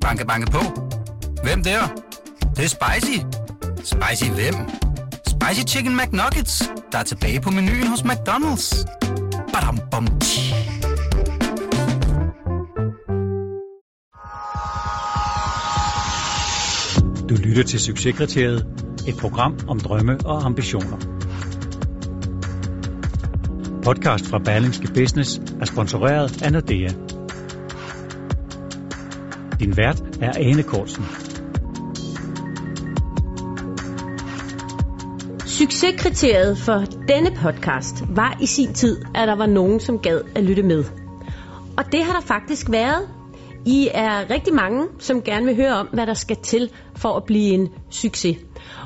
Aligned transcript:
Banke, 0.00 0.26
banke 0.26 0.50
på. 0.50 0.60
Hvem 1.42 1.62
der? 1.62 1.80
Det, 2.40 2.56
det 2.56 2.64
er 2.64 2.68
spicy. 2.68 3.18
Spicy 3.76 4.30
hvem? 4.30 4.54
Spicy 5.26 5.74
Chicken 5.74 5.96
McNuggets, 5.96 6.70
der 6.92 6.98
er 6.98 7.02
tilbage 7.02 7.40
på 7.40 7.50
menuen 7.50 7.86
hos 7.86 8.00
McDonald's. 8.00 8.84
Badum, 9.52 9.78
bom, 9.90 10.06
tji. 10.20 10.54
Du 17.28 17.34
lytter 17.34 17.62
til 17.62 17.80
Succeskriteriet, 17.80 18.66
et 19.08 19.16
program 19.20 19.58
om 19.68 19.80
drømme 19.80 20.18
og 20.24 20.44
ambitioner. 20.44 20.96
Podcast 23.82 24.26
fra 24.26 24.38
Berlingske 24.38 24.88
Business 24.94 25.40
er 25.60 25.64
sponsoreret 25.64 26.42
af 26.42 26.52
Nordea. 26.52 27.09
Din 29.60 29.76
vært 29.76 30.02
er 30.20 30.32
Ane 30.36 30.62
Kortsen. 30.62 31.04
Succeskriteriet 35.46 36.58
for 36.58 36.84
denne 37.08 37.30
podcast 37.42 38.04
var 38.08 38.38
i 38.40 38.46
sin 38.46 38.74
tid, 38.74 39.02
at 39.14 39.28
der 39.28 39.34
var 39.36 39.46
nogen, 39.46 39.80
som 39.80 39.98
gad 39.98 40.20
at 40.34 40.44
lytte 40.44 40.62
med. 40.62 40.84
Og 41.76 41.92
det 41.92 42.04
har 42.04 42.12
der 42.12 42.26
faktisk 42.26 42.70
været. 42.70 43.08
I 43.66 43.88
er 43.94 44.30
rigtig 44.30 44.54
mange, 44.54 44.86
som 44.98 45.22
gerne 45.22 45.46
vil 45.46 45.56
høre 45.56 45.72
om, 45.72 45.86
hvad 45.92 46.06
der 46.06 46.14
skal 46.14 46.36
til 46.36 46.70
for 46.96 47.16
at 47.16 47.24
blive 47.24 47.54
en 47.54 47.68
succes. 47.90 48.36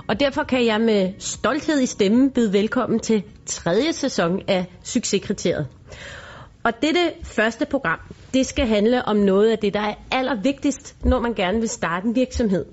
Og 0.08 0.20
derfor 0.20 0.42
kan 0.42 0.66
jeg 0.66 0.80
med 0.80 1.12
stolthed 1.18 1.80
i 1.80 1.86
stemmen 1.86 2.30
byde 2.30 2.52
velkommen 2.52 3.00
til 3.00 3.22
tredje 3.46 3.92
sæson 3.92 4.40
af 4.48 4.66
Succeskriteriet. 4.82 5.66
Og 6.64 6.72
dette 6.82 7.00
første 7.24 7.66
program, 7.66 7.98
det 8.34 8.46
skal 8.46 8.66
handle 8.66 9.04
om 9.04 9.16
noget 9.16 9.50
af 9.50 9.58
det, 9.58 9.74
der 9.74 9.80
er 9.80 9.94
allervigtigst, 10.10 10.96
når 11.04 11.20
man 11.20 11.34
gerne 11.34 11.60
vil 11.60 11.68
starte 11.68 12.06
en 12.06 12.14
virksomhed. 12.14 12.64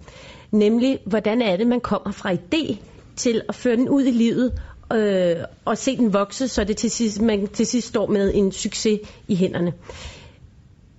Nemlig, 0.51 0.99
hvordan 1.05 1.41
er 1.41 1.57
det, 1.57 1.67
man 1.67 1.79
kommer 1.79 2.11
fra 2.11 2.33
idé 2.33 2.77
til 3.15 3.41
at 3.49 3.55
føre 3.55 3.75
den 3.75 3.89
ud 3.89 4.03
i 4.03 4.11
livet 4.11 4.53
øh, 4.93 5.35
og 5.65 5.77
se 5.77 5.97
den 5.97 6.13
vokse, 6.13 6.47
så 6.47 6.63
det 6.63 6.77
til 6.77 6.91
sidst, 6.91 7.21
man 7.21 7.47
til 7.47 7.65
sidst 7.65 7.87
står 7.87 8.07
med 8.07 8.31
en 8.35 8.51
succes 8.51 8.99
i 9.27 9.35
hænderne. 9.35 9.73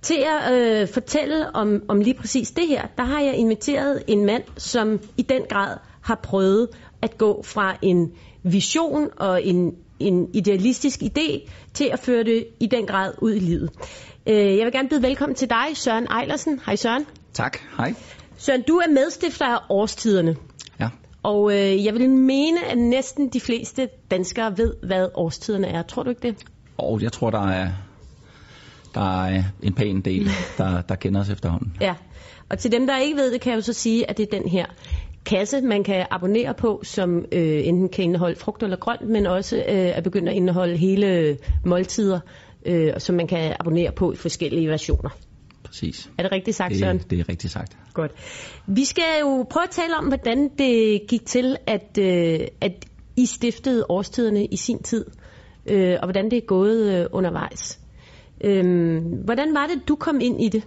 Til 0.01 0.25
at 0.45 0.53
øh, 0.53 0.87
fortælle 0.87 1.55
om, 1.55 1.83
om 1.87 2.01
lige 2.01 2.13
præcis 2.13 2.51
det 2.51 2.67
her, 2.67 2.87
der 2.97 3.03
har 3.03 3.21
jeg 3.21 3.35
inviteret 3.35 4.03
en 4.07 4.25
mand, 4.25 4.43
som 4.57 4.99
i 5.17 5.21
den 5.21 5.41
grad 5.49 5.77
har 6.01 6.19
prøvet 6.23 6.67
at 7.01 7.17
gå 7.17 7.43
fra 7.43 7.77
en 7.81 8.11
vision 8.43 9.09
og 9.17 9.43
en, 9.43 9.75
en 9.99 10.29
idealistisk 10.33 11.01
idé 11.01 11.49
til 11.73 11.89
at 11.93 11.99
føre 11.99 12.23
det 12.23 12.47
i 12.59 12.67
den 12.67 12.85
grad 12.85 13.13
ud 13.21 13.33
i 13.33 13.39
livet. 13.39 13.69
Øh, 14.27 14.57
jeg 14.57 14.65
vil 14.65 14.71
gerne 14.71 14.89
byde 14.89 15.01
velkommen 15.01 15.35
til 15.35 15.49
dig, 15.49 15.65
Søren 15.73 16.07
Ejlersen. 16.07 16.59
Hej 16.65 16.75
Søren. 16.75 17.05
Tak, 17.33 17.57
hej. 17.77 17.93
Søren, 18.37 18.61
du 18.61 18.73
er 18.73 18.91
medstifter 18.91 19.45
af 19.45 19.59
Årstiderne. 19.69 20.35
Ja. 20.79 20.89
Og 21.23 21.53
øh, 21.53 21.85
jeg 21.85 21.93
vil 21.93 22.09
mene, 22.09 22.65
at 22.65 22.77
næsten 22.77 23.29
de 23.29 23.39
fleste 23.39 23.89
danskere 24.11 24.57
ved, 24.57 24.73
hvad 24.83 25.07
årstiderne 25.15 25.67
er. 25.67 25.81
Tror 25.81 26.03
du 26.03 26.09
ikke 26.09 26.27
det? 26.27 26.35
Og 26.77 27.01
jeg 27.01 27.11
tror, 27.11 27.29
der 27.29 27.47
er, 27.47 27.67
der 28.93 29.23
er 29.23 29.43
en 29.63 29.73
pæn 29.73 30.01
del, 30.01 30.29
der, 30.57 30.81
der 30.81 30.95
kender 30.95 31.21
os 31.21 31.29
efterhånden. 31.29 31.77
Ja. 31.81 31.95
Og 32.49 32.59
til 32.59 32.71
dem, 32.71 32.87
der 32.87 32.97
ikke 32.97 33.17
ved 33.17 33.33
det, 33.33 33.41
kan 33.41 33.49
jeg 33.49 33.57
jo 33.57 33.61
så 33.61 33.73
sige, 33.73 34.09
at 34.09 34.17
det 34.17 34.33
er 34.33 34.39
den 34.39 34.49
her 34.49 34.65
kasse, 35.25 35.61
man 35.61 35.83
kan 35.83 36.05
abonnere 36.11 36.53
på, 36.53 36.81
som 36.83 37.25
øh, 37.31 37.67
enten 37.67 37.89
kan 37.89 38.03
indeholde 38.03 38.35
frugt 38.35 38.63
eller 38.63 38.77
grønt, 38.77 39.09
men 39.09 39.25
også 39.25 39.57
øh, 39.57 39.63
er 39.67 40.01
begyndt 40.01 40.29
at 40.29 40.35
indeholde 40.35 40.77
hele 40.77 41.37
måltider, 41.65 42.19
øh, 42.65 42.93
som 42.97 43.15
man 43.15 43.27
kan 43.27 43.55
abonnere 43.59 43.91
på 43.91 44.11
i 44.11 44.15
forskellige 44.15 44.69
versioner. 44.69 45.09
Præcis. 45.63 46.09
Er 46.17 46.23
det 46.23 46.31
rigtigt 46.31 46.57
sagt, 46.57 46.77
Søren? 46.77 46.97
Det, 46.97 47.09
det 47.09 47.19
er 47.19 47.29
rigtigt 47.29 47.53
sagt. 47.53 47.77
Godt. 47.93 48.11
Vi 48.67 48.85
skal 48.85 49.03
jo 49.21 49.45
prøve 49.49 49.63
at 49.63 49.69
tale 49.69 49.97
om, 49.97 50.05
hvordan 50.05 50.49
det 50.57 51.01
gik 51.07 51.25
til, 51.25 51.57
at, 51.67 51.97
øh, 51.99 52.39
at 52.61 52.85
I 53.17 53.25
stiftede 53.25 53.85
årstiderne 53.89 54.45
i 54.45 54.55
sin 54.55 54.83
tid, 54.83 55.05
øh, 55.65 55.97
og 56.01 56.05
hvordan 56.05 56.31
det 56.31 56.37
er 56.37 56.45
gået 56.47 56.93
øh, 56.93 57.05
undervejs. 57.11 57.79
Øh, 58.43 58.97
hvordan 59.23 59.53
var 59.53 59.67
det, 59.67 59.87
du 59.87 59.95
kom 59.95 60.19
ind 60.21 60.43
i 60.43 60.49
det? 60.49 60.63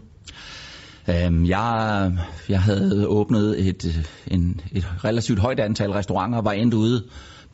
Øhm, 1.08 1.44
jeg, 1.46 2.12
jeg 2.48 2.62
havde 2.62 3.06
åbnet 3.08 3.68
et, 3.68 4.08
en, 4.26 4.60
et 4.72 5.04
relativt 5.04 5.38
højt 5.38 5.60
antal 5.60 5.90
restauranter 5.90 6.38
og 6.38 6.44
var 6.44 6.52
endt 6.52 6.74
ude 6.74 7.04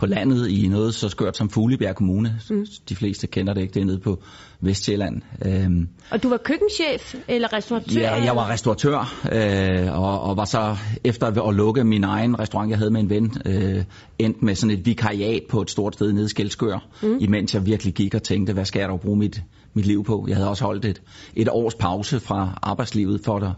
på 0.03 0.07
landet 0.07 0.49
i 0.49 0.69
noget 0.69 0.95
så 0.95 1.09
skørt 1.09 1.37
som 1.37 1.51
Fuglebjerg 1.51 1.95
Kommune. 1.95 2.41
Mm. 2.51 2.67
De 2.89 2.97
fleste 2.97 3.27
kender 3.27 3.55
det 3.55 3.61
ikke, 3.61 3.75
det 3.75 3.81
er 3.81 3.85
nede 3.85 3.99
på 3.99 4.23
Vestjylland. 4.61 5.23
Øhm, 5.47 5.89
Og 6.11 6.23
du 6.23 6.29
var 6.29 6.37
køkkenchef 6.37 7.15
eller 7.29 7.53
restauratør? 7.53 8.01
Ja, 8.01 8.25
jeg 8.25 8.37
var 8.37 8.49
restauratør, 8.51 9.29
øh, 9.33 10.01
og, 10.01 10.21
og 10.21 10.37
var 10.37 10.45
så 10.45 10.77
efter 11.05 11.49
at 11.49 11.55
lukke 11.55 11.85
min 11.85 12.05
egen 12.05 12.39
restaurant, 12.39 12.71
jeg 12.71 12.79
havde 12.79 12.91
med 12.91 13.01
en 13.01 13.11
ven, 13.11 13.33
øh, 13.47 13.85
endt 14.19 14.43
med 14.43 14.55
sådan 14.55 14.79
et 14.79 14.87
vikariat 14.87 15.43
på 15.51 15.63
et 15.63 15.71
stort 15.71 15.95
sted 15.95 16.13
nede 16.13 16.25
i 16.25 16.29
Skelskør, 16.29 16.87
mm. 17.03 17.19
imens 17.21 17.55
jeg 17.55 17.67
virkelig 17.67 17.95
gik 17.95 18.15
og 18.15 18.23
tænkte, 18.23 18.53
hvad 18.53 18.65
skal 18.65 18.81
jeg 18.81 18.89
dog 18.89 19.01
bruge 19.01 19.19
mit, 19.19 19.43
mit 19.75 19.87
liv 19.87 20.05
på? 20.05 20.25
Jeg 20.29 20.37
havde 20.37 20.49
også 20.49 20.65
holdt 20.65 20.85
et, 20.85 21.03
et 21.35 21.49
års 21.49 21.75
pause 21.75 22.21
fra 22.21 22.59
arbejdslivet 22.63 23.21
for 23.25 23.37
at 23.37 23.53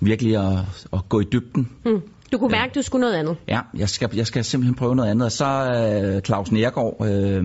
virkelig 0.00 0.36
at, 0.36 0.58
at 0.92 1.08
gå 1.08 1.20
i 1.20 1.24
dybden. 1.32 1.68
Mm. 1.84 2.02
Du 2.34 2.38
kunne 2.38 2.52
mærke, 2.52 2.70
at 2.70 2.74
du 2.74 2.82
skulle 2.82 3.00
noget 3.00 3.14
andet. 3.14 3.36
Ja, 3.48 3.60
jeg 3.76 3.88
skal, 3.88 4.10
jeg 4.16 4.26
skal 4.26 4.44
simpelthen 4.44 4.74
prøve 4.74 4.96
noget 4.96 5.10
andet. 5.10 5.24
Og 5.24 5.32
så 5.32 5.46
øh, 5.46 6.22
Claus 6.22 6.52
Nergård, 6.52 7.06
øh, 7.06 7.44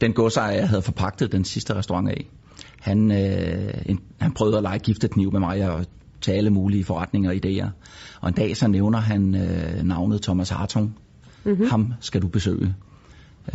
den 0.00 0.12
godsejer, 0.12 0.52
jeg 0.52 0.68
havde 0.68 0.82
forpagtet 0.82 1.32
den 1.32 1.44
sidste 1.44 1.74
restaurant 1.74 2.08
af, 2.08 2.26
han, 2.80 3.10
øh, 3.10 3.74
en, 3.86 4.00
han 4.20 4.32
prøvede 4.32 4.56
at 4.56 4.62
lege 4.62 4.78
giftekniv 4.78 5.32
med 5.32 5.40
mig 5.40 5.70
og 5.70 5.86
tage 6.20 6.38
alle 6.38 6.50
mulige 6.50 6.84
forretninger 6.84 7.30
og 7.30 7.36
idéer. 7.36 7.68
Og 8.20 8.28
en 8.28 8.34
dag 8.34 8.56
så 8.56 8.68
nævner 8.68 8.98
han 8.98 9.34
øh, 9.34 9.82
navnet 9.82 10.22
Thomas 10.22 10.50
Hartung. 10.50 10.96
Mm-hmm. 11.44 11.70
Ham 11.70 11.94
skal 12.00 12.22
du 12.22 12.28
besøge. 12.28 12.74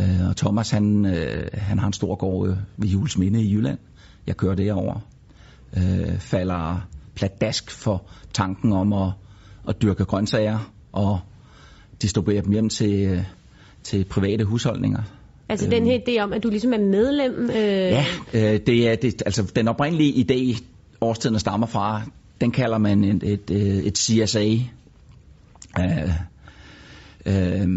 Øh, 0.00 0.28
og 0.28 0.36
Thomas, 0.36 0.70
han, 0.70 1.06
øh, 1.06 1.48
han 1.52 1.78
har 1.78 1.86
en 1.86 1.92
stor 1.92 2.14
gård 2.14 2.48
øh, 2.48 2.56
ved 2.76 2.88
Julesminde 2.88 3.42
i 3.42 3.54
Jylland. 3.54 3.78
Jeg 4.26 4.36
kører 4.36 4.54
derover. 4.54 5.00
Øh, 5.76 6.18
falder 6.18 6.88
pladask 7.14 7.70
for 7.70 8.02
tanken 8.32 8.72
om 8.72 8.92
at, 8.92 9.12
at 9.68 9.82
dyrke 9.82 10.04
grøntsager 10.04 10.72
og 10.92 11.20
distribuere 12.02 12.42
dem 12.42 12.52
hjem 12.52 12.68
til, 12.68 12.92
øh, 12.92 13.22
til 13.82 14.04
private 14.04 14.44
husholdninger. 14.44 15.02
Altså 15.48 15.70
den 15.70 15.86
her 15.86 15.98
idé 15.98 16.22
om, 16.22 16.32
at 16.32 16.42
du 16.42 16.50
ligesom 16.50 16.72
er 16.72 16.78
medlem? 16.78 17.50
Øh... 17.50 17.56
Ja, 17.56 18.06
øh, 18.34 18.60
det 18.66 18.88
er, 18.88 18.96
det, 18.96 19.22
altså 19.26 19.52
den 19.56 19.68
oprindelige 19.68 20.24
idé, 20.24 20.62
årstiden 21.00 21.38
stammer 21.38 21.66
fra, 21.66 22.02
den 22.40 22.50
kalder 22.50 22.78
man 22.78 23.04
et, 23.04 23.22
et, 23.22 23.50
et 23.86 23.98
CSA, 23.98 24.44
øh, 25.80 26.10
øh, 27.26 27.68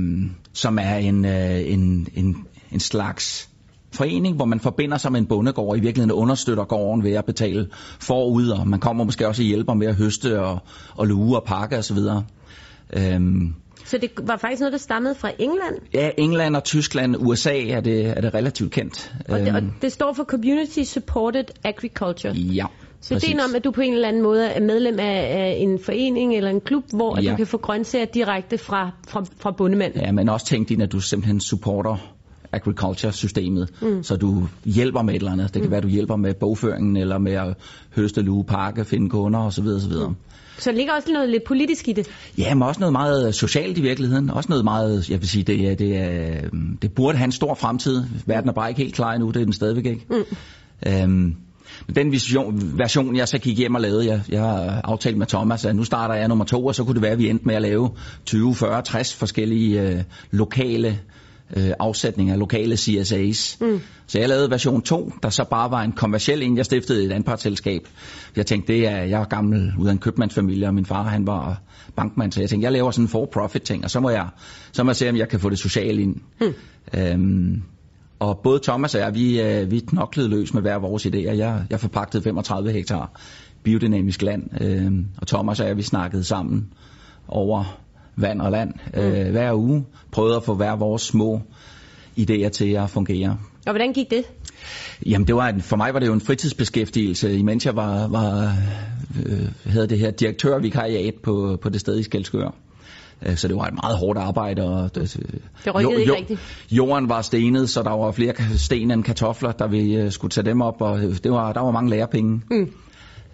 som 0.53 0.79
er 0.79 0.95
en, 0.95 1.25
øh, 1.25 1.71
en, 1.71 2.07
en, 2.15 2.47
en 2.71 2.79
slags 2.79 3.49
forening, 3.93 4.35
hvor 4.35 4.45
man 4.45 4.59
forbinder 4.59 4.97
sig 4.97 5.11
med 5.11 5.19
en 5.19 5.25
bondegård, 5.25 5.69
og 5.69 5.77
i 5.77 5.79
virkeligheden 5.79 6.11
understøtter 6.11 6.63
gården 6.63 7.03
ved 7.03 7.11
at 7.11 7.25
betale 7.25 7.67
forud, 7.99 8.49
og 8.49 8.67
man 8.67 8.79
kommer 8.79 9.03
måske 9.03 9.27
også 9.27 9.41
og 9.41 9.45
hjælper 9.45 9.73
med 9.73 9.87
at 9.87 9.95
høste 9.95 10.41
og, 10.41 10.59
og 10.95 11.07
luge 11.07 11.37
og 11.37 11.43
pakke 11.43 11.77
osv. 11.77 11.97
Øhm, 12.93 13.53
så 13.85 13.97
det 13.97 14.11
var 14.21 14.37
faktisk 14.37 14.59
noget, 14.59 14.71
der 14.71 14.79
stammede 14.79 15.15
fra 15.15 15.31
England? 15.39 15.75
Ja, 15.93 16.09
England 16.17 16.55
og 16.55 16.63
Tyskland, 16.63 17.15
USA 17.19 17.67
er 17.67 17.81
det, 17.81 18.05
er 18.05 18.21
det 18.21 18.33
relativt 18.33 18.71
kendt. 18.71 19.15
Og 19.29 19.39
det, 19.39 19.55
og 19.55 19.61
det 19.81 19.91
står 19.91 20.13
for 20.13 20.23
Community 20.23 20.83
Supported 20.83 21.45
Agriculture? 21.63 22.33
Ja, 22.33 22.65
Så 23.01 23.15
det 23.15 23.29
er 23.29 23.43
om, 23.43 23.55
at 23.55 23.63
du 23.63 23.71
på 23.71 23.81
en 23.81 23.93
eller 23.93 24.07
anden 24.07 24.21
måde 24.21 24.47
er 24.47 24.61
medlem 24.61 24.99
af, 24.99 25.03
af 25.39 25.55
en 25.59 25.79
forening 25.79 26.35
eller 26.35 26.49
en 26.49 26.61
klub, 26.61 26.83
hvor 26.93 27.19
ja. 27.19 27.31
du 27.31 27.35
kan 27.35 27.47
få 27.47 27.57
grøntsager 27.57 28.05
direkte 28.05 28.57
fra, 28.57 28.91
fra, 29.07 29.25
fra 29.37 29.51
bondemanden? 29.51 30.01
Ja, 30.01 30.11
men 30.11 30.29
også 30.29 30.45
tænk 30.45 30.71
ind, 30.71 30.83
at 30.83 30.91
du 30.91 30.99
simpelthen 30.99 31.39
supporter 31.39 32.15
agriculture-systemet, 32.51 33.69
mm. 33.81 34.03
så 34.03 34.15
du 34.15 34.47
hjælper 34.65 35.01
med 35.01 35.13
et 35.13 35.19
eller 35.19 35.31
andet. 35.31 35.53
Det 35.53 35.61
kan 35.61 35.67
mm. 35.67 35.71
være, 35.71 35.81
du 35.81 35.87
hjælper 35.87 36.15
med 36.15 36.33
bogføringen, 36.33 36.97
eller 36.97 37.17
med 37.17 37.33
at 37.33 37.57
høste, 37.95 38.21
luge, 38.21 38.43
pakke, 38.43 38.85
finde 38.85 39.09
kunder 39.09 39.39
osv. 39.39 39.67
osv. 39.67 39.93
Mm. 40.07 40.15
Så 40.57 40.71
der 40.71 40.77
ligger 40.77 40.93
også 40.93 41.11
noget 41.11 41.29
lidt 41.29 41.43
politisk 41.43 41.87
i 41.87 41.93
det? 41.93 42.07
Ja, 42.37 42.53
men 42.53 42.63
også 42.63 42.79
noget 42.79 42.93
meget 42.93 43.35
socialt 43.35 43.77
i 43.77 43.81
virkeligheden. 43.81 44.29
Også 44.29 44.49
noget 44.49 44.63
meget, 44.63 45.09
jeg 45.09 45.19
vil 45.19 45.29
sige, 45.29 45.43
det, 45.43 45.79
det, 45.79 45.97
er, 45.97 46.41
det 46.81 46.91
burde 46.91 47.17
have 47.17 47.25
en 47.25 47.31
stor 47.31 47.53
fremtid. 47.53 48.03
Verden 48.25 48.49
er 48.49 48.53
bare 48.53 48.69
ikke 48.69 48.81
helt 48.81 48.95
klar 48.95 49.13
endnu, 49.13 49.27
det 49.27 49.41
er 49.41 49.43
den 49.43 49.53
stadigvæk 49.53 49.85
ikke. 49.85 50.05
Mm. 50.09 50.23
Øhm, 50.87 51.35
den 51.95 52.11
vision, 52.11 52.77
version, 52.77 53.15
jeg 53.15 53.27
så 53.27 53.37
gik 53.37 53.57
hjem 53.57 53.75
og 53.75 53.81
lavede, 53.81 54.05
jeg, 54.05 54.21
jeg 54.29 54.41
har 54.41 54.81
aftalt 54.83 55.17
med 55.17 55.27
Thomas, 55.27 55.65
at 55.65 55.75
nu 55.75 55.83
starter 55.83 56.15
jeg 56.15 56.27
nummer 56.27 56.45
to, 56.45 56.65
og 56.65 56.75
så 56.75 56.83
kunne 56.83 56.93
det 56.93 57.01
være, 57.01 57.11
at 57.11 57.19
vi 57.19 57.29
endte 57.29 57.45
med 57.45 57.55
at 57.55 57.61
lave 57.61 57.89
20, 58.25 58.55
40, 58.55 58.81
60 58.81 59.15
forskellige 59.15 59.81
øh, 59.81 60.03
lokale 60.31 60.99
øh, 61.57 61.71
afsætning 61.79 62.29
af 62.29 62.39
lokale 62.39 62.75
CSA's. 62.75 63.57
Mm. 63.61 63.79
Så 64.07 64.19
jeg 64.19 64.29
lavede 64.29 64.51
version 64.51 64.81
2, 64.81 65.11
der 65.23 65.29
så 65.29 65.43
bare 65.43 65.71
var 65.71 65.81
en 65.81 65.91
kommersiel 65.91 66.43
en. 66.43 66.57
Jeg 66.57 66.65
stiftede 66.65 67.05
et 67.05 67.11
anpartsselskab. 67.11 67.87
Jeg 68.35 68.45
tænkte, 68.45 68.73
det 68.73 68.87
er, 68.87 68.97
jeg 68.97 69.21
er 69.21 69.25
gammel 69.25 69.73
ud 69.79 69.87
af 69.87 69.91
en 69.91 69.97
købmandsfamilie, 69.97 70.67
og 70.67 70.73
min 70.73 70.85
far 70.85 71.03
han 71.03 71.27
var 71.27 71.61
bankmand, 71.95 72.31
så 72.31 72.39
jeg 72.39 72.49
tænkte, 72.49 72.65
jeg 72.65 72.71
laver 72.71 72.91
sådan 72.91 73.05
en 73.05 73.09
for-profit 73.09 73.61
ting, 73.61 73.83
og 73.83 73.89
så 73.89 73.99
må 73.99 74.09
jeg, 74.09 74.27
så 74.71 74.83
må 74.83 74.89
jeg 74.89 74.95
se, 74.95 75.09
om 75.09 75.15
jeg 75.15 75.29
kan 75.29 75.39
få 75.39 75.49
det 75.49 75.59
sociale 75.59 76.01
ind. 76.01 76.15
Mm. 76.41 76.53
Øhm, 76.99 77.61
og 78.19 78.39
både 78.43 78.59
Thomas 78.63 78.95
og 78.95 79.01
jeg, 79.01 79.15
vi, 79.15 79.41
øh, 79.41 79.71
vi 79.71 79.79
knoklede 79.79 80.29
løs 80.29 80.53
med 80.53 80.61
hver 80.61 80.77
vores 80.77 81.05
idéer. 81.05 81.35
Jeg, 81.35 81.65
jeg 81.69 81.79
forpagtede 81.79 82.23
35 82.23 82.71
hektar 82.71 83.21
biodynamisk 83.63 84.21
land. 84.21 84.61
Øh, 84.61 84.91
og 85.17 85.27
Thomas 85.27 85.59
og 85.59 85.67
jeg, 85.67 85.77
vi 85.77 85.81
snakkede 85.81 86.23
sammen 86.23 86.67
over 87.27 87.81
vand 88.15 88.41
og 88.41 88.51
land 88.51 88.73
øh, 88.93 89.31
hver 89.31 89.53
uge. 89.53 89.85
Prøvede 90.11 90.35
at 90.35 90.43
få 90.43 90.53
hver 90.55 90.75
vores 90.75 91.01
små 91.01 91.41
idéer 92.19 92.49
til 92.49 92.71
at 92.71 92.89
fungere. 92.89 93.37
Og 93.65 93.71
hvordan 93.71 93.93
gik 93.93 94.09
det? 94.09 94.23
Jamen 95.05 95.27
det 95.27 95.35
var 95.35 95.47
en, 95.49 95.61
for 95.61 95.75
mig 95.75 95.93
var 95.93 95.99
det 95.99 96.07
jo 96.07 96.13
en 96.13 96.21
fritidsbeskæftigelse, 96.21 97.37
imens 97.37 97.65
jeg 97.65 97.75
var, 97.75 98.07
var 98.07 98.55
øh, 99.25 99.47
havde 99.65 99.87
det 99.87 99.99
her 99.99 100.11
direktørvikariat 100.11 101.13
på, 101.23 101.57
på 101.61 101.69
det 101.69 101.81
sted 101.81 101.99
i 101.99 102.03
Skelskør. 102.03 102.53
Øh, 103.25 103.37
Så 103.37 103.47
det 103.47 103.55
var 103.55 103.63
et 103.63 103.73
meget 103.83 103.97
hårdt 103.97 104.19
arbejde. 104.19 104.63
Og 104.63 104.95
det, 104.95 105.17
Det 105.65 105.75
rykkede 105.75 105.99
ikke 106.01 106.15
rigtigt. 106.15 106.39
Jorden 106.71 107.09
var 107.09 107.21
stenet, 107.21 107.69
så 107.69 107.83
der 107.83 107.89
var 107.89 108.11
flere 108.11 108.33
sten 108.57 108.91
end 108.91 109.03
kartofler, 109.03 109.51
der 109.51 109.67
vi 109.67 109.95
øh, 109.95 110.11
skulle 110.11 110.31
tage 110.31 110.45
dem 110.45 110.61
op, 110.61 110.81
og 110.81 110.99
det 110.99 111.31
var, 111.31 111.53
der 111.53 111.61
var 111.61 111.71
mange 111.71 111.89
lærepenge. 111.89 112.41
Mm. 112.51 112.71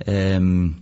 Øhm, 0.08 0.76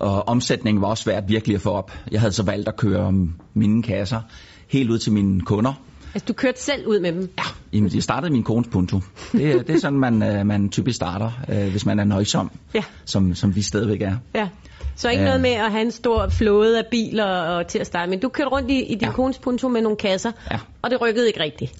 og 0.00 0.28
omsætningen 0.28 0.82
var 0.82 0.88
også 0.88 1.02
svært 1.02 1.24
virkelig 1.28 1.54
at 1.54 1.60
få 1.60 1.70
op. 1.70 1.92
Jeg 2.10 2.20
havde 2.20 2.32
så 2.32 2.42
valgt 2.42 2.68
at 2.68 2.76
køre 2.76 3.12
mine 3.54 3.82
kasser 3.82 4.20
helt 4.68 4.90
ud 4.90 4.98
til 4.98 5.12
mine 5.12 5.40
kunder. 5.40 5.72
Altså, 6.14 6.24
du 6.28 6.32
kørte 6.32 6.62
selv 6.62 6.86
ud 6.86 7.00
med 7.00 7.12
dem? 7.12 7.20
Ja, 7.38 7.42
jamen, 7.72 7.90
jeg 7.94 8.02
startede 8.02 8.32
min 8.32 8.42
kones 8.42 8.68
punto. 8.68 9.00
Det, 9.32 9.50
er- 9.50 9.62
det 9.62 9.74
er 9.74 9.78
sådan, 9.78 9.98
man, 9.98 10.22
øh, 10.22 10.46
man 10.46 10.68
typisk 10.70 10.96
starter, 10.96 11.30
øh, 11.48 11.70
hvis 11.70 11.86
man 11.86 11.98
er 11.98 12.04
nøjsom, 12.04 12.50
Ja. 12.74 12.82
som, 13.04 13.34
som 13.34 13.56
vi 13.56 13.62
stadigvæk 13.62 14.02
er. 14.02 14.16
Ja. 14.34 14.48
Så 14.96 15.10
ikke 15.10 15.24
noget 15.24 15.40
med 15.40 15.50
at 15.50 15.70
have 15.70 15.82
en 15.84 15.90
stor 15.90 16.28
flåde 16.28 16.78
af 16.78 16.84
biler 16.90 17.24
og 17.24 17.66
til 17.66 17.78
at 17.78 17.86
starte, 17.86 18.10
men 18.10 18.20
du 18.20 18.28
kørte 18.28 18.50
rundt 18.50 18.70
i, 18.70 18.82
i 18.82 18.94
din 18.94 19.02
ja. 19.08 19.12
Kones 19.12 19.38
punto 19.38 19.68
med 19.68 19.82
nogle 19.82 19.96
kasser, 19.96 20.32
Ja. 20.50 20.58
og 20.82 20.90
det 20.90 21.00
rykkede 21.00 21.26
ikke 21.26 21.40
rigtigt. 21.40 21.72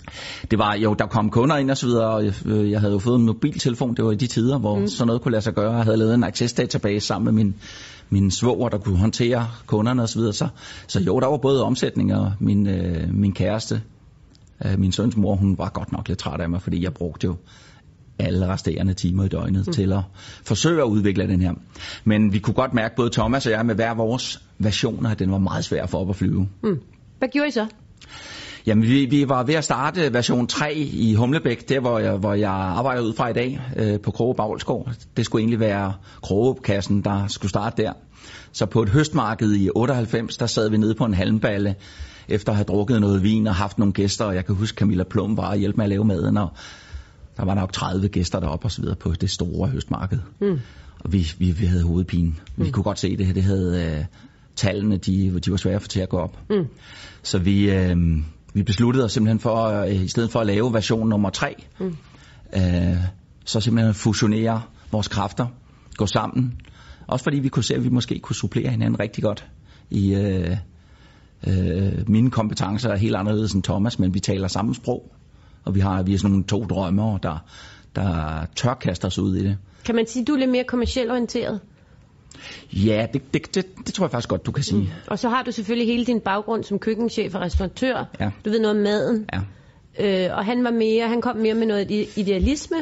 Det 0.51 0.59
var 0.59 0.75
jo, 0.75 0.95
der 0.95 1.07
kom 1.07 1.31
kunder 1.31 1.57
ind 1.57 1.71
og 1.71 1.77
så 1.77 1.87
videre, 1.87 2.07
og 2.11 2.25
jeg, 2.25 2.33
øh, 2.47 2.71
jeg 2.71 2.81
havde 2.81 2.93
jo 2.93 2.99
fået 2.99 3.19
en 3.19 3.27
mobiltelefon, 3.27 3.95
det 3.95 4.05
var 4.05 4.13
i 4.13 4.17
de 4.17 4.27
tider, 4.27 4.59
hvor 4.59 4.79
mm. 4.79 4.89
sådan 4.89 5.07
noget 5.07 5.23
kunne 5.23 5.33
lade 5.33 5.43
sig 5.43 5.55
gøre. 5.55 5.73
Jeg 5.73 5.85
havde 5.85 5.97
lavet 5.97 6.15
en 6.15 6.25
access 6.25 6.53
database 6.55 7.07
sammen 7.07 7.25
med 7.35 7.45
min, 7.45 7.55
min 8.11 8.31
svoger, 8.31 8.69
der 8.69 8.79
kunne 8.79 8.99
håndtere 8.99 9.49
kunderne 9.67 10.03
og 10.03 10.09
så 10.09 10.19
videre. 10.19 10.33
Så, 10.33 10.49
så 10.87 11.01
jo, 11.01 11.21
der 11.21 11.27
var 11.27 11.37
både 11.37 11.65
omsætning 11.65 12.15
og 12.15 12.33
min, 12.39 12.67
øh, 12.67 13.15
min 13.15 13.33
kæreste, 13.33 13.83
øh, 14.65 14.79
min 14.79 14.93
søns 14.93 15.17
mor, 15.17 15.35
hun 15.35 15.59
var 15.59 15.69
godt 15.69 15.93
nok 15.93 16.09
lidt 16.09 16.19
træt 16.19 16.41
af 16.41 16.51
mig, 16.51 16.63
fordi 16.63 16.85
jeg 16.85 16.95
brugte 16.95 17.25
jo 17.25 17.37
alle 18.19 18.49
resterende 18.49 18.95
timer 18.95 19.25
i 19.25 19.29
døgnet 19.29 19.67
mm. 19.67 19.73
til 19.73 19.93
at 19.93 20.03
forsøge 20.43 20.83
at 20.83 20.87
udvikle 20.87 21.29
den 21.29 21.43
her. 21.43 21.55
Men 22.05 22.33
vi 22.33 22.39
kunne 22.39 22.55
godt 22.55 22.75
mærke, 22.75 22.97
både 22.97 23.11
Thomas 23.11 23.47
og 23.47 23.53
jeg, 23.53 23.67
med 23.67 23.75
hver 23.75 23.95
vores 23.95 24.43
versioner, 24.59 25.11
at 25.11 25.19
den 25.19 25.33
var 25.33 25.39
meget 25.39 25.65
svær 25.65 25.87
for 25.87 25.99
op 25.99 26.11
at 26.11 26.17
flyve. 26.17 26.49
Hvad 27.19 27.29
gjorde 27.29 27.49
I 27.49 27.51
så? 27.51 27.67
Jamen, 28.67 28.85
vi, 28.85 29.07
vi 29.07 29.29
var 29.29 29.43
ved 29.43 29.55
at 29.55 29.65
starte 29.65 30.13
version 30.13 30.47
3 30.47 30.75
i 30.75 31.15
Humlebæk, 31.15 31.69
der 31.69 31.81
hvor 31.81 31.99
jeg, 31.99 32.17
hvor 32.17 32.35
jeg 32.35 32.51
arbejder 32.51 33.03
ud 33.03 33.15
fra 33.15 33.29
i 33.29 33.33
dag, 33.33 33.61
øh, 33.77 34.01
på 34.01 34.11
Kroge 34.11 34.35
Bagelsgård. 34.35 34.93
Det 35.17 35.25
skulle 35.25 35.43
egentlig 35.43 35.61
være 35.61 35.93
Krogekassen, 36.23 37.03
der 37.03 37.27
skulle 37.27 37.51
starte 37.51 37.83
der. 37.83 37.93
Så 38.53 38.67
på 38.67 38.83
et 38.83 38.89
høstmarked 38.89 39.55
i 39.55 39.71
98, 39.75 40.37
der 40.37 40.47
sad 40.47 40.71
vi 40.71 40.77
nede 40.77 40.95
på 40.95 41.05
en 41.05 41.15
halmballe, 41.15 41.75
efter 42.29 42.53
at 42.53 42.57
have 42.57 42.65
drukket 42.65 43.01
noget 43.01 43.23
vin 43.23 43.47
og 43.47 43.55
haft 43.55 43.79
nogle 43.79 43.93
gæster, 43.93 44.25
og 44.25 44.35
jeg 44.35 44.47
kan 44.47 44.55
huske, 44.55 44.79
Camilla 44.79 45.05
Plum 45.05 45.37
var 45.37 45.51
og 45.51 45.57
hjælpe 45.57 45.77
med 45.77 45.85
at 45.85 45.89
lave 45.89 46.05
maden, 46.05 46.37
og 46.37 46.49
der 47.37 47.45
var 47.45 47.55
nok 47.55 47.73
30 47.73 48.09
gæster 48.09 48.41
deroppe 48.41 48.67
og 48.67 48.71
så 48.71 48.81
videre 48.81 48.97
på 48.97 49.13
det 49.13 49.31
store 49.31 49.69
høstmarked. 49.69 50.19
Mm. 50.41 50.61
Og 51.01 51.13
vi, 51.13 51.33
vi, 51.39 51.51
vi 51.51 51.67
havde 51.67 51.83
hovedpine. 51.83 52.35
Vi 52.57 52.65
mm. 52.65 52.73
kunne 52.73 52.85
godt 52.85 52.99
se 52.99 53.17
det. 53.17 53.35
Det 53.35 53.43
havde 53.43 53.97
øh, 53.99 54.05
tallene, 54.57 54.97
de, 54.97 55.41
de 55.41 55.51
var 55.51 55.57
svære 55.57 55.81
få 55.81 55.89
til 55.89 56.01
at 56.01 56.09
gå 56.09 56.19
op. 56.19 56.39
Mm. 56.51 56.67
Så 57.23 57.39
vi, 57.39 57.71
øh, 57.71 57.97
vi 58.55 58.63
besluttede 58.63 59.05
os 59.05 59.13
simpelthen 59.13 59.41
for, 59.41 59.65
øh, 59.65 59.95
i 60.05 60.09
stedet 60.09 60.31
for 60.31 60.41
at 60.41 60.47
lave 60.47 60.73
version 60.73 61.09
nummer 61.09 61.31
3, 61.31 61.55
mm. 61.81 61.97
øh, 62.57 62.97
så 63.45 63.61
simpelthen 63.61 63.95
fusionere 63.95 64.63
vores 64.93 65.09
kræfter, 65.09 65.47
gå 65.97 66.07
sammen. 66.07 66.61
Også 67.07 67.23
fordi 67.23 67.39
vi 67.39 67.49
kunne 67.49 67.65
se, 67.65 67.75
at 67.75 67.85
vi 67.85 67.89
måske 67.89 68.19
kunne 68.19 68.37
supplere 68.37 68.71
hinanden 68.71 69.01
rigtig 69.01 69.25
godt 69.25 69.47
i... 69.91 70.15
Øh, 70.15 70.57
Øh, 71.47 72.09
mine 72.09 72.31
kompetencer 72.31 72.91
er 72.91 72.97
helt 72.97 73.17
anderledes 73.17 73.53
end 73.53 73.63
Thomas, 73.63 73.99
men 73.99 74.15
vi 74.15 74.21
taler 74.21 74.49
samme 74.49 74.75
sprog. 74.75 75.13
Og 75.65 75.75
vi 75.75 75.81
har 75.81 76.03
vi 76.03 76.15
er 76.15 76.19
sådan 76.19 76.31
nogle 76.31 76.45
to 76.45 76.65
drømmer, 76.65 77.19
der, 77.19 77.45
der 77.97 78.45
tør 78.57 78.75
kaste 78.75 79.05
os 79.05 79.19
ud 79.19 79.37
i 79.37 79.45
det. 79.45 79.59
Kan 79.85 79.95
man 79.95 80.07
sige, 80.07 80.23
at 80.23 80.29
du 80.29 80.33
er 80.33 80.39
lidt 80.39 80.51
mere 80.51 80.65
kommercielt 80.65 81.11
orienteret? 81.11 81.61
Ja, 82.73 83.07
det, 83.13 83.35
det, 83.35 83.55
det, 83.55 83.67
det 83.87 83.95
tror 83.95 84.05
jeg 84.05 84.11
faktisk 84.11 84.29
godt, 84.29 84.47
du 84.47 84.53
kan 84.53 84.65
sige. 84.65 84.81
Mm. 84.81 84.89
Og 85.07 85.19
så 85.19 85.29
har 85.29 85.43
du 85.43 85.53
selvfølgelig 85.53 85.87
hele 85.87 86.05
din 86.05 86.21
baggrund 86.21 86.65
som 86.65 86.79
køkkenchef 86.79 87.35
og 87.35 87.41
restauratør. 87.41 88.05
Ja. 88.21 88.31
Du 88.45 88.51
ved 88.51 88.61
noget 88.61 88.77
om 88.77 88.83
maden. 88.83 89.27
Ja. 89.33 89.41
Øh, 90.29 90.37
og 90.39 90.45
han 90.45 90.65
var 90.65 90.71
mere, 90.71 91.09
han 91.09 91.21
kom 91.21 91.37
mere 91.37 91.55
med 91.55 91.67
noget 91.67 91.91
idealisme. 92.17 92.77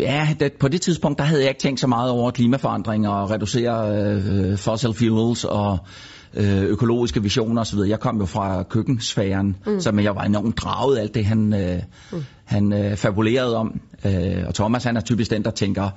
Ja, 0.00 0.28
det, 0.40 0.52
på 0.52 0.68
det 0.68 0.80
tidspunkt, 0.80 1.18
der 1.18 1.24
havde 1.24 1.40
jeg 1.40 1.48
ikke 1.48 1.60
tænkt 1.60 1.80
så 1.80 1.86
meget 1.86 2.10
over 2.10 2.30
klimaforandringer 2.30 3.10
og 3.10 3.30
reducere 3.30 3.96
øh, 3.96 4.56
fossil 4.58 4.94
fuels 4.94 5.44
og 5.44 5.78
øh, 6.34 6.62
økologiske 6.62 7.22
visioner 7.22 7.60
osv. 7.60 7.78
Jeg 7.78 8.00
kom 8.00 8.18
jo 8.18 8.26
fra 8.26 8.62
køkkensfæren, 8.62 9.56
mm. 9.66 9.80
så 9.80 9.92
men 9.92 10.04
jeg 10.04 10.14
var 10.14 10.22
enormt 10.22 10.58
draget 10.58 10.96
af 10.96 11.02
alt 11.02 11.14
det, 11.14 11.24
han, 11.24 11.54
øh, 11.54 11.82
mm. 12.12 12.24
han 12.44 12.72
øh, 12.72 12.96
fabulerede 12.96 13.56
om. 13.56 13.80
Øh, 14.04 14.44
og 14.46 14.54
Thomas, 14.54 14.84
han 14.84 14.96
er 14.96 15.00
typisk 15.00 15.30
den, 15.30 15.44
der 15.44 15.50
tænker 15.50 15.90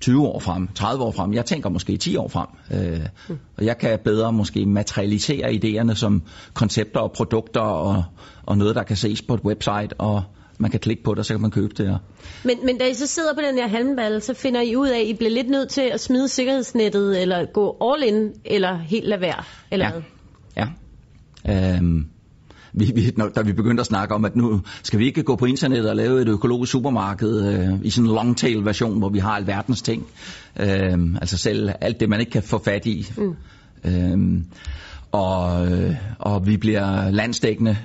20 0.00 0.26
år 0.26 0.38
frem, 0.38 0.68
30 0.74 1.04
år 1.04 1.10
frem. 1.10 1.32
Jeg 1.34 1.44
tænker 1.44 1.68
måske 1.70 1.96
10 1.96 2.16
år 2.16 2.28
frem. 2.28 2.46
Øh. 2.72 3.00
Og 3.56 3.64
jeg 3.64 3.78
kan 3.78 3.98
bedre 4.04 4.32
måske 4.32 4.66
materialisere 4.66 5.50
idéerne 5.52 5.94
som 5.94 6.22
koncepter 6.54 7.00
og 7.00 7.12
produkter 7.12 7.60
og, 7.60 8.04
og 8.42 8.58
noget, 8.58 8.74
der 8.74 8.82
kan 8.82 8.96
ses 8.96 9.22
på 9.22 9.34
et 9.34 9.40
website, 9.40 9.88
og 9.98 10.22
man 10.58 10.70
kan 10.70 10.80
klikke 10.80 11.02
på 11.02 11.10
det, 11.10 11.18
og 11.18 11.24
så 11.24 11.34
kan 11.34 11.40
man 11.40 11.50
købe 11.50 11.74
det. 11.76 11.90
Og, 11.90 11.98
Men, 12.44 12.56
men 12.66 12.78
da 12.78 12.84
I 12.84 12.94
så 12.94 13.06
sidder 13.06 13.34
på 13.34 13.40
den 13.40 13.54
her 13.54 13.68
halmballe, 13.68 14.20
så 14.20 14.34
finder 14.34 14.60
I 14.60 14.76
ud 14.76 14.88
af, 14.88 15.00
at 15.00 15.06
I 15.06 15.14
bliver 15.14 15.30
lidt 15.30 15.50
nødt 15.50 15.68
til 15.68 15.80
at 15.80 16.00
smide 16.00 16.28
sikkerhedsnettet, 16.28 17.22
eller 17.22 17.44
gå 17.52 17.76
all 17.82 18.02
in, 18.02 18.30
eller 18.44 18.76
helt 18.78 19.08
lade 19.08 19.20
være, 19.20 19.42
eller 19.70 19.86
Ja. 19.86 19.92
hvad? 19.92 20.02
Ja. 21.46 21.76
Øhm, 21.76 22.06
vi, 22.72 22.92
vi, 22.94 23.12
når, 23.16 23.28
da 23.28 23.42
vi 23.42 23.52
begyndte 23.52 23.80
at 23.80 23.86
snakke 23.86 24.14
om, 24.14 24.24
at 24.24 24.36
nu 24.36 24.60
skal 24.82 24.98
vi 24.98 25.06
ikke 25.06 25.22
gå 25.22 25.36
på 25.36 25.44
internettet 25.44 25.90
og 25.90 25.96
lave 25.96 26.22
et 26.22 26.28
økologisk 26.28 26.72
supermarked 26.72 27.54
øh, 27.54 27.78
i 27.82 27.90
sådan 27.90 28.08
en 28.08 28.14
long 28.14 28.36
tail 28.36 28.64
version, 28.64 28.98
hvor 28.98 29.08
vi 29.08 29.18
har 29.18 29.30
alverdens 29.30 29.82
ting. 29.82 30.06
Øhm, 30.60 31.16
altså 31.20 31.36
selv 31.36 31.70
alt 31.80 32.00
det, 32.00 32.08
man 32.08 32.20
ikke 32.20 32.32
kan 32.32 32.42
få 32.42 32.62
fat 32.64 32.86
i. 32.86 33.06
Mm. 33.16 33.34
Øhm, 33.84 34.44
og, 35.12 35.66
øh, 35.72 35.94
og 36.18 36.46
vi 36.46 36.56
bliver 36.56 37.10
landsdækkende. 37.10 37.76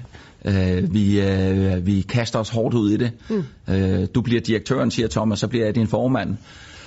Øh, 0.46 0.94
vi, 0.94 1.22
øh, 1.22 1.86
vi 1.86 2.02
kaster 2.02 2.40
os 2.40 2.50
hårdt 2.50 2.76
ud 2.76 2.92
i 2.92 2.98
det. 2.98 3.12
Mm. 3.30 3.44
Øh, 3.74 4.08
du 4.16 4.22
bliver 4.22 4.42
direktøren, 4.42 4.92
siger 4.92 5.08
Thomas, 5.08 5.40
så 5.40 5.48
bliver 5.48 5.66
jeg 5.66 5.76
din 5.76 5.88
formand. 5.88 6.38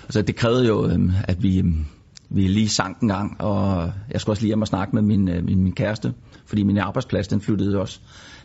Altså, 0.05 0.23
det 0.23 0.37
krævede 0.37 0.67
jo, 0.67 0.87
øh, 0.87 1.29
at 1.29 1.43
vi, 1.43 1.59
øh, 1.59 1.65
vi 2.31 2.49
lige 2.49 2.69
sank 2.69 3.01
en 3.01 3.09
gang, 3.09 3.41
og 3.41 3.93
jeg 4.11 4.21
skulle 4.21 4.33
også 4.33 4.43
lige 4.43 4.49
hjem 4.49 4.61
og 4.61 4.69
snakke 4.69 4.95
med 4.95 5.03
min, 5.03 5.29
øh, 5.29 5.45
min, 5.45 5.63
min 5.63 5.73
kæreste, 5.73 6.13
fordi 6.47 6.63
min 6.63 6.79
arbejdsplads, 6.79 7.29
den 7.29 7.41
flyttede 7.41 7.81
også 7.81 8.01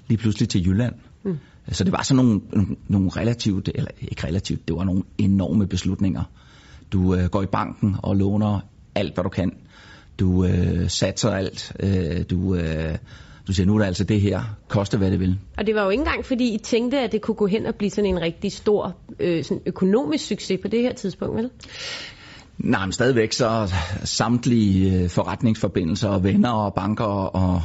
lige 0.07 0.17
pludselig 0.17 0.49
til 0.49 0.67
Jylland. 0.67 0.93
Mm. 1.23 1.37
Så 1.71 1.83
det 1.83 1.91
var 1.91 2.01
sådan 2.01 2.25
nogle, 2.25 2.41
nogle, 2.53 2.75
nogle 2.87 3.09
relativt, 3.09 3.69
eller 3.75 3.91
ikke 4.01 4.27
relativt, 4.27 4.67
det 4.67 4.75
var 4.75 4.83
nogle 4.83 5.03
enorme 5.17 5.67
beslutninger. 5.67 6.23
Du 6.91 7.15
øh, 7.15 7.25
går 7.25 7.41
i 7.41 7.45
banken 7.45 7.95
og 8.03 8.15
låner 8.15 8.59
alt, 8.95 9.13
hvad 9.13 9.23
du 9.23 9.29
kan. 9.29 9.51
Du 10.19 10.45
øh, 10.45 10.89
satser 10.89 11.31
alt. 11.31 11.73
Øh, 11.79 12.23
du, 12.29 12.55
øh, 12.55 12.97
du 13.47 13.53
siger, 13.53 13.67
nu 13.67 13.75
er 13.75 13.79
det 13.79 13.85
altså 13.85 14.03
det 14.03 14.21
her, 14.21 14.41
koste 14.67 14.97
hvad 14.97 15.11
det 15.11 15.19
vil. 15.19 15.39
Og 15.57 15.67
det 15.67 15.75
var 15.75 15.83
jo 15.83 15.89
ikke 15.89 16.01
engang, 16.01 16.25
fordi 16.25 16.53
I 16.53 16.57
tænkte, 16.57 16.99
at 16.99 17.11
det 17.11 17.21
kunne 17.21 17.35
gå 17.35 17.47
hen 17.47 17.65
og 17.65 17.75
blive 17.75 17.89
sådan 17.89 18.09
en 18.09 18.21
rigtig 18.21 18.51
stor 18.51 18.95
øh, 19.19 19.43
sådan 19.43 19.61
økonomisk 19.65 20.27
succes 20.27 20.59
på 20.61 20.67
det 20.67 20.81
her 20.81 20.93
tidspunkt, 20.93 21.35
vel? 21.35 21.49
Nej, 22.57 22.85
men 22.85 22.91
stadigvæk 22.91 23.33
så 23.33 23.73
samtlige 24.03 25.03
øh, 25.03 25.09
forretningsforbindelser 25.09 26.09
og 26.09 26.23
venner 26.23 26.49
og 26.49 26.73
banker 26.73 27.03
og 27.05 27.61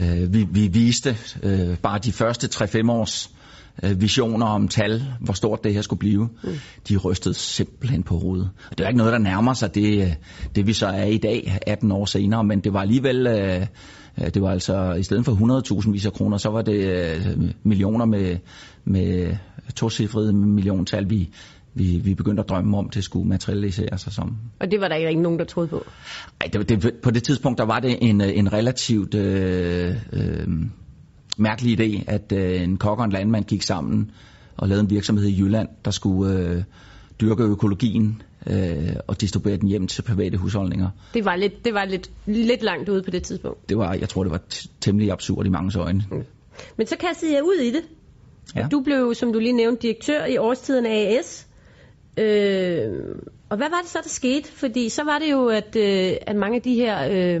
øh, 0.00 0.34
vi, 0.34 0.46
vi 0.50 0.66
viste 0.66 1.16
øh, 1.42 1.76
bare 1.76 1.98
de 1.98 2.12
første 2.12 2.64
3-5 2.64 2.90
års 2.90 3.30
øh, 3.82 4.00
visioner 4.00 4.46
om 4.46 4.68
tal, 4.68 5.04
hvor 5.20 5.32
stort 5.32 5.64
det 5.64 5.74
her 5.74 5.82
skulle 5.82 6.00
blive. 6.00 6.28
Mm. 6.44 6.50
De 6.88 6.96
rystede 6.96 7.34
simpelthen 7.34 8.02
på 8.02 8.18
hovedet. 8.18 8.50
Og 8.70 8.78
det 8.78 8.84
er 8.84 8.88
ikke 8.88 8.98
noget, 8.98 9.12
der 9.12 9.18
nærmer 9.18 9.54
sig 9.54 9.74
det, 9.74 10.02
øh, 10.02 10.12
det 10.54 10.66
vi 10.66 10.72
så 10.72 10.86
er 10.86 11.04
i 11.04 11.18
dag, 11.18 11.58
18 11.66 11.92
år 11.92 12.04
senere, 12.04 12.44
men 12.44 12.60
det 12.60 12.72
var 12.72 12.80
alligevel... 12.80 13.26
Øh, 13.26 13.66
det 14.34 14.42
var 14.42 14.50
altså, 14.50 14.92
i 14.92 15.02
stedet 15.02 15.24
for 15.24 15.32
100.000 15.82 15.90
vis 15.90 16.06
af 16.06 16.12
kroner, 16.12 16.36
så 16.36 16.48
var 16.48 16.62
det 16.62 16.74
øh, 16.74 17.50
millioner 17.62 18.04
med, 18.04 18.36
med 18.84 19.36
tocifrede 19.74 20.32
milliontal, 20.32 21.10
vi, 21.10 21.30
vi, 21.74 21.96
vi 22.04 22.14
begyndte 22.14 22.42
at 22.42 22.48
drømme 22.48 22.78
om, 22.78 22.88
det 22.88 23.04
skulle 23.04 23.28
materialisere 23.28 23.98
sig 23.98 24.12
som. 24.12 24.36
Og 24.60 24.70
det 24.70 24.80
var 24.80 24.88
der 24.88 24.94
ikke 24.94 25.22
nogen, 25.22 25.38
der 25.38 25.44
troede 25.44 25.68
på. 25.68 25.84
Ej, 26.40 26.46
det, 26.52 26.68
det, 26.68 26.94
på 27.02 27.10
det 27.10 27.22
tidspunkt, 27.22 27.58
der 27.58 27.64
var 27.64 27.80
det 27.80 27.98
en, 28.00 28.20
en 28.20 28.52
relativt 28.52 29.14
øh, 29.14 29.96
øh, 30.12 30.48
mærkelig 31.36 31.80
idé, 31.80 32.04
at 32.06 32.32
øh, 32.32 32.62
en 32.62 32.76
kok 32.76 32.98
og 32.98 33.04
en 33.04 33.12
landmand 33.12 33.44
gik 33.44 33.62
sammen 33.62 34.10
og 34.56 34.68
lavede 34.68 34.82
en 34.82 34.90
virksomhed 34.90 35.26
i 35.26 35.40
Jylland, 35.40 35.68
der 35.84 35.90
skulle 35.90 36.38
øh, 36.38 36.62
dyrke 37.20 37.42
økologien 37.42 38.22
øh, 38.46 38.96
og 39.06 39.20
distribuere 39.20 39.56
den 39.56 39.68
hjem 39.68 39.86
til 39.86 40.02
private 40.02 40.38
husholdninger. 40.38 40.88
Det 41.14 41.24
var 41.24 41.36
lidt, 41.36 41.64
det 41.64 41.74
var 41.74 41.84
lidt, 41.84 42.10
lidt 42.26 42.62
langt 42.62 42.88
ude 42.88 43.02
på 43.02 43.10
det 43.10 43.22
tidspunkt. 43.22 43.68
Det 43.68 43.78
var, 43.78 43.94
jeg 43.94 44.08
tror, 44.08 44.22
det 44.22 44.32
var 44.32 44.40
temmelig 44.80 45.12
absurd 45.12 45.46
i 45.46 45.48
mange 45.48 45.78
øjne. 45.78 46.04
Mm. 46.10 46.24
Men 46.76 46.86
så 46.86 46.96
kastede 46.96 47.34
jeg 47.34 47.42
ud 47.42 47.60
i 47.62 47.70
det. 47.70 47.82
Ja. 48.56 48.68
Du 48.70 48.80
blev, 48.80 49.14
som 49.14 49.32
du 49.32 49.38
lige 49.38 49.52
nævnte, 49.52 49.82
direktør 49.82 50.24
i 50.24 50.36
årstiden 50.36 50.86
af 50.86 51.18
AS. 51.18 51.46
Øh, 52.16 53.16
og 53.48 53.56
hvad 53.56 53.70
var 53.70 53.80
det 53.82 53.90
så, 53.90 53.98
der 54.02 54.08
skete? 54.08 54.48
Fordi 54.48 54.88
så 54.88 55.04
var 55.04 55.18
det 55.18 55.30
jo, 55.30 55.46
at, 55.46 55.76
øh, 55.76 56.16
at 56.26 56.36
mange 56.36 56.56
af 56.56 56.62
de 56.62 56.74
her 56.74 57.08
øh, 57.10 57.40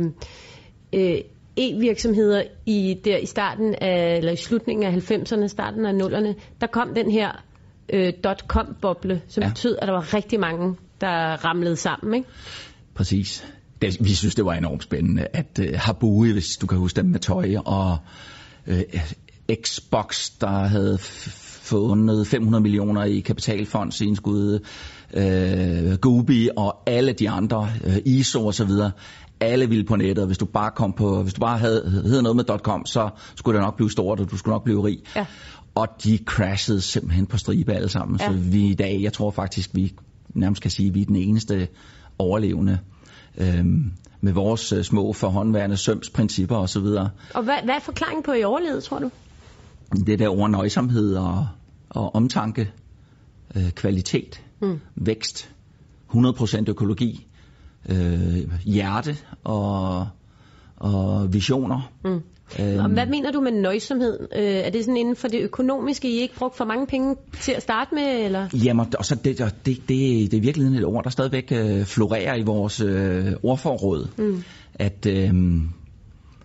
øh, 0.92 1.20
e-virksomheder 1.56 2.42
i, 2.66 3.00
der 3.04 3.16
i 3.16 3.26
starten 3.26 3.74
af, 3.74 4.16
eller 4.16 4.32
i 4.32 4.36
slutningen 4.36 4.86
af 4.86 5.10
90'erne, 5.10 5.46
starten 5.46 5.86
af 5.86 5.92
0'erne, 5.92 6.34
der 6.60 6.66
kom 6.66 6.94
den 6.94 7.10
her 7.10 7.44
øh, 7.92 8.12
dot-com-boble, 8.24 9.22
som 9.28 9.42
ja. 9.42 9.48
betød, 9.48 9.78
at 9.82 9.88
der 9.88 9.94
var 9.94 10.14
rigtig 10.14 10.40
mange, 10.40 10.76
der 11.00 11.44
ramlede 11.44 11.76
sammen, 11.76 12.14
ikke? 12.14 12.28
Præcis. 12.94 13.44
Det, 13.82 13.96
vi 14.00 14.14
synes, 14.14 14.34
det 14.34 14.44
var 14.44 14.54
enormt 14.54 14.82
spændende, 14.82 15.26
at 15.32 15.58
uh, 15.58 15.66
Habui, 15.74 16.32
hvis 16.32 16.56
du 16.56 16.66
kan 16.66 16.78
huske 16.78 16.96
dem 16.96 17.06
med 17.06 17.20
tøj, 17.20 17.54
og 17.64 17.98
uh, 18.66 18.80
Xbox, 19.62 20.30
der 20.40 20.66
havde 20.66 20.98
fundet 21.72 22.26
500 22.26 22.62
millioner 22.62 23.04
i 23.04 23.20
kapitalfonds 23.20 24.00
indskud, 24.00 24.58
uh, 25.16 25.94
Gobi 25.94 26.48
og 26.56 26.82
alle 26.86 27.12
de 27.12 27.30
andre, 27.30 27.68
uh, 27.86 27.96
ISO 28.04 28.46
og 28.46 28.54
så 28.54 28.64
videre, 28.64 28.90
alle 29.40 29.68
ville 29.68 29.84
på 29.84 29.96
nettet, 29.96 30.18
og 30.18 30.26
hvis 30.26 30.38
du 30.38 30.44
bare 30.44 30.70
kom 30.70 30.92
på, 30.92 31.22
hvis 31.22 31.34
du 31.34 31.40
bare 31.40 31.58
havde, 31.58 32.02
havde 32.06 32.22
noget 32.22 32.36
med 32.36 32.44
.com, 32.58 32.86
så 32.86 33.08
skulle 33.34 33.58
det 33.58 33.64
nok 33.64 33.76
blive 33.76 33.90
stort, 33.90 34.20
og 34.20 34.30
du 34.30 34.36
skulle 34.36 34.52
nok 34.52 34.64
blive 34.64 34.84
rig. 34.84 34.98
Ja. 35.16 35.26
Og 35.74 35.88
de 36.04 36.18
crashede 36.24 36.80
simpelthen 36.80 37.26
på 37.26 37.38
stribe 37.38 37.72
alle 37.72 37.88
sammen. 37.88 38.20
Ja. 38.20 38.26
Så 38.26 38.32
vi 38.32 38.66
i 38.66 38.74
dag, 38.74 39.02
jeg 39.02 39.12
tror 39.12 39.30
faktisk, 39.30 39.70
vi 39.72 39.92
nærmest 40.34 40.62
kan 40.62 40.70
sige, 40.70 40.88
at 40.88 40.94
vi 40.94 41.00
er 41.00 41.06
den 41.06 41.16
eneste 41.16 41.68
overlevende 42.18 42.78
øhm, 43.38 43.92
med 44.20 44.32
vores 44.32 44.72
øh, 44.72 44.84
små 44.84 45.12
forhåndværende 45.12 45.76
sømsprincipper 45.76 46.56
osv. 46.56 46.84
Og, 46.84 47.08
og 47.34 47.42
hvad, 47.42 47.56
hvad 47.64 47.74
er 47.74 47.80
forklaringen 47.80 48.22
på, 48.22 48.30
at 48.30 48.40
I 48.40 48.44
overlevede, 48.44 48.80
tror 48.80 48.98
du? 48.98 49.10
Det 50.06 50.18
der 50.18 50.28
ord 50.28 50.50
nøjsomhed 50.50 51.14
og, 51.14 51.46
og 51.94 52.14
omtanke, 52.14 52.70
øh, 53.56 53.70
kvalitet, 53.70 54.42
mm. 54.62 54.80
vækst, 54.94 55.50
100% 56.14 56.64
økologi, 56.68 57.26
øh, 57.88 58.64
hjerte 58.64 59.16
og, 59.44 60.08
og 60.76 61.32
visioner. 61.32 61.92
Mm. 62.04 62.20
Øhm, 62.60 62.92
hvad 62.92 63.06
mener 63.06 63.30
du 63.32 63.40
med 63.40 63.52
nøjsomhed? 63.52 64.18
Øh, 64.36 64.42
er 64.42 64.70
det 64.70 64.84
sådan 64.84 64.96
inden 64.96 65.16
for 65.16 65.28
det 65.28 65.40
økonomiske, 65.40 66.08
I 66.08 66.20
ikke 66.20 66.34
brugt 66.34 66.56
for 66.56 66.64
mange 66.64 66.86
penge 66.86 67.16
til 67.40 67.52
at 67.52 67.62
starte 67.62 67.94
med? 67.94 68.24
Eller? 68.24 68.48
Jamen, 68.64 68.86
og 68.98 69.04
så 69.04 69.14
det, 69.14 69.38
det, 69.38 69.54
det, 69.66 69.88
det 70.30 70.34
er 70.34 70.40
virkelig 70.40 70.78
et 70.78 70.84
ord, 70.84 71.04
der 71.04 71.10
stadigvæk 71.10 71.52
øh, 71.52 71.84
florerer 71.84 72.36
i 72.36 72.42
vores 72.42 72.80
øh, 72.80 73.32
ordforråd. 73.42 74.08
Mm. 74.18 74.42
At, 74.74 75.06
øh, 75.06 75.32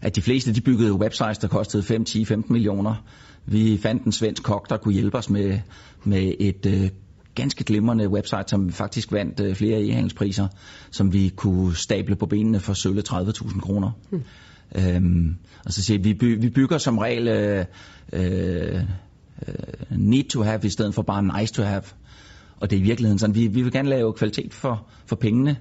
at 0.02 0.16
de 0.16 0.22
fleste 0.22 0.54
de 0.54 0.62
byggede 0.62 0.94
websites, 0.94 1.38
der 1.38 1.48
kostede 1.48 1.84
5, 1.84 2.06
10, 2.06 2.26
15 2.26 2.54
millioner. 2.54 3.04
Vi 3.50 3.78
fandt 3.78 4.04
en 4.04 4.12
svensk 4.12 4.44
kok, 4.44 4.70
der 4.70 4.78
kunne 4.78 4.94
hjælpe 4.94 5.18
os 5.18 5.30
med, 5.30 5.60
med 6.04 6.34
et 6.40 6.66
øh, 6.66 6.90
ganske 7.36 7.64
glimrende 7.64 8.10
website, 8.10 8.44
som 8.48 8.72
faktisk 8.72 9.12
vandt 9.12 9.40
øh, 9.40 9.56
flere 9.56 9.82
e-handelspriser, 9.82 10.48
som 10.92 11.14
vi 11.14 11.34
kunne 11.36 11.76
stable 11.76 12.16
på 12.16 12.26
benene 12.26 12.60
for 12.60 12.74
sølle 12.74 13.04
30.000 13.10 13.60
kroner. 13.60 13.92
Mm. 14.10 14.24
Øhm, 14.76 15.36
og 15.66 15.74
så 15.74 15.84
siger 15.84 16.00
vi, 16.00 16.12
vi, 16.12 16.36
vi 16.36 16.50
bygger 16.50 16.78
som 16.78 16.98
regel 16.98 17.28
øh, 17.28 17.66
øh, 18.14 18.82
need 19.90 20.24
to 20.24 20.42
have 20.42 20.60
i 20.64 20.70
stedet 20.70 20.94
for 20.94 21.02
bare 21.02 21.40
nice 21.40 21.54
to 21.54 21.64
have. 21.64 21.84
Og 22.60 22.70
det 22.70 22.76
er 22.76 22.80
i 22.80 22.84
virkeligheden 22.84 23.20
sådan, 23.20 23.36
vi, 23.36 23.48
vi 23.48 23.62
vil 23.62 23.72
gerne 23.72 23.90
lave 23.90 24.14
kvalitet 24.14 24.54
for, 24.54 24.86
for 25.06 25.16
pengene, 25.16 25.58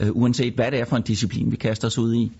øh, 0.00 0.08
uanset 0.12 0.54
hvad 0.54 0.70
det 0.70 0.80
er 0.80 0.84
for 0.84 0.96
en 0.96 1.02
disciplin, 1.02 1.50
vi 1.50 1.56
kaster 1.56 1.86
os 1.86 1.98
ud 1.98 2.14
i. 2.14 2.32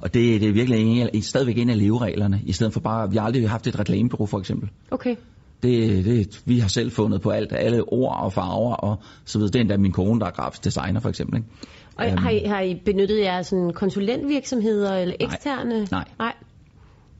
Og 0.00 0.14
det, 0.14 0.40
det 0.40 0.48
er 0.48 0.52
virkelig 0.52 0.80
en, 1.14 1.22
stadigvæk 1.22 1.58
en 1.58 1.70
af 1.70 1.78
levereglerne, 1.78 2.40
i 2.46 2.52
stedet 2.52 2.72
for 2.72 2.80
bare, 2.80 3.10
vi 3.10 3.16
har 3.16 3.24
aldrig 3.24 3.50
haft 3.50 3.66
et 3.66 3.78
reklamebureau 3.78 4.26
for 4.26 4.38
eksempel. 4.38 4.68
Okay. 4.90 5.16
Det, 5.62 6.04
det, 6.04 6.42
vi 6.44 6.58
har 6.58 6.68
selv 6.68 6.90
fundet 6.90 7.20
på 7.20 7.30
alt, 7.30 7.52
alle 7.52 7.82
ord 7.92 8.20
og 8.20 8.32
farver 8.32 8.74
og 8.74 8.96
så 9.24 9.38
videre. 9.38 9.52
Det 9.52 9.56
er 9.56 9.60
endda 9.60 9.76
min 9.76 9.92
kone, 9.92 10.20
der 10.20 10.26
er 10.26 10.30
grafisk 10.30 10.64
designer 10.64 11.00
for 11.00 11.08
eksempel. 11.08 11.36
Ikke? 11.36 11.48
Og 11.96 12.06
um, 12.12 12.18
har, 12.18 12.30
I, 12.30 12.38
har 12.38 12.60
I 12.60 12.74
benyttet 12.84 13.20
jer 13.20 13.42
sådan 13.42 13.72
konsulentvirksomheder 13.72 14.96
eller 14.96 15.14
eksterne? 15.20 15.86
Nej. 15.90 16.04
nej. 16.18 16.32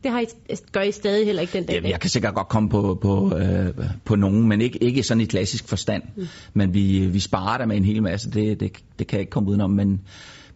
Det 0.03 0.13
har 0.13 0.21
I, 0.21 0.27
gør 0.73 0.81
I 0.81 0.93
stadig 0.93 1.27
heller 1.27 1.43
ikke 1.43 1.53
den 1.53 1.65
dag? 1.65 1.83
Ja, 1.83 1.89
jeg 1.89 2.01
kan 2.01 2.11
sikkert 2.11 2.35
godt 2.35 2.49
komme 2.49 2.69
på, 2.69 2.99
på, 3.03 3.37
øh, 3.37 3.69
på 4.05 4.17
nogen, 4.17 4.49
men 4.49 4.61
ikke, 4.61 4.83
ikke 4.83 5.03
sådan 5.03 5.21
i 5.21 5.25
klassisk 5.25 5.69
forstand. 5.69 6.03
Mm. 6.17 6.27
Men 6.55 6.75
vi, 6.75 7.07
vi 7.07 7.21
sparer 7.21 7.59
der 7.59 7.67
med 7.67 7.77
en 7.77 7.85
hel 7.85 8.03
masse, 8.03 8.31
det, 8.31 8.61
det, 8.61 8.73
det 8.99 9.07
kan 9.07 9.17
jeg 9.17 9.21
ikke 9.21 9.31
komme 9.31 9.49
udenom. 9.49 9.71
Men, 9.71 10.01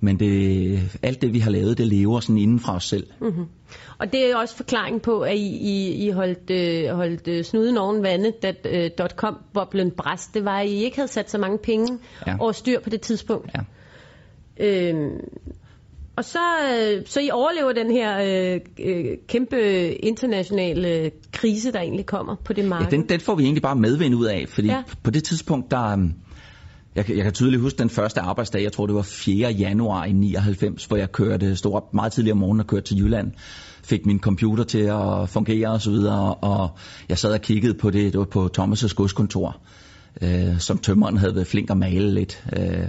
men 0.01 0.21
det, 0.21 0.81
alt 1.03 1.23
det, 1.23 1.35
vi 1.35 1.39
har 1.39 1.51
lavet, 1.51 1.79
det 1.79 1.87
lever 1.87 2.21
sådan 2.21 2.39
inden 2.39 2.61
fra 2.61 2.77
os 2.77 2.85
selv. 2.85 3.07
Mm-hmm. 3.21 3.45
Og 3.99 4.13
det 4.13 4.31
er 4.31 4.37
også 4.37 4.57
forklaring 4.57 5.03
på, 5.03 5.21
at 5.21 5.37
I, 5.37 5.57
I, 5.57 6.07
I 6.07 6.11
holdt, 6.11 6.51
øh, 6.51 6.97
holdt 6.97 7.29
øh, 7.29 7.45
snuden 7.45 7.79
oven 7.79 8.03
vandet, 8.03 8.43
da 8.43 8.53
øh, 8.65 8.91
.com-boblen 9.17 9.91
bræst. 9.91 10.35
Det 10.35 10.45
var, 10.45 10.59
at 10.59 10.69
I 10.69 10.85
ikke 10.85 10.97
havde 10.97 11.09
sat 11.09 11.31
så 11.31 11.39
mange 11.39 11.59
penge 11.59 11.99
ja. 12.27 12.37
over 12.41 12.53
styr 12.53 12.81
på 12.81 12.91
det 12.91 13.01
tidspunkt. 13.01 13.51
Ja. 13.55 13.61
Øhm, 14.67 15.11
og 16.17 16.25
så, 16.25 16.39
øh, 16.39 17.03
så 17.07 17.21
I 17.21 17.31
overlever 17.31 17.73
den 17.73 17.91
her 17.91 18.19
øh, 18.55 18.61
øh, 18.81 19.17
kæmpe 19.29 19.91
internationale 19.95 21.11
krise, 21.33 21.73
der 21.73 21.81
egentlig 21.81 22.07
kommer 22.07 22.37
på 22.45 22.53
det 22.53 22.65
marked. 22.65 22.87
Ja, 22.93 22.97
den, 22.97 23.09
den 23.09 23.21
får 23.21 23.35
vi 23.35 23.43
egentlig 23.43 23.63
bare 23.63 23.77
medvind 23.77 24.15
ud 24.15 24.27
af, 24.27 24.45
fordi 24.49 24.69
ja. 24.69 24.83
på 25.03 25.11
det 25.11 25.25
tidspunkt, 25.25 25.71
der... 25.71 26.09
Jeg, 26.99 27.11
jeg 27.11 27.25
kan 27.25 27.33
tydeligt 27.33 27.63
huske 27.63 27.79
den 27.79 27.91
første 27.91 28.21
arbejdsdag, 28.21 28.63
jeg 28.63 28.73
tror 28.73 28.87
det 28.87 28.95
var 28.95 29.03
4. 29.03 29.51
januar 29.51 30.05
i 30.05 30.13
99, 30.13 30.85
hvor 30.85 30.97
jeg 30.97 31.13
kørte, 31.13 31.57
stod 31.57 31.73
op 31.73 31.95
meget 31.95 32.13
tidligere 32.13 32.33
om 32.33 32.39
morgenen 32.39 32.61
og 32.61 32.67
kørte 32.67 32.87
til 32.87 32.99
Jylland 32.99 33.33
fik 33.89 34.07
min 34.07 34.21
computer 34.21 34.65
til 34.65 34.79
at 34.79 35.29
fungere 35.29 35.69
og 35.69 35.81
så 35.81 35.91
videre, 35.91 36.35
og 36.35 36.71
jeg 37.09 37.19
sad 37.19 37.33
og 37.33 37.41
kiggede 37.41 37.75
på 37.75 37.91
det, 37.91 38.13
det 38.13 38.19
var 38.19 38.25
på 38.25 38.51
Thomas' 38.59 38.95
godskontor, 38.95 39.57
øh, 40.23 40.59
som 40.59 40.79
tømmeren 40.79 41.17
havde 41.17 41.35
været 41.35 41.47
flink 41.47 41.71
at 41.71 41.77
male 41.77 42.15
lidt. 42.15 42.45
Øh, 42.57 42.89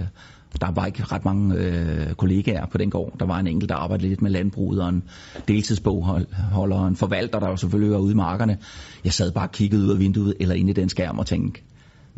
der 0.60 0.70
var 0.70 0.86
ikke 0.86 1.02
ret 1.02 1.24
mange 1.24 1.54
øh, 1.54 2.14
kollegaer 2.14 2.66
på 2.66 2.78
den 2.78 2.90
gård. 2.90 3.16
Der 3.20 3.26
var 3.26 3.38
en 3.38 3.46
enkelt, 3.46 3.68
der 3.68 3.74
arbejdede 3.74 4.08
lidt 4.08 4.22
med 4.22 4.30
landbruget, 4.30 4.82
og 4.82 4.88
en 4.88 5.02
deltidsbogholder, 5.48 6.76
og 6.76 6.88
en 6.88 6.96
forvalter, 6.96 7.40
der 7.40 7.48
jo 7.48 7.56
selvfølgelig 7.56 7.92
var 7.92 7.98
ude 7.98 8.12
i 8.12 8.16
markerne. 8.16 8.58
Jeg 9.04 9.12
sad 9.12 9.32
bare 9.32 9.46
og 9.46 9.52
kiggede 9.52 9.82
ud 9.82 9.90
af 9.90 9.98
vinduet, 9.98 10.34
eller 10.40 10.54
ind 10.54 10.70
i 10.70 10.72
den 10.72 10.88
skærm 10.88 11.18
og 11.18 11.26
tænkte, 11.26 11.60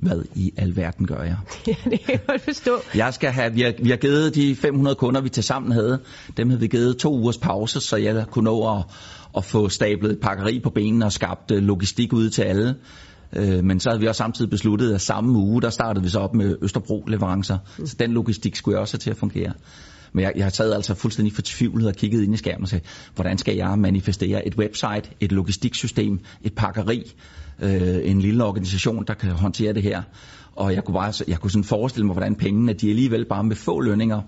hvad 0.02 0.22
i 0.34 0.52
alverden 0.56 1.06
gør 1.06 1.22
jeg? 1.22 1.36
Ja, 1.66 1.74
det 1.90 2.00
kan 2.00 2.12
jeg 2.12 2.26
godt 2.26 2.40
forstå. 2.40 2.78
Jeg 2.94 3.14
skal 3.14 3.30
have, 3.30 3.52
vi, 3.52 3.60
har, 3.60 3.72
vi 3.82 3.90
har 3.90 3.96
givet 3.96 4.34
de 4.34 4.56
500 4.56 4.96
kunder, 4.96 5.20
vi 5.20 5.28
til 5.28 5.42
sammen 5.42 5.72
havde, 5.72 6.00
dem 6.36 6.48
havde 6.48 6.60
vi 6.60 6.66
givet 6.66 6.96
to 6.96 7.14
ugers 7.14 7.38
pause, 7.38 7.80
så 7.80 7.96
jeg 7.96 8.26
kunne 8.30 8.44
nå 8.44 8.76
at, 8.76 8.84
at 9.36 9.44
få 9.44 9.68
stablet 9.68 10.12
et 10.12 10.20
pakkeri 10.20 10.60
på 10.60 10.70
benene 10.70 11.04
og 11.04 11.12
skabt 11.12 11.50
øh, 11.50 11.62
logistik 11.62 12.12
ud 12.12 12.30
til 12.30 12.42
alle. 12.42 12.74
Øh, 13.32 13.64
men 13.64 13.80
så 13.80 13.90
havde 13.90 14.00
vi 14.00 14.06
også 14.06 14.18
samtidig 14.18 14.50
besluttet, 14.50 14.94
at 14.94 15.00
samme 15.00 15.38
uge, 15.38 15.62
der 15.62 15.70
startede 15.70 16.04
vi 16.04 16.10
så 16.10 16.18
op 16.18 16.34
med 16.34 16.56
Østerbro-leverancer. 16.62 17.58
Mm. 17.78 17.86
Så 17.86 17.96
den 17.98 18.12
logistik 18.12 18.56
skulle 18.56 18.74
jeg 18.74 18.80
også 18.80 18.94
have 18.94 19.00
til 19.00 19.10
at 19.10 19.16
fungere. 19.16 19.52
Men 20.12 20.22
jeg, 20.22 20.32
jeg 20.36 20.44
har 20.44 20.50
taget 20.50 20.74
altså 20.74 20.94
fuldstændig 20.94 21.34
fortvivlet 21.34 21.88
og 21.88 21.94
kigget 21.94 22.22
ind 22.22 22.34
i 22.34 22.36
skærmen 22.36 22.62
og 22.62 22.68
sagt, 22.68 22.84
hvordan 23.14 23.38
skal 23.38 23.56
jeg 23.56 23.78
manifestere 23.78 24.46
et 24.46 24.54
website, 24.54 25.10
et 25.20 25.32
logistiksystem, 25.32 26.20
et 26.42 26.54
pakkeri, 26.54 27.12
øh, 27.62 28.10
en 28.10 28.20
lille 28.20 28.44
organisation, 28.44 29.04
der 29.06 29.14
kan 29.14 29.30
håndtere 29.30 29.72
det 29.72 29.82
her. 29.82 30.02
Og 30.56 30.74
jeg 30.74 30.84
kunne 30.84 30.94
bare 30.94 31.12
jeg 31.28 31.38
kunne 31.38 31.50
sådan 31.50 31.64
forestille 31.64 32.06
mig, 32.06 32.14
hvordan 32.14 32.34
pengene, 32.34 32.72
de 32.72 32.88
alligevel 32.88 33.24
bare 33.24 33.44
med 33.44 33.56
få 33.56 33.80
lønninger, 33.80 34.20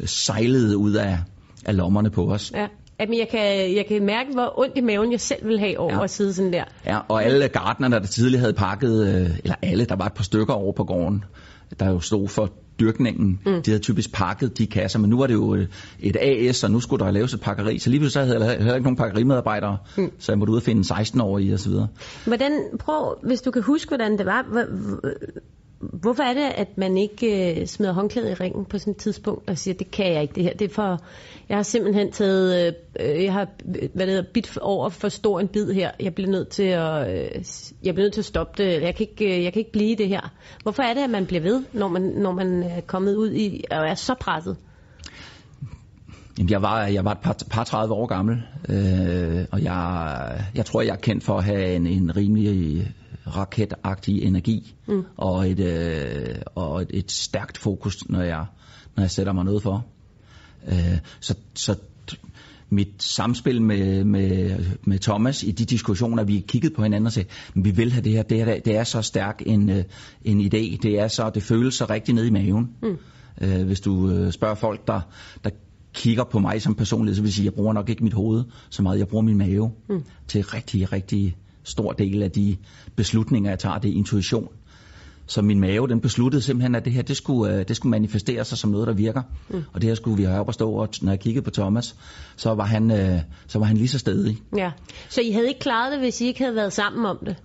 øh, 0.00 0.06
sejlede 0.06 0.76
ud 0.76 0.92
af, 0.92 1.18
af 1.64 1.76
lommerne 1.76 2.10
på 2.10 2.32
os. 2.32 2.52
Ja. 2.54 2.66
Jamen, 3.00 3.18
jeg 3.18 3.28
kan, 3.28 3.76
jeg 3.76 3.86
kan 3.88 4.06
mærke, 4.06 4.32
hvor 4.32 4.58
ondt 4.58 4.78
i 4.78 4.80
maven 4.80 5.12
jeg 5.12 5.20
selv 5.20 5.48
vil 5.48 5.58
have 5.58 5.78
over 5.78 5.94
ja. 5.94 6.02
at 6.02 6.10
sidde 6.10 6.34
sådan 6.34 6.52
der. 6.52 6.64
Ja, 6.86 6.98
og 7.08 7.24
alle 7.24 7.48
gardnerne, 7.48 7.96
der 7.96 8.06
tidligere 8.06 8.40
havde 8.40 8.52
pakket, 8.52 9.06
øh, 9.06 9.30
eller 9.42 9.54
alle, 9.62 9.84
der 9.84 9.96
var 9.96 10.06
et 10.06 10.12
par 10.12 10.24
stykker 10.24 10.54
over 10.54 10.72
på 10.72 10.84
gården, 10.84 11.24
der 11.80 11.90
jo 11.90 12.00
stod 12.00 12.28
for 12.28 12.52
dyrkningen. 12.80 13.40
Mm. 13.46 13.62
De 13.62 13.70
havde 13.70 13.82
typisk 13.82 14.12
pakket 14.12 14.58
de 14.58 14.66
kasser, 14.66 14.98
men 14.98 15.10
nu 15.10 15.18
var 15.18 15.26
det 15.26 15.34
jo 15.34 15.56
et 16.00 16.16
AS, 16.20 16.64
og 16.64 16.70
nu 16.70 16.80
skulle 16.80 17.04
der 17.04 17.10
laves 17.10 17.34
et 17.34 17.40
pakkeri. 17.40 17.78
Så 17.78 17.90
lige 17.90 18.10
så 18.10 18.20
havde 18.20 18.44
jeg 18.44 18.56
heller 18.56 18.74
ikke 18.74 18.84
nogen 18.84 18.96
pakkerimedarbejdere, 18.96 19.78
mm. 19.96 20.10
så 20.18 20.32
jeg 20.32 20.38
måtte 20.38 20.50
ud 20.50 20.56
og 20.56 20.62
finde 20.62 20.94
16-årige 20.94 21.54
osv. 21.54 21.72
Hvordan, 22.26 22.52
prøv, 22.78 23.18
hvis 23.22 23.40
du 23.40 23.50
kan 23.50 23.62
huske, 23.62 23.88
hvordan 23.88 24.18
det 24.18 24.26
var, 24.26 24.66
hvorfor 25.82 26.22
er 26.22 26.34
det, 26.34 26.52
at 26.56 26.78
man 26.78 26.96
ikke 26.96 27.60
øh, 27.60 27.66
smider 27.66 27.92
håndklædet 27.92 28.30
i 28.30 28.34
ringen 28.34 28.64
på 28.64 28.78
sådan 28.78 28.90
et 28.90 28.96
tidspunkt 28.96 29.50
og 29.50 29.58
siger, 29.58 29.74
det 29.74 29.90
kan 29.90 30.12
jeg 30.12 30.22
ikke, 30.22 30.34
det 30.34 30.42
her, 30.42 30.52
det 30.52 30.70
er 30.70 30.74
for, 30.74 31.00
jeg 31.48 31.58
har 31.58 31.62
simpelthen 31.62 32.12
taget, 32.12 32.66
øh, 32.66 32.72
øh 33.00 33.24
jeg 33.24 33.32
har, 33.32 33.48
øh, 33.66 33.88
hvad 33.94 34.06
det 34.06 34.14
hedder, 34.14 34.32
bit 34.34 34.58
over 34.58 34.88
for 34.88 35.08
stor 35.08 35.40
en 35.40 35.48
bid 35.48 35.72
her, 35.72 35.90
jeg 36.00 36.14
bliver 36.14 36.30
nødt 36.30 36.48
til 36.48 36.62
at, 36.62 37.10
øh, 37.10 37.44
jeg 37.82 37.94
bliver 37.94 38.04
nødt 38.04 38.12
til 38.12 38.20
at 38.20 38.24
stoppe 38.24 38.62
det, 38.64 38.82
jeg 38.82 38.94
kan 38.94 39.06
ikke, 39.10 39.36
øh, 39.36 39.44
jeg 39.44 39.52
kan 39.52 39.60
ikke 39.60 39.72
blive 39.72 39.96
det 39.96 40.08
her. 40.08 40.32
Hvorfor 40.62 40.82
er 40.82 40.94
det, 40.94 41.00
at 41.00 41.10
man 41.10 41.26
bliver 41.26 41.42
ved, 41.42 41.62
når 41.72 41.88
man, 41.88 42.02
når 42.02 42.32
man 42.32 42.62
øh, 42.62 42.76
er 42.76 42.80
kommet 42.80 43.16
ud 43.16 43.32
i, 43.32 43.64
og 43.70 43.88
er 43.88 43.94
så 43.94 44.14
presset? 44.20 44.56
Jamen, 46.38 46.50
jeg 46.50 46.62
var, 46.62 46.86
jeg 46.86 47.04
var 47.04 47.12
et 47.12 47.18
par, 47.18 47.36
par 47.50 47.64
30 47.64 47.94
år 47.94 48.06
gammel, 48.06 48.42
øh, 48.68 49.44
og 49.50 49.62
jeg, 49.62 50.44
jeg 50.54 50.66
tror, 50.66 50.82
jeg 50.82 50.92
er 50.92 50.96
kendt 50.96 51.24
for 51.24 51.38
at 51.38 51.44
have 51.44 51.76
en, 51.76 51.86
en 51.86 52.16
rimelig 52.16 52.92
raketagtig 53.26 54.22
energi 54.22 54.74
mm. 54.86 55.02
og, 55.16 55.50
et, 55.50 55.60
øh, 55.60 56.36
og 56.54 56.82
et, 56.82 56.90
et 56.94 57.12
stærkt 57.12 57.58
fokus, 57.58 58.08
når 58.08 58.22
jeg, 58.22 58.44
når 58.96 59.02
jeg 59.02 59.10
sætter 59.10 59.32
mig 59.32 59.44
noget 59.44 59.62
for. 59.62 59.84
Øh, 60.68 60.98
så, 61.20 61.34
så 61.54 61.76
mit 62.70 63.02
samspil 63.02 63.62
med, 63.62 64.04
med, 64.04 64.58
med 64.84 64.98
Thomas 64.98 65.42
i 65.42 65.50
de 65.50 65.64
diskussioner, 65.64 66.24
vi 66.24 66.44
kiggede 66.48 66.74
på 66.74 66.82
hinanden 66.82 67.06
og 67.06 67.12
sagde, 67.12 67.28
vi 67.54 67.70
vil 67.70 67.92
have 67.92 68.04
det 68.04 68.12
her, 68.12 68.22
det 68.22 68.40
er, 68.40 68.60
det 68.60 68.76
er 68.76 68.84
så 68.84 69.02
stærk 69.02 69.42
en, 69.46 69.70
øh, 69.70 69.84
en 70.24 70.40
idé, 70.40 70.78
det 70.82 71.00
er 71.00 71.08
så, 71.08 71.30
det 71.30 71.42
føles 71.42 71.74
så 71.74 71.84
rigtig 71.90 72.14
ned 72.14 72.24
i 72.24 72.30
maven. 72.30 72.70
Mm. 72.82 72.98
Øh, 73.40 73.66
hvis 73.66 73.80
du 73.80 74.10
øh, 74.10 74.32
spørger 74.32 74.54
folk, 74.54 74.86
der, 74.86 75.00
der 75.44 75.50
kigger 75.94 76.24
på 76.24 76.38
mig 76.38 76.62
som 76.62 76.74
personlighed, 76.74 77.16
så 77.16 77.22
vil 77.22 77.32
sige, 77.32 77.42
at 77.42 77.44
jeg 77.44 77.54
bruger 77.54 77.72
nok 77.72 77.88
ikke 77.88 78.04
mit 78.04 78.12
hoved 78.12 78.44
så 78.70 78.82
meget, 78.82 78.98
jeg 78.98 79.08
bruger 79.08 79.22
min 79.22 79.38
mave 79.38 79.72
mm. 79.88 80.02
til 80.28 80.44
rigtig, 80.44 80.92
rigtig 80.92 81.36
stor 81.64 81.92
del 81.92 82.22
af 82.22 82.30
de 82.30 82.56
beslutninger, 82.96 83.50
jeg 83.50 83.58
tager, 83.58 83.78
det 83.78 83.90
er 83.90 83.94
intuition. 83.94 84.48
Så 85.26 85.42
min 85.42 85.60
mave, 85.60 85.88
den 85.88 86.00
besluttede 86.00 86.42
simpelthen, 86.42 86.74
at 86.74 86.84
det 86.84 86.92
her, 86.92 87.02
det 87.02 87.16
skulle, 87.16 87.54
øh, 87.54 87.68
det 87.68 87.76
skulle 87.76 87.90
manifestere 87.90 88.44
sig 88.44 88.58
som 88.58 88.70
noget, 88.70 88.86
der 88.86 88.94
virker. 88.94 89.22
Mm. 89.48 89.64
Og 89.72 89.82
det 89.82 89.88
her 89.88 89.94
skulle 89.94 90.16
vi 90.16 90.22
have 90.22 90.40
op 90.40 90.48
at 90.48 90.54
stå, 90.54 90.72
og 90.72 90.88
når 91.02 91.12
jeg 91.12 91.20
kiggede 91.20 91.44
på 91.44 91.50
Thomas, 91.50 91.96
så 92.36 92.54
var 92.54 92.64
han, 92.64 92.90
øh, 92.90 93.20
så 93.46 93.58
var 93.58 93.66
han 93.66 93.76
lige 93.76 93.88
så 93.88 93.98
stedig. 93.98 94.38
Ja. 94.56 94.70
Så 95.08 95.20
I 95.20 95.30
havde 95.30 95.48
ikke 95.48 95.60
klaret 95.60 95.92
det, 95.92 96.00
hvis 96.00 96.20
I 96.20 96.26
ikke 96.26 96.40
havde 96.40 96.54
været 96.54 96.72
sammen 96.72 97.06
om 97.06 97.18
det? 97.26 97.36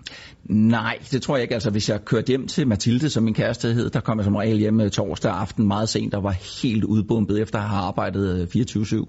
Nej, 0.44 0.98
det 1.12 1.22
tror 1.22 1.36
jeg 1.36 1.42
ikke. 1.42 1.54
Altså, 1.54 1.70
hvis 1.70 1.90
jeg 1.90 2.06
kørte 2.06 2.28
hjem 2.28 2.48
til 2.48 2.68
Mathilde, 2.68 3.10
som 3.10 3.24
min 3.24 3.34
kæreste 3.34 3.74
hed, 3.74 3.90
der 3.90 4.00
kom 4.00 4.18
jeg 4.18 4.26
som 4.26 4.36
regel 4.36 4.58
hjem 4.58 4.82
øh, 4.82 4.92
torsdag 4.92 5.32
aften 5.32 5.68
meget 5.68 5.90
sent, 5.90 6.14
og 6.14 6.24
var 6.24 6.36
helt 6.64 6.84
udbumpet 6.84 7.42
efter 7.42 7.60
at 7.60 7.70
have 7.70 7.82
arbejdet 7.82 8.48
24-7. 8.56 9.08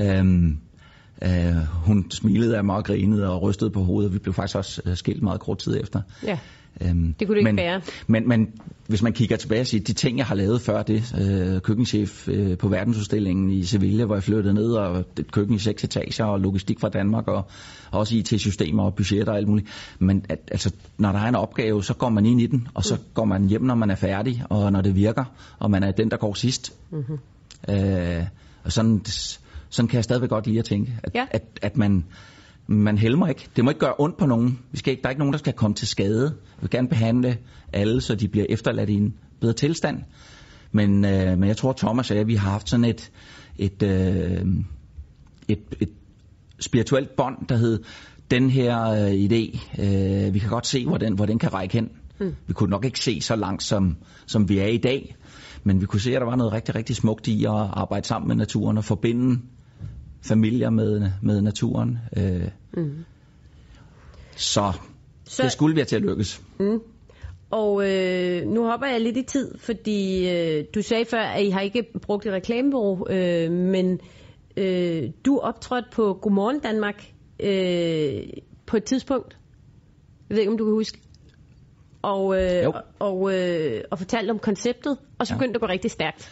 Øhm, 0.00 0.58
øh, 1.22 1.54
hun 1.84 2.10
smilede 2.10 2.56
af 2.56 2.64
mig 2.64 2.76
og 2.76 2.84
grinede 2.84 3.30
og 3.30 3.42
rystede 3.42 3.70
på 3.70 3.82
hovedet, 3.82 4.08
og 4.08 4.14
vi 4.14 4.18
blev 4.18 4.34
faktisk 4.34 4.56
også 4.56 4.82
skilt 4.94 5.22
meget 5.22 5.40
kort 5.40 5.58
tid 5.58 5.80
efter. 5.80 6.00
Ja. 6.26 6.38
Øhm, 6.80 7.14
det 7.18 7.26
kunne 7.26 7.34
du 7.34 7.38
ikke 7.38 7.44
men, 7.44 7.56
bære. 7.56 7.80
Men, 8.06 8.28
men 8.28 8.48
hvis 8.86 9.02
man 9.02 9.12
kigger 9.12 9.36
tilbage 9.36 9.60
og 9.60 9.66
siger, 9.66 9.84
de 9.84 9.92
ting, 9.92 10.18
jeg 10.18 10.26
har 10.26 10.34
lavet 10.34 10.60
før 10.60 10.82
det, 10.82 11.14
øh, 11.20 11.60
køkkenchef 11.60 12.28
øh, 12.28 12.58
på 12.58 12.68
verdensudstillingen 12.68 13.50
i 13.50 13.62
Sevilla, 13.62 14.04
hvor 14.04 14.14
jeg 14.14 14.22
flyttede 14.22 14.54
ned, 14.54 14.72
og 14.72 15.04
et 15.18 15.32
køkken 15.32 15.54
i 15.54 15.58
seks 15.58 15.84
etager, 15.84 16.24
og 16.24 16.40
logistik 16.40 16.80
fra 16.80 16.88
Danmark, 16.88 17.28
og, 17.28 17.44
og 17.90 17.98
også 17.98 18.16
IT-systemer 18.16 18.82
og 18.82 18.94
budgetter 18.94 19.32
og 19.32 19.38
alt 19.38 19.48
muligt. 19.48 19.68
Men 19.98 20.24
at, 20.28 20.38
altså, 20.50 20.72
når 20.98 21.12
der 21.12 21.18
er 21.18 21.28
en 21.28 21.34
opgave, 21.34 21.84
så 21.84 21.94
går 21.94 22.08
man 22.08 22.26
ind 22.26 22.40
i 22.40 22.46
den, 22.46 22.68
og 22.74 22.84
så 22.84 22.94
mm. 22.94 23.00
går 23.14 23.24
man 23.24 23.48
hjem, 23.48 23.62
når 23.62 23.74
man 23.74 23.90
er 23.90 23.94
færdig, 23.94 24.42
og 24.50 24.72
når 24.72 24.80
det 24.80 24.96
virker, 24.96 25.24
og 25.58 25.70
man 25.70 25.82
er 25.82 25.90
den, 25.90 26.10
der 26.10 26.16
går 26.16 26.34
sidst. 26.34 26.72
Mm-hmm. 26.90 27.18
Øh, 27.74 28.24
og 28.64 28.72
sådan, 28.72 29.04
sådan 29.70 29.88
kan 29.88 29.96
jeg 29.96 30.04
stadigvæk 30.04 30.30
godt 30.30 30.46
lide 30.46 30.58
at 30.58 30.64
tænke, 30.64 30.98
at, 31.02 31.14
ja. 31.14 31.26
at, 31.30 31.42
at 31.62 31.76
man 31.76 32.04
man 32.66 32.98
helmer 32.98 33.26
ikke. 33.26 33.48
Det 33.56 33.64
må 33.64 33.70
ikke 33.70 33.80
gøre 33.80 33.94
ondt 33.98 34.16
på 34.16 34.26
nogen. 34.26 34.58
Vi 34.72 34.78
skal 34.78 34.90
ikke, 34.90 35.02
der 35.02 35.08
er 35.08 35.10
ikke 35.10 35.18
nogen, 35.18 35.32
der 35.32 35.38
skal 35.38 35.52
komme 35.52 35.74
til 35.74 35.88
skade. 35.88 36.34
Vi 36.56 36.60
vil 36.60 36.70
gerne 36.70 36.88
behandle 36.88 37.38
alle, 37.72 38.00
så 38.00 38.14
de 38.14 38.28
bliver 38.28 38.46
efterladt 38.48 38.90
i 38.90 38.94
en 38.94 39.14
bedre 39.40 39.52
tilstand. 39.52 40.02
Men, 40.72 41.04
øh, 41.04 41.38
men 41.38 41.48
jeg 41.48 41.56
tror, 41.56 41.72
Thomas 41.72 42.10
og 42.10 42.16
jeg, 42.16 42.26
vi 42.26 42.34
har 42.34 42.50
haft 42.50 42.68
sådan 42.68 42.84
et, 42.84 43.10
et, 43.58 43.82
øh, 43.82 44.46
et, 45.48 45.58
et 45.80 45.90
spirituelt 46.60 47.16
bånd, 47.16 47.46
der 47.48 47.56
hed, 47.56 47.82
den 48.30 48.50
her 48.50 48.80
øh, 48.80 49.12
idé, 49.12 49.60
øh, 49.82 50.34
vi 50.34 50.38
kan 50.38 50.50
godt 50.50 50.66
se, 50.66 50.86
hvor 50.86 50.98
den, 50.98 51.14
hvor 51.14 51.26
den 51.26 51.38
kan 51.38 51.54
række 51.54 51.74
hen. 51.74 51.90
Mm. 52.20 52.34
Vi 52.46 52.52
kunne 52.52 52.70
nok 52.70 52.84
ikke 52.84 53.00
se 53.00 53.20
så 53.20 53.36
langt, 53.36 53.62
som, 53.62 53.96
som 54.26 54.48
vi 54.48 54.58
er 54.58 54.66
i 54.66 54.76
dag, 54.76 55.16
men 55.64 55.80
vi 55.80 55.86
kunne 55.86 56.00
se, 56.00 56.14
at 56.14 56.20
der 56.20 56.26
var 56.26 56.36
noget 56.36 56.52
rigtig, 56.52 56.74
rigtig 56.74 56.96
smukt 56.96 57.28
i 57.28 57.44
at 57.44 57.50
arbejde 57.50 58.06
sammen 58.06 58.28
med 58.28 58.36
naturen 58.36 58.78
og 58.78 58.84
forbinde 58.84 59.40
familier 60.24 60.70
med, 60.70 61.10
med 61.22 61.42
naturen. 61.42 61.98
Øh, 62.16 62.48
mm. 62.76 63.04
så, 64.36 64.72
så 65.24 65.42
det 65.42 65.52
skulle 65.52 65.76
være 65.76 65.84
til 65.84 65.96
at 65.96 66.02
lykkes. 66.02 66.42
Mm. 66.60 66.80
Og 67.50 67.90
øh, 67.90 68.46
nu 68.46 68.64
hopper 68.64 68.86
jeg 68.86 69.00
lidt 69.00 69.16
i 69.16 69.22
tid, 69.22 69.58
fordi 69.58 70.30
øh, 70.30 70.64
du 70.74 70.82
sagde 70.82 71.04
før, 71.04 71.22
at 71.22 71.44
I 71.44 71.50
har 71.50 71.60
ikke 71.60 71.86
brugt 72.02 72.26
et 72.26 72.32
reklamebureau, 72.32 73.08
øh, 73.10 73.50
men 73.50 74.00
øh, 74.56 75.10
du 75.24 75.38
optrådte 75.38 75.88
på 75.92 76.18
Godmorgen 76.22 76.60
Danmark 76.60 77.12
øh, 77.40 78.22
på 78.66 78.76
et 78.76 78.84
tidspunkt. 78.84 79.38
Jeg 80.28 80.34
ved 80.34 80.38
ikke, 80.38 80.52
om 80.52 80.58
du 80.58 80.64
kan 80.64 80.72
huske. 80.72 80.98
Og, 82.02 82.42
øh, 82.42 82.72
og, 82.98 83.34
øh, 83.34 83.84
og 83.90 83.98
fortalte 83.98 84.30
om 84.30 84.38
konceptet, 84.38 84.98
og 85.18 85.26
så 85.26 85.34
ja. 85.34 85.38
begyndte 85.38 85.52
det 85.52 85.56
at 85.56 85.60
gå 85.60 85.72
rigtig 85.72 85.90
stærkt. 85.90 86.30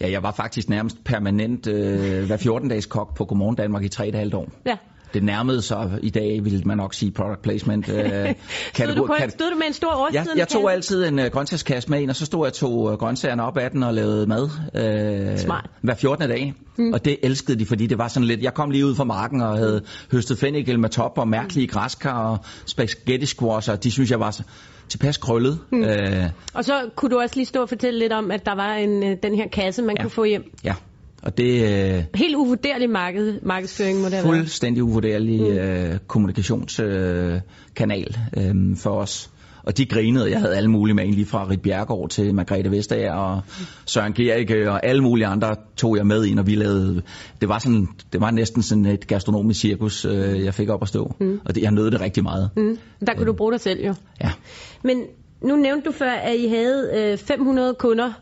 Ja, 0.00 0.10
jeg 0.10 0.22
var 0.22 0.32
faktisk 0.32 0.68
nærmest 0.68 1.04
permanent 1.04 1.66
øh, 1.66 2.26
hver 2.26 2.36
14-dages 2.36 2.86
kok 2.86 3.16
på 3.16 3.24
Godmorgen 3.24 3.56
Danmark 3.56 3.82
i 3.84 3.88
3,5 3.94 4.36
år. 4.36 4.48
Ja. 4.66 4.76
Det 5.14 5.22
nærmede 5.22 5.62
sig 5.62 5.98
i 6.02 6.10
dag, 6.10 6.44
vil 6.44 6.62
man 6.66 6.76
nok 6.76 6.94
sige, 6.94 7.12
product 7.12 7.42
placement. 7.42 7.88
Øh, 7.88 8.04
stod, 8.74 8.94
du 8.94 9.06
på, 9.06 9.14
stod 9.28 9.50
du 9.50 9.56
med 9.56 9.66
en 9.66 9.72
stor 9.72 9.92
årstid? 9.92 10.20
Ja, 10.20 10.24
jeg 10.36 10.48
tog 10.48 10.72
altid 10.72 11.04
en 11.04 11.18
uh, 11.18 11.24
grøntsagskasse 11.24 11.90
med 11.90 12.00
ind, 12.00 12.10
og 12.10 12.16
så 12.16 12.26
stod 12.26 12.46
jeg 12.46 12.52
tog 12.52 12.78
uh, 12.78 12.92
grøntsagerne 12.92 13.42
op 13.42 13.58
af 13.58 13.70
den 13.70 13.82
og 13.82 13.94
lavede 13.94 14.26
mad. 14.26 14.48
Øh, 14.74 15.38
Smart. 15.38 15.70
Hver 15.80 15.94
14. 15.94 16.28
dag. 16.28 16.54
Mm. 16.76 16.92
Og 16.92 17.04
det 17.04 17.16
elskede 17.22 17.58
de, 17.58 17.66
fordi 17.66 17.86
det 17.86 17.98
var 17.98 18.08
sådan 18.08 18.26
lidt... 18.26 18.42
Jeg 18.42 18.54
kom 18.54 18.70
lige 18.70 18.86
ud 18.86 18.94
fra 18.94 19.04
marken 19.04 19.40
og 19.40 19.56
havde 19.56 19.82
høstet 20.12 20.38
fennikel 20.38 20.78
med 20.78 20.88
top 20.88 21.18
og 21.18 21.28
mærkelige 21.28 21.66
græskar 21.66 22.28
og 22.28 22.38
spaghetti 22.66 23.26
squash, 23.26 23.70
og 23.70 23.84
de 23.84 23.90
synes 23.90 24.10
jeg 24.10 24.20
var 24.20 24.30
så 24.30 24.42
tilpas 24.88 25.16
krøllet. 25.16 25.58
Mm. 25.72 25.82
Øh, 25.82 26.30
og 26.54 26.64
så 26.64 26.90
kunne 26.94 27.10
du 27.10 27.20
også 27.20 27.36
lige 27.36 27.46
stå 27.46 27.62
og 27.62 27.68
fortælle 27.68 27.98
lidt 27.98 28.12
om, 28.12 28.30
at 28.30 28.46
der 28.46 28.54
var 28.54 28.74
en, 28.74 29.02
øh, 29.02 29.16
den 29.22 29.34
her 29.34 29.48
kasse, 29.48 29.82
man 29.82 29.96
ja. 29.96 30.02
kunne 30.02 30.10
få 30.10 30.24
hjem. 30.24 30.50
Ja, 30.64 30.74
og 31.24 31.38
det... 31.38 31.62
Øh, 31.62 32.04
Helt 32.14 32.36
uvurderlig 32.36 32.90
marked, 32.90 33.40
markedsføring 33.42 33.98
må 33.98 34.04
det 34.04 34.12
have 34.12 34.22
Fuldstændig 34.22 34.82
uvurderlig 34.82 35.40
mm. 35.40 35.46
øh, 35.46 35.98
kommunikationskanal 36.06 38.16
øh, 38.36 38.48
øh, 38.48 38.76
for 38.76 38.90
os. 38.90 39.30
Og 39.62 39.76
de 39.76 39.86
grinede. 39.86 40.30
Jeg 40.30 40.40
havde 40.40 40.56
alle 40.56 40.70
mulige 40.70 40.94
med, 40.94 41.06
lige 41.06 41.26
fra 41.26 41.48
Rit 41.50 41.62
Bjergård 41.62 42.10
til 42.10 42.34
Margrethe 42.34 42.70
Vestager 42.70 43.12
og 43.12 43.40
Søren 43.86 44.12
Gericke 44.12 44.70
og 44.70 44.86
alle 44.86 45.02
mulige 45.02 45.26
andre 45.26 45.56
tog 45.76 45.96
jeg 45.96 46.06
med 46.06 46.24
ind, 46.24 46.38
og 46.38 46.46
vi 46.46 46.54
lavede... 46.54 47.02
Det 47.40 47.48
var, 47.48 47.58
sådan, 47.58 47.88
det 48.12 48.20
var 48.20 48.30
næsten 48.30 48.62
sådan 48.62 48.86
et 48.86 49.06
gastronomisk 49.06 49.60
cirkus, 49.60 50.04
øh, 50.04 50.44
jeg 50.44 50.54
fik 50.54 50.68
op 50.68 50.82
at 50.82 50.88
stå. 50.88 51.14
Mm. 51.20 51.40
Og 51.44 51.54
det, 51.54 51.62
jeg 51.62 51.70
nød 51.70 51.90
det 51.90 52.00
rigtig 52.00 52.22
meget. 52.22 52.50
Mm. 52.56 52.78
Der 53.06 53.12
kunne 53.12 53.20
øh, 53.20 53.26
du 53.26 53.32
bruge 53.32 53.52
dig 53.52 53.60
selv 53.60 53.86
jo. 53.86 53.94
Ja. 54.20 54.30
Men 54.82 55.02
nu 55.42 55.56
nævnte 55.56 55.86
du 55.86 55.92
før, 55.92 56.10
at 56.10 56.36
I 56.36 56.48
havde 56.48 56.90
øh, 56.94 57.18
500 57.18 57.74
kunder, 57.78 58.12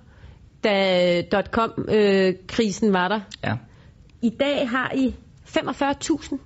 da 0.65 1.43
.com-krisen 1.51 2.89
øh, 2.89 2.93
var 2.93 3.09
der. 3.09 3.21
Ja. 3.45 3.57
I 4.23 4.31
dag 4.41 4.69
har 4.69 4.93
I 4.95 5.15
45.000 5.49 6.39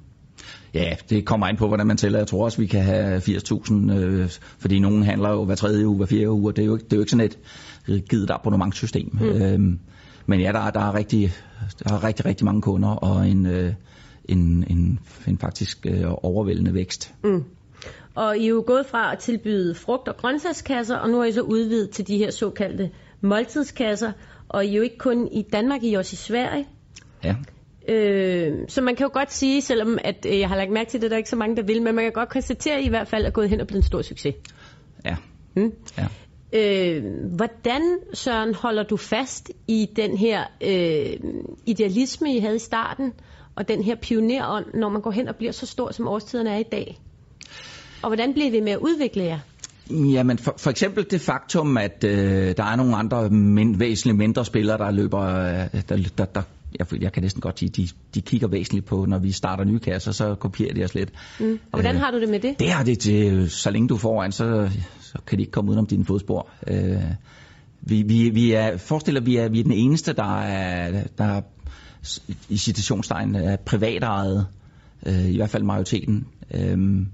Ja, 0.74 0.96
det 1.10 1.24
kommer 1.24 1.48
ind 1.48 1.56
på, 1.56 1.66
hvordan 1.68 1.86
man 1.86 1.96
tæller. 1.96 2.18
Jeg 2.18 2.26
tror 2.26 2.44
også, 2.44 2.58
vi 2.58 2.66
kan 2.66 2.82
have 2.82 3.18
80.000, 3.18 3.92
øh, 3.92 4.30
fordi 4.58 4.78
nogen 4.78 5.02
handler 5.02 5.30
jo 5.30 5.44
hver 5.44 5.54
tredje 5.54 5.86
uge, 5.86 5.96
hver 5.96 6.06
fjerde 6.06 6.30
uge, 6.30 6.50
og 6.50 6.56
det 6.56 6.62
er 6.62 6.66
jo 6.66 6.74
ikke, 6.74 6.84
det 6.84 6.92
er 6.92 6.96
jo 6.96 7.02
ikke 7.02 7.10
sådan 7.10 7.26
et 7.26 7.38
rigidt 7.88 8.30
abonnementssystem. 8.30 9.08
Mm. 9.12 9.26
Øhm, 9.26 9.78
men 10.26 10.40
ja, 10.40 10.52
der, 10.52 10.58
er, 10.58 10.70
der, 10.70 10.80
er 10.80 10.94
rigtig, 10.94 11.32
der 11.84 11.94
er 11.94 12.04
rigtig, 12.04 12.26
rigtig 12.26 12.44
mange 12.44 12.62
kunder, 12.62 12.88
og 12.88 13.28
en, 13.28 13.46
øh, 13.46 13.72
en, 14.24 14.64
en, 14.70 14.98
en 15.28 15.38
faktisk 15.38 15.86
øh, 15.86 16.04
overvældende 16.06 16.74
vækst. 16.74 17.14
Mm. 17.24 17.44
Og 18.14 18.38
I 18.38 18.44
er 18.44 18.48
jo 18.48 18.64
gået 18.66 18.86
fra 18.86 19.12
at 19.12 19.18
tilbyde 19.18 19.74
frugt- 19.74 20.08
og 20.08 20.16
grøntsagskasser, 20.16 20.96
og 20.96 21.10
nu 21.10 21.20
er 21.20 21.24
I 21.24 21.32
så 21.32 21.40
udvidet 21.40 21.90
til 21.90 22.06
de 22.06 22.18
her 22.18 22.30
såkaldte 22.30 22.90
måltidskasser, 23.20 24.12
og 24.48 24.66
jo 24.66 24.82
ikke 24.82 24.98
kun 24.98 25.28
i 25.32 25.42
Danmark, 25.42 25.84
I 25.84 25.94
også 25.94 26.14
i 26.14 26.16
Sverige. 26.16 26.66
Ja. 27.24 27.34
Øh, 27.88 28.54
så 28.68 28.80
man 28.80 28.96
kan 28.96 29.04
jo 29.04 29.10
godt 29.12 29.32
sige, 29.32 29.62
selvom 29.62 29.98
at 30.04 30.26
øh, 30.28 30.38
jeg 30.38 30.48
har 30.48 30.56
lagt 30.56 30.70
mærke 30.70 30.90
til 30.90 31.02
det, 31.02 31.10
der 31.10 31.16
er 31.16 31.18
ikke 31.18 31.30
så 31.30 31.36
mange, 31.36 31.56
der 31.56 31.62
vil, 31.62 31.82
men 31.82 31.94
man 31.94 32.04
kan 32.04 32.12
godt 32.12 32.28
konstatere 32.28 32.76
at 32.76 32.84
I, 32.84 32.88
hvert 32.88 33.08
fald, 33.08 33.26
at 33.26 33.32
gået 33.32 33.48
hen 33.50 33.60
og 33.60 33.66
blevet 33.66 33.82
en 33.82 33.86
stor 33.86 34.02
succes. 34.02 34.34
Ja. 35.04 35.16
Hmm? 35.54 35.72
ja. 35.98 36.06
Øh, 36.52 37.04
hvordan, 37.36 37.98
Søren, 38.14 38.54
holder 38.54 38.82
du 38.82 38.96
fast 38.96 39.50
i 39.68 39.88
den 39.96 40.16
her 40.16 40.44
øh, 40.60 41.32
idealisme, 41.66 42.34
I 42.34 42.38
havde 42.38 42.56
i 42.56 42.58
starten, 42.58 43.12
og 43.56 43.68
den 43.68 43.82
her 43.82 43.94
pionerånd, 43.94 44.66
når 44.74 44.88
man 44.88 45.02
går 45.02 45.10
hen 45.10 45.28
og 45.28 45.36
bliver 45.36 45.52
så 45.52 45.66
stor, 45.66 45.90
som 45.90 46.08
årstiderne 46.08 46.50
er 46.50 46.58
i 46.58 46.62
dag? 46.72 47.00
Og 48.02 48.08
hvordan 48.08 48.32
bliver 48.32 48.50
vi 48.50 48.60
med 48.60 48.72
at 48.72 48.78
udvikle 48.78 49.24
jer? 49.24 49.38
Jamen 49.90 50.38
for, 50.38 50.54
for 50.58 50.70
eksempel 50.70 51.06
det 51.10 51.20
faktum, 51.20 51.76
at 51.76 52.04
øh, 52.04 52.56
der 52.56 52.64
er 52.64 52.76
nogle 52.76 52.96
andre 52.96 53.30
min, 53.30 53.80
væsentligt 53.80 54.18
mindre 54.18 54.44
spillere, 54.44 54.78
der 54.78 54.90
løber, 54.90 55.20
øh, 55.20 55.82
der, 55.88 55.96
der, 56.18 56.24
der 56.24 56.42
jeg, 56.78 57.02
jeg 57.02 57.12
kan 57.12 57.22
næsten 57.22 57.40
godt 57.40 57.58
sige, 57.58 57.68
de, 57.68 57.88
de 58.14 58.20
kigger 58.20 58.48
væsentligt 58.48 58.86
på, 58.86 59.04
når 59.04 59.18
vi 59.18 59.32
starter 59.32 59.64
nye 59.64 59.78
kasser, 59.78 60.12
så 60.12 60.34
kopierer 60.34 60.74
de 60.74 60.84
os 60.84 60.94
lidt. 60.94 61.12
Mm. 61.40 61.52
Og 61.72 61.80
hvordan 61.80 61.94
øh, 61.94 62.00
har 62.00 62.10
du 62.10 62.20
det 62.20 62.28
med 62.28 62.40
det? 62.40 62.58
Det 62.58 62.70
har 62.70 62.84
det 62.84 62.98
til, 62.98 63.50
så 63.50 63.70
længe 63.70 63.88
du 63.88 63.94
er 63.94 63.98
foran, 63.98 64.32
så, 64.32 64.70
så 65.00 65.18
kan 65.26 65.38
de 65.38 65.42
ikke 65.42 65.52
komme 65.52 65.70
udenom 65.70 65.86
dine 65.86 66.04
fodspor. 66.04 66.48
Øh, 66.66 67.02
vi, 67.80 68.02
vi, 68.02 68.30
vi 68.30 68.52
er, 68.52 68.76
forestiller, 68.76 69.20
vi 69.20 69.36
er, 69.36 69.48
vi 69.48 69.60
er 69.60 69.64
den 69.64 69.72
eneste, 69.72 70.12
der 70.12 70.38
er, 70.40 71.02
der 71.18 71.24
er 71.24 71.40
i 72.48 72.56
citationstegn 72.56 73.34
er 73.34 73.56
privatejet, 73.56 74.46
øh, 75.06 75.28
i 75.28 75.36
hvert 75.36 75.50
fald 75.50 75.62
majoriteten. 75.62 76.26
Øh, 76.54 77.06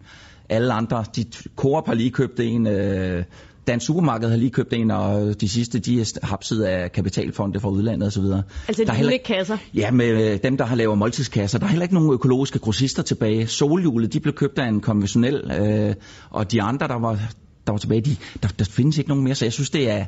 alle 0.48 0.72
andre, 0.72 1.05
de 1.16 1.24
Coop 1.57 1.87
har 1.87 1.94
lige 1.94 2.11
købt 2.11 2.40
en, 2.40 2.66
øh, 2.66 3.24
Dansk 3.66 3.87
Supermarked 3.87 4.28
har 4.28 4.37
lige 4.37 4.50
købt 4.50 4.72
en, 4.72 4.90
og 4.90 5.40
de 5.40 5.48
sidste, 5.48 5.78
de 5.78 6.00
er 6.00 6.26
hapset 6.26 6.62
af 6.62 6.92
kapitalfonde 6.92 7.61
fra 7.61 7.68
udlandet 7.68 8.07
osv. 8.07 8.24
Altså 8.68 8.85
de 8.85 8.94
heller, 8.94 9.18
kasser? 9.24 9.57
Ja, 9.74 9.90
med 9.90 10.38
dem, 10.38 10.57
der 10.57 10.64
har 10.64 10.76
lavet 10.76 10.98
måltidskasser. 10.98 11.59
Der 11.59 11.66
er 11.66 11.70
heller 11.70 11.83
ikke 11.83 11.94
nogen 11.94 12.12
økologiske 12.12 12.59
grossister 12.59 13.02
tilbage. 13.02 13.46
Solhjulet, 13.46 14.12
de 14.12 14.20
blev 14.20 14.35
købt 14.35 14.59
af 14.59 14.68
en 14.68 14.81
konventionel, 14.81 15.50
øh, 15.61 15.94
og 16.31 16.52
de 16.52 16.62
andre, 16.62 16.88
der 16.88 16.98
var, 16.98 17.18
der 17.66 17.72
var 17.72 17.78
tilbage, 17.78 18.00
de, 18.00 18.16
der, 18.42 18.48
der 18.48 18.64
findes 18.64 18.98
ikke 18.98 19.09
nogen 19.09 19.24
mere. 19.24 19.35
Så 19.35 19.44
jeg 19.44 19.52
synes, 19.52 19.70
det 19.70 19.90
er, 19.90 20.05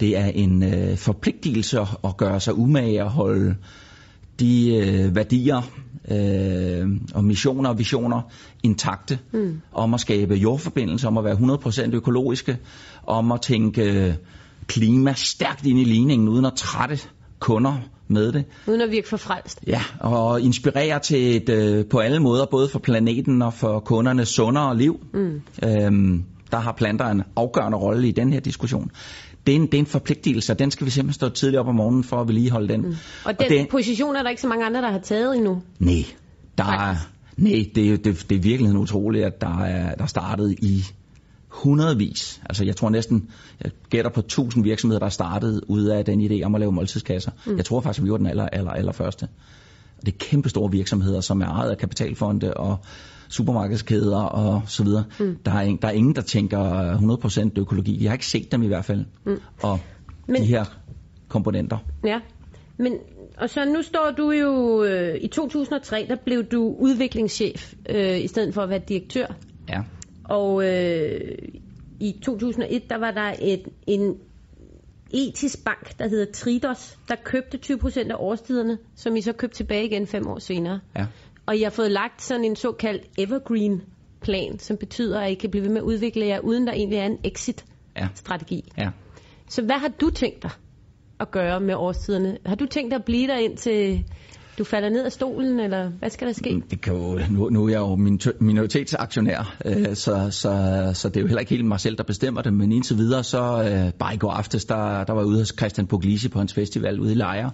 det 0.00 0.16
er 0.16 0.26
en 0.26 0.62
øh, 0.62 0.96
forpligtelse 0.96 1.80
at, 1.80 1.88
at 2.04 2.16
gøre 2.16 2.40
sig 2.40 2.58
umage 2.58 3.04
og 3.04 3.10
holde 3.10 3.54
de 4.40 4.74
øh, 4.76 5.14
værdier 5.14 5.62
øh, 6.10 6.88
og 7.14 7.24
missioner 7.24 7.70
og 7.70 7.78
visioner 7.78 8.22
intakte, 8.62 9.18
mm. 9.32 9.60
om 9.72 9.94
at 9.94 10.00
skabe 10.00 10.34
jordforbindelser, 10.34 11.08
om 11.08 11.18
at 11.18 11.24
være 11.24 11.34
100% 11.34 11.94
økologiske, 11.94 12.58
om 13.06 13.32
at 13.32 13.40
tænke 13.40 14.16
klima 14.66 15.12
stærkt 15.16 15.66
ind 15.66 15.78
i 15.78 15.84
ligningen, 15.84 16.28
uden 16.28 16.44
at 16.44 16.52
trætte 16.56 16.98
kunder 17.38 17.74
med 18.08 18.32
det. 18.32 18.44
Uden 18.66 18.80
at 18.80 18.90
virke 18.90 19.08
for 19.08 19.16
frelst. 19.16 19.60
Ja, 19.66 19.82
og 20.00 20.40
inspirere 20.40 20.98
til 20.98 21.36
et, 21.36 21.48
øh, 21.48 21.86
på 21.86 21.98
alle 21.98 22.20
måder, 22.20 22.46
både 22.46 22.68
for 22.68 22.78
planeten 22.78 23.42
og 23.42 23.54
for 23.54 23.80
kundernes 23.80 24.28
sundere 24.28 24.76
liv. 24.76 25.00
Mm. 25.14 25.42
Øhm, 25.64 26.24
der 26.50 26.58
har 26.58 26.72
planter 26.72 27.06
en 27.06 27.22
afgørende 27.36 27.78
rolle 27.78 28.08
i 28.08 28.10
den 28.10 28.32
her 28.32 28.40
diskussion. 28.40 28.90
Det 29.46 29.52
er, 29.52 29.56
en, 29.56 29.66
det 29.66 29.74
er 29.74 29.78
en 29.78 29.86
forpligtelse, 29.86 30.52
og 30.52 30.58
den 30.58 30.70
skal 30.70 30.84
vi 30.86 30.90
simpelthen 30.90 31.14
stå 31.14 31.28
tidligt 31.28 31.60
op 31.60 31.68
om 31.68 31.74
morgenen 31.74 32.04
for 32.04 32.20
at 32.20 32.28
vedligeholde 32.28 32.68
den. 32.68 32.80
Mm. 32.80 32.96
Og 33.24 33.38
den 33.38 33.44
og 33.44 33.50
det, 33.50 33.68
position 33.68 34.16
er 34.16 34.22
der 34.22 34.30
ikke 34.30 34.42
så 34.42 34.48
mange 34.48 34.64
andre, 34.64 34.80
der 34.80 34.90
har 34.90 34.98
taget 34.98 35.36
endnu? 35.36 35.62
Nej, 35.78 36.04
der 36.58 36.64
er, 36.64 36.96
nej 37.36 37.70
det, 37.74 38.04
det, 38.04 38.26
det 38.30 38.36
er 38.36 38.40
virkelig 38.40 38.72
utroligt, 38.78 39.24
at 39.24 39.40
der 39.40 39.58
er 39.58 39.94
der 39.94 40.06
startet 40.06 40.58
i 40.62 40.84
hundredvis, 41.48 42.40
altså 42.44 42.64
jeg 42.64 42.76
tror 42.76 42.90
næsten, 42.90 43.28
jeg 43.64 43.70
gætter 43.90 44.10
på 44.10 44.22
tusind 44.22 44.64
virksomheder, 44.64 44.98
der 44.98 45.06
er 45.06 45.10
startet 45.10 45.60
ud 45.68 45.84
af 45.84 46.04
den 46.04 46.20
idé 46.30 46.44
om 46.44 46.54
at 46.54 46.60
lave 46.60 46.72
måltidskasser. 46.72 47.30
Mm. 47.46 47.56
Jeg 47.56 47.64
tror 47.64 47.80
faktisk, 47.80 47.98
at 47.98 48.04
vi 48.04 48.08
gjorde 48.08 48.20
den 48.20 48.30
aller, 48.30 48.48
aller, 48.48 48.70
aller 48.70 48.92
første. 48.92 49.28
Det 50.00 50.08
er 50.08 50.18
kæmpe 50.18 50.48
store 50.48 50.70
virksomheder, 50.70 51.20
som 51.20 51.40
er 51.40 51.46
ejet 51.46 51.70
af 51.70 51.78
kapitalfonde 51.78 52.54
og 52.54 52.78
supermarkedskæder 53.32 54.22
og 54.22 54.62
så 54.66 54.84
videre. 54.84 55.04
Mm. 55.20 55.38
Der, 55.44 55.52
er, 55.52 55.76
der 55.82 55.88
er 55.88 55.92
ingen, 55.92 56.14
der 56.14 56.22
tænker 56.22 56.94
100% 57.56 57.60
økologi. 57.60 57.98
Vi 57.98 58.06
har 58.06 58.12
ikke 58.12 58.26
set 58.26 58.52
dem 58.52 58.62
i 58.62 58.66
hvert 58.66 58.84
fald. 58.84 59.04
Mm. 59.24 59.40
Og 59.62 59.80
Men, 60.26 60.42
de 60.42 60.46
her 60.46 60.64
komponenter. 61.28 61.78
Ja, 62.04 62.20
men 62.76 62.92
og 63.36 63.50
så 63.50 63.64
nu 63.64 63.82
står 63.82 64.10
du 64.16 64.30
jo, 64.30 64.84
øh, 64.84 65.18
i 65.20 65.28
2003, 65.28 66.06
der 66.08 66.16
blev 66.24 66.44
du 66.44 66.76
udviklingschef, 66.78 67.74
øh, 67.88 68.24
i 68.24 68.26
stedet 68.26 68.54
for 68.54 68.62
at 68.62 68.68
være 68.68 68.82
direktør. 68.88 69.26
Ja. 69.68 69.80
Og 70.24 70.64
øh, 70.64 71.38
i 72.00 72.18
2001, 72.22 72.90
der 72.90 72.98
var 72.98 73.10
der 73.10 73.34
et, 73.40 73.68
en 73.86 74.16
etisk 75.10 75.64
bank, 75.64 75.98
der 75.98 76.08
hedder 76.08 76.32
Tridos, 76.32 76.98
der 77.08 77.14
købte 77.24 77.58
20% 77.66 78.10
af 78.10 78.14
årstiderne, 78.18 78.78
som 78.96 79.16
I 79.16 79.20
så 79.20 79.32
købte 79.32 79.56
tilbage 79.56 79.84
igen 79.84 80.06
fem 80.06 80.26
år 80.26 80.38
senere. 80.38 80.80
Ja. 80.96 81.06
Og 81.46 81.60
jeg 81.60 81.66
har 81.66 81.70
fået 81.70 81.90
lagt 81.90 82.22
sådan 82.22 82.44
en 82.44 82.56
såkaldt 82.56 83.02
evergreen 83.18 83.82
plan, 84.20 84.58
som 84.58 84.76
betyder, 84.76 85.20
at 85.20 85.30
I 85.30 85.34
kan 85.34 85.50
blive 85.50 85.62
ved 85.62 85.70
med 85.70 85.78
at 85.78 85.84
udvikle 85.84 86.26
jer, 86.26 86.40
uden 86.40 86.66
der 86.66 86.72
egentlig 86.72 86.98
er 86.98 87.06
en 87.06 87.18
exit-strategi. 87.24 88.72
Ja. 88.78 88.82
Ja. 88.82 88.90
Så 89.48 89.62
hvad 89.62 89.76
har 89.76 89.88
du 89.88 90.10
tænkt 90.10 90.42
dig 90.42 90.50
at 91.20 91.30
gøre 91.30 91.60
med 91.60 91.74
årstiderne? 91.74 92.38
Har 92.46 92.54
du 92.54 92.66
tænkt 92.66 92.90
dig 92.90 92.98
at 92.98 93.04
blive 93.04 93.26
der 93.26 93.36
ind 93.36 93.56
til 93.56 94.04
du 94.58 94.64
falder 94.64 94.88
ned 94.88 95.04
af 95.04 95.12
stolen, 95.12 95.60
eller 95.60 95.88
hvad 95.88 96.10
skal 96.10 96.26
der 96.26 96.32
ske? 96.32 96.62
Det 96.70 96.80
kan 96.80 96.94
jo, 96.94 97.20
nu, 97.30 97.48
nu 97.48 97.64
er 97.64 97.68
jeg 97.68 97.78
jo 97.78 97.96
min 97.96 98.20
minoritetsaktionær, 98.40 99.56
øh, 99.64 99.94
så, 99.94 100.30
så, 100.30 100.90
så 100.94 101.08
det 101.08 101.16
er 101.16 101.20
jo 101.20 101.26
heller 101.26 101.40
ikke 101.40 101.50
helt 101.50 101.64
mig 101.64 101.80
selv, 101.80 101.96
der 101.96 102.04
bestemmer 102.04 102.42
det, 102.42 102.54
men 102.54 102.72
indtil 102.72 102.96
videre, 102.96 103.24
så 103.24 103.38
øh, 103.38 103.92
bare 103.92 104.14
i 104.14 104.16
går 104.16 104.30
aftes, 104.30 104.64
der, 104.64 105.04
der 105.04 105.12
var 105.12 105.20
jeg 105.20 105.26
ude 105.26 105.38
hos 105.38 105.54
Christian 105.58 105.86
Puglisi 105.86 106.28
på 106.28 106.38
hans 106.38 106.54
festival 106.54 107.00
ude 107.00 107.12
i 107.12 107.14
Lejre, 107.14 107.50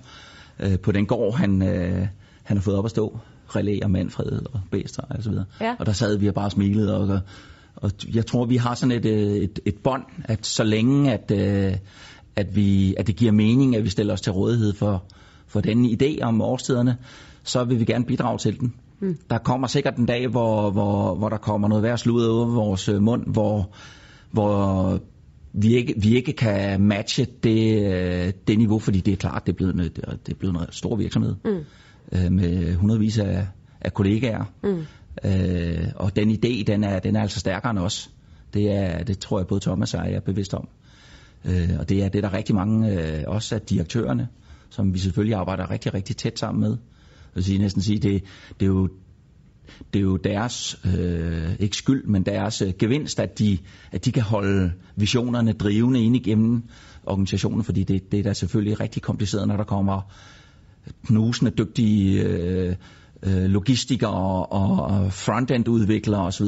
øh, 0.61 0.79
på 0.79 0.93
den 0.93 1.07
gård, 1.07 1.35
han, 1.35 1.63
øh, 1.63 2.07
han 2.43 2.57
har 2.57 2.63
fået 2.63 2.77
op 2.77 2.85
at 2.85 2.91
stå, 2.91 3.19
Relæ 3.57 3.79
og 3.83 3.91
Manfred 3.91 4.41
og 4.53 4.61
Bæstre 4.71 5.05
og 5.11 5.23
så 5.23 5.31
videre. 5.31 5.45
Ja. 5.61 5.75
Og 5.79 5.87
der 5.87 5.93
sad 5.93 6.17
vi 6.17 6.29
og 6.29 6.35
bare 6.35 6.51
smilede, 6.51 6.97
og, 6.97 7.21
og 7.77 7.91
jeg 8.15 8.27
tror, 8.27 8.45
vi 8.45 8.57
har 8.57 8.75
sådan 8.75 8.93
et, 8.93 9.05
øh, 9.05 9.37
et, 9.37 9.61
et 9.65 9.77
bånd, 9.85 10.03
at 10.25 10.47
så 10.47 10.65
længe, 10.65 11.13
at, 11.13 11.31
øh, 11.31 11.77
at, 12.37 12.57
vi, 12.57 12.95
at 12.99 13.07
det 13.07 13.17
giver 13.17 13.33
mening, 13.33 13.77
at 13.77 13.85
vi 13.85 13.89
stiller 13.89 14.13
os 14.13 14.21
til 14.21 14.33
rådighed 14.33 14.75
for, 14.75 15.05
for 15.47 15.61
denne 15.61 15.89
idé 15.89 16.23
om 16.23 16.41
årstiderne, 16.41 16.97
så 17.43 17.65
vil 17.65 17.81
vi 17.81 17.85
gerne 17.85 18.05
bidrage 18.05 18.39
til 18.39 18.61
den. 18.61 18.75
Mm. 19.01 19.19
Der 19.31 19.39
kommer 19.39 19.67
sikkert 19.67 19.97
en 19.97 20.07
dag, 20.07 20.29
hvor, 20.29 20.71
hvor, 20.71 21.15
hvor 21.15 21.29
der 21.29 21.37
kommer 21.37 21.69
noget 21.69 21.83
værd 21.83 21.99
slud 21.99 22.27
ud 22.27 22.41
af 22.41 22.55
vores 22.55 22.89
øh, 22.89 23.03
mund, 23.03 23.27
hvor, 23.27 23.71
hvor 24.31 24.99
vi 25.53 25.75
ikke, 25.75 25.95
vi 25.97 26.17
ikke 26.17 26.33
kan 26.33 26.81
matche 26.81 27.27
det, 27.43 28.49
det 28.49 28.59
niveau, 28.59 28.79
fordi 28.79 29.01
det 29.01 29.13
er 29.13 29.17
klart, 29.17 29.47
det 29.47 29.53
er 29.53 29.57
blevet, 29.57 29.75
det 29.75 30.05
er, 30.05 30.17
det 30.27 30.33
er 30.33 30.39
blevet 30.39 30.55
en 30.55 30.67
stor 30.71 30.97
virksomhed 30.97 31.35
mm. 31.45 31.65
Øh, 32.13 32.33
med 32.33 32.75
hundredvis 32.75 33.19
af, 33.19 33.47
af 33.81 33.95
kollegaer. 33.95 34.45
Mm. 34.63 34.85
Øh, 35.25 35.87
og 35.97 36.17
den 36.17 36.31
idé, 36.31 36.63
den 36.67 36.85
er, 36.85 36.99
den 36.99 37.17
er 37.17 37.21
altså 37.21 37.41
stærkere 37.41 37.71
end 37.71 37.79
os. 37.79 38.11
Det, 38.55 38.73
er, 38.73 39.05
det 39.05 39.19
tror 39.19 39.39
jeg 39.39 39.47
både 39.47 39.61
Thomas 39.61 39.95
og 39.95 40.07
jeg 40.07 40.17
er 40.17 40.21
bevidst 40.21 40.55
om. 40.55 40.69
Øh, 41.45 41.71
og 41.79 41.89
det 41.89 42.03
er 42.03 42.09
det, 42.09 42.23
der 42.23 42.29
er 42.29 42.35
rigtig 42.35 42.55
mange, 42.55 42.93
øh, 42.93 43.25
også 43.27 43.55
af 43.55 43.61
direktørerne, 43.61 44.29
som 44.71 44.95
vi 44.95 44.99
selvfølgelig 44.99 45.37
arbejder 45.37 45.71
rigtig, 45.71 45.95
rigtig 45.95 46.17
tæt 46.17 46.39
sammen 46.39 46.61
med. 46.61 46.71
Jeg 46.71 47.35
vil 47.35 47.45
sige, 47.45 47.59
næsten 47.59 47.83
sige, 47.83 47.99
det, 47.99 48.25
det 48.61 48.67
er 48.67 48.71
jo 48.71 48.89
det 49.93 49.99
er 49.99 50.03
jo 50.03 50.17
deres, 50.17 50.81
øh, 50.99 51.51
ikke 51.59 51.77
skyld, 51.77 52.05
men 52.07 52.23
deres 52.23 52.63
øh, 52.63 52.73
gevinst, 52.79 53.21
at 53.21 53.39
de, 53.39 53.59
at 53.93 54.05
de 54.05 54.13
kan 54.13 54.23
holde 54.23 54.73
visionerne 54.97 55.53
drivende 55.53 56.03
ind 56.03 56.17
igennem 56.17 56.63
organisationen, 57.07 57.65
fordi 57.65 57.85
det, 57.85 58.13
det 58.13 58.19
er 58.19 58.23
da 58.23 58.33
selvfølgelig 58.33 58.81
rigtig 58.81 59.03
kompliceret, 59.03 59.49
når 59.49 59.57
der 59.57 59.65
kommer 59.65 60.13
knusende 61.07 61.51
dygtige 61.51 62.23
øh, 62.23 62.75
øh, 63.23 63.45
logistikere 63.45 64.47
og, 64.47 64.83
og 64.83 65.13
frontend-udviklere 65.13 66.21
osv., 66.21 66.47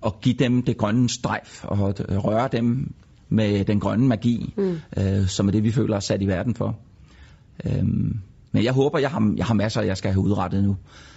og 0.00 0.20
give 0.20 0.34
dem 0.34 0.62
det 0.62 0.76
grønne 0.76 1.08
strejf 1.08 1.64
og 1.64 1.94
røre 1.98 2.48
dem 2.52 2.94
med 3.28 3.64
den 3.64 3.80
grønne 3.80 4.06
magi, 4.06 4.54
mm. 4.56 4.78
øh, 4.96 5.26
som 5.26 5.48
er 5.48 5.52
det, 5.52 5.62
vi 5.62 5.72
føler 5.72 5.96
os 5.96 6.04
sat 6.04 6.22
i 6.22 6.26
verden 6.26 6.54
for. 6.54 6.78
Øhm, 7.66 8.18
men 8.52 8.64
jeg 8.64 8.72
håber, 8.72 8.98
jeg 8.98 9.10
har, 9.10 9.34
jeg 9.36 9.46
har 9.46 9.54
masser, 9.54 9.82
jeg 9.82 9.96
skal 9.96 10.12
have 10.12 10.22
udrettet 10.22 10.64
nu 10.64 10.76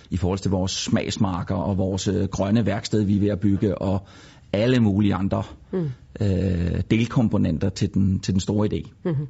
i 0.10 0.18
forhold 0.18 0.40
til 0.40 0.52
vores 0.52 0.72
smagsmarker 0.72 1.56
og 1.56 1.78
vores 1.78 2.08
øh, 2.08 2.28
grønne 2.28 2.66
værksted, 2.66 3.04
vi 3.04 3.16
er 3.16 3.20
ved 3.20 3.30
at 3.30 3.40
bygge, 3.40 3.78
og 3.78 4.08
alle 4.54 4.80
mulige 4.80 5.16
andre 5.16 5.44
mm. 5.72 5.90
øh, 6.22 6.82
delkomponenter 6.92 7.70
til 7.70 7.94
den, 7.94 8.20
til 8.20 8.34
den 8.34 8.42
store 8.42 8.70
idé. 8.74 8.92
Mm-hmm. 9.04 9.28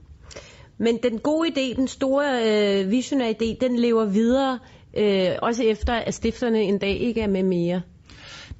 Men 0.77 0.99
den 1.03 1.19
gode 1.19 1.49
idé, 1.49 1.75
den 1.75 1.87
store 1.87 2.25
øh, 2.45 2.91
visionære 2.91 3.35
idé, 3.41 3.57
den 3.61 3.79
lever 3.79 4.05
videre, 4.05 4.59
øh, 4.97 5.29
også 5.41 5.63
efter 5.63 5.93
at 5.93 6.13
stifterne 6.13 6.61
en 6.61 6.77
dag 6.77 6.97
ikke 6.97 7.21
er 7.21 7.27
med 7.27 7.43
mere 7.43 7.81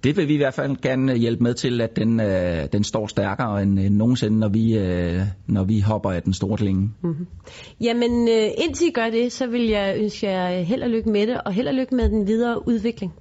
det 0.03 0.17
vil 0.17 0.27
vi 0.27 0.33
i 0.33 0.37
hvert 0.37 0.53
fald 0.53 0.81
gerne 0.81 1.17
hjælpe 1.17 1.43
med 1.43 1.53
til, 1.53 1.81
at 1.81 1.95
den, 1.95 2.19
øh, 2.19 2.67
den 2.73 2.83
står 2.83 3.07
stærkere 3.07 3.63
end, 3.63 3.79
end 3.79 3.95
nogensinde, 3.95 4.39
når 4.39 4.49
vi, 4.49 4.77
øh, 4.77 5.21
når 5.47 5.63
vi 5.63 5.79
hopper 5.79 6.11
af 6.11 6.21
den 6.21 6.33
store 6.33 6.57
klinge. 6.57 6.91
Mm-hmm. 7.01 7.27
Jamen, 7.81 8.27
øh, 8.29 8.49
indtil 8.65 8.87
I 8.87 8.91
gør 8.91 9.09
det, 9.09 9.31
så 9.31 9.47
vil 9.47 9.67
jeg 9.67 9.95
ønske 9.99 10.27
jer 10.27 10.61
held 10.61 10.83
og 10.83 10.89
lykke 10.89 11.09
med 11.09 11.27
det, 11.27 11.41
og 11.45 11.53
held 11.53 11.67
og 11.67 11.73
lykke 11.73 11.95
med 11.95 12.09
den 12.09 12.27
videre 12.27 12.67
udvikling. 12.67 13.13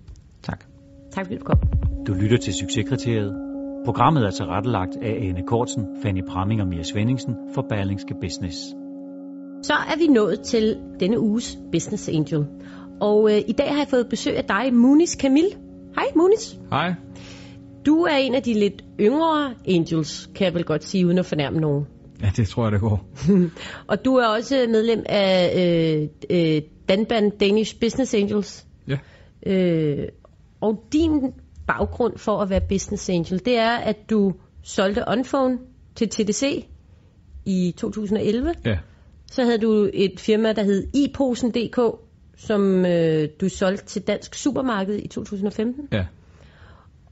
Tak. 0.42 0.64
Tak 1.10 1.26
fordi 1.26 1.38
du 1.38 1.44
kom. 1.44 1.58
Du 2.06 2.14
lytter 2.14 2.36
til 2.36 2.54
Succeskriteriet. 2.54 3.34
Programmet 3.84 4.24
er 4.24 4.30
tilrettelagt 4.30 4.96
af 5.02 5.28
Ane 5.28 5.42
Kortsen, 5.46 5.84
Fanny 6.02 6.22
Pramming 6.28 6.60
og 6.60 6.68
Mia 6.68 6.82
Svendingsen 6.82 7.34
for 7.54 7.62
Berlingske 7.62 8.14
Business. 8.20 8.74
Så 9.62 9.72
er 9.72 9.98
vi 9.98 10.06
nået 10.06 10.40
til 10.40 10.76
denne 11.00 11.20
uges 11.20 11.58
Business 11.72 12.08
Angel. 12.08 12.46
Og 13.00 13.32
øh, 13.32 13.42
i 13.48 13.52
dag 13.52 13.68
har 13.68 13.78
jeg 13.78 13.88
fået 13.90 14.08
besøg 14.08 14.36
af 14.36 14.44
dig, 14.44 14.74
Munis 14.74 15.14
Kamil. 15.14 15.56
Hej 15.94 16.06
Munis. 16.16 16.58
Hej. 16.70 16.94
Du 17.86 18.02
er 18.02 18.16
en 18.16 18.34
af 18.34 18.42
de 18.42 18.54
lidt 18.54 18.84
yngre 19.00 19.54
angels, 19.68 20.30
kan 20.34 20.44
jeg 20.44 20.54
vel 20.54 20.64
godt 20.64 20.84
sige, 20.84 21.06
uden 21.06 21.18
at 21.18 21.26
fornærme 21.26 21.60
nogen. 21.60 21.86
Ja, 22.22 22.30
det 22.36 22.48
tror 22.48 22.64
jeg, 22.64 22.72
det 22.72 22.80
går. 22.80 23.06
og 23.90 24.04
du 24.04 24.14
er 24.16 24.26
også 24.26 24.66
medlem 24.68 25.02
af 25.06 25.52
øh, 25.60 26.08
øh, 26.30 26.62
Danban 26.88 27.30
Danish 27.30 27.80
Business 27.80 28.14
Angels. 28.14 28.66
Ja. 28.88 28.98
Øh, 29.46 30.08
og 30.60 30.84
din 30.92 31.32
baggrund 31.66 32.18
for 32.18 32.42
at 32.42 32.50
være 32.50 32.60
business 32.68 33.10
angel, 33.10 33.44
det 33.44 33.58
er, 33.58 33.76
at 33.76 34.10
du 34.10 34.32
solgte 34.62 35.08
Onphone 35.08 35.58
til 35.94 36.08
TDC 36.08 36.66
i 37.46 37.74
2011. 37.76 38.54
Ja. 38.64 38.78
Så 39.30 39.44
havde 39.44 39.58
du 39.58 39.90
et 39.94 40.20
firma, 40.20 40.52
der 40.52 40.62
hed 40.62 40.86
iposen.dk, 40.94 41.78
som 42.36 42.86
øh, 42.86 43.28
du 43.40 43.48
solgte 43.48 43.84
til 43.84 44.02
Dansk 44.02 44.34
Supermarked 44.34 44.96
i 44.96 45.08
2015. 45.08 45.88
Ja. 45.92 46.06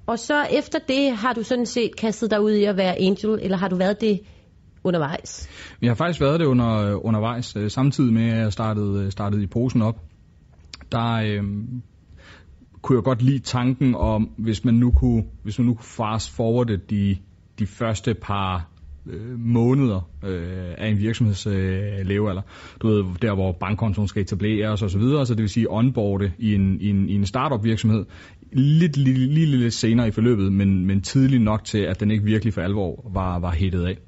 Og 0.06 0.18
så 0.18 0.46
efter 0.50 0.78
det 0.88 1.16
har 1.16 1.32
du 1.32 1.42
sådan 1.42 1.66
set 1.66 1.96
kastet 1.96 2.30
dig 2.30 2.40
ud 2.42 2.52
i 2.52 2.64
at 2.64 2.76
være 2.76 3.00
angel, 3.00 3.38
eller 3.42 3.56
har 3.56 3.68
du 3.68 3.76
været 3.76 4.00
det 4.00 4.20
undervejs? 4.84 5.48
Jeg 5.82 5.90
har 5.90 5.94
faktisk 5.94 6.20
været 6.20 6.40
det 6.40 6.46
under, 6.46 6.94
undervejs, 7.04 7.56
øh, 7.56 7.70
samtidig 7.70 8.12
med 8.12 8.30
at 8.30 8.38
jeg 8.38 8.52
startede, 8.52 9.04
øh, 9.04 9.10
startede 9.10 9.42
i 9.42 9.46
posen 9.46 9.82
op. 9.82 9.96
Der 10.92 11.14
øh, 11.14 11.44
kunne 12.82 12.96
jeg 12.96 13.04
godt 13.04 13.22
lide 13.22 13.38
tanken 13.38 13.94
om, 13.94 14.30
hvis 14.36 14.64
man 14.64 14.74
nu 14.74 14.90
kunne, 14.90 15.24
hvis 15.42 15.58
man 15.58 15.66
nu 15.66 15.74
kunne 15.74 15.84
fast 15.84 16.30
forwarde 16.30 16.76
de, 16.76 17.16
de 17.58 17.66
første 17.66 18.14
par 18.14 18.68
øh, 19.06 19.38
måneder 19.38 20.08
øh, 20.24 20.74
af 20.78 20.88
en 20.88 20.98
virksomheds 20.98 21.46
øh, 21.46 21.82
levealder. 22.04 22.42
Du 22.82 22.88
ved, 22.88 23.04
der 23.22 23.34
hvor 23.34 23.52
bankkontoen 23.52 24.08
skal 24.08 24.22
etableres 24.22 24.82
og 24.82 24.90
så 24.90 24.98
videre, 24.98 25.26
så 25.26 25.34
det 25.34 25.42
vil 25.42 25.48
sige 25.48 25.66
onboarde 25.70 26.32
i 26.38 26.54
en, 26.54 26.80
i 26.80 26.90
en, 26.90 27.08
i 27.08 27.14
en 27.14 27.26
startup 27.26 27.64
virksomhed 27.64 28.04
lidt, 28.52 28.96
lille, 28.96 29.26
lille, 29.26 29.56
lidt 29.56 29.74
senere 29.74 30.08
i 30.08 30.10
forløbet, 30.10 30.52
men, 30.52 30.86
men 30.86 31.00
tidligt 31.00 31.42
nok 31.42 31.64
til, 31.64 31.78
at 31.78 32.00
den 32.00 32.10
ikke 32.10 32.24
virkelig 32.24 32.54
for 32.54 32.60
alvor 32.60 33.10
var, 33.14 33.38
var 33.38 33.50
hættet 33.50 33.84
af. 33.84 33.98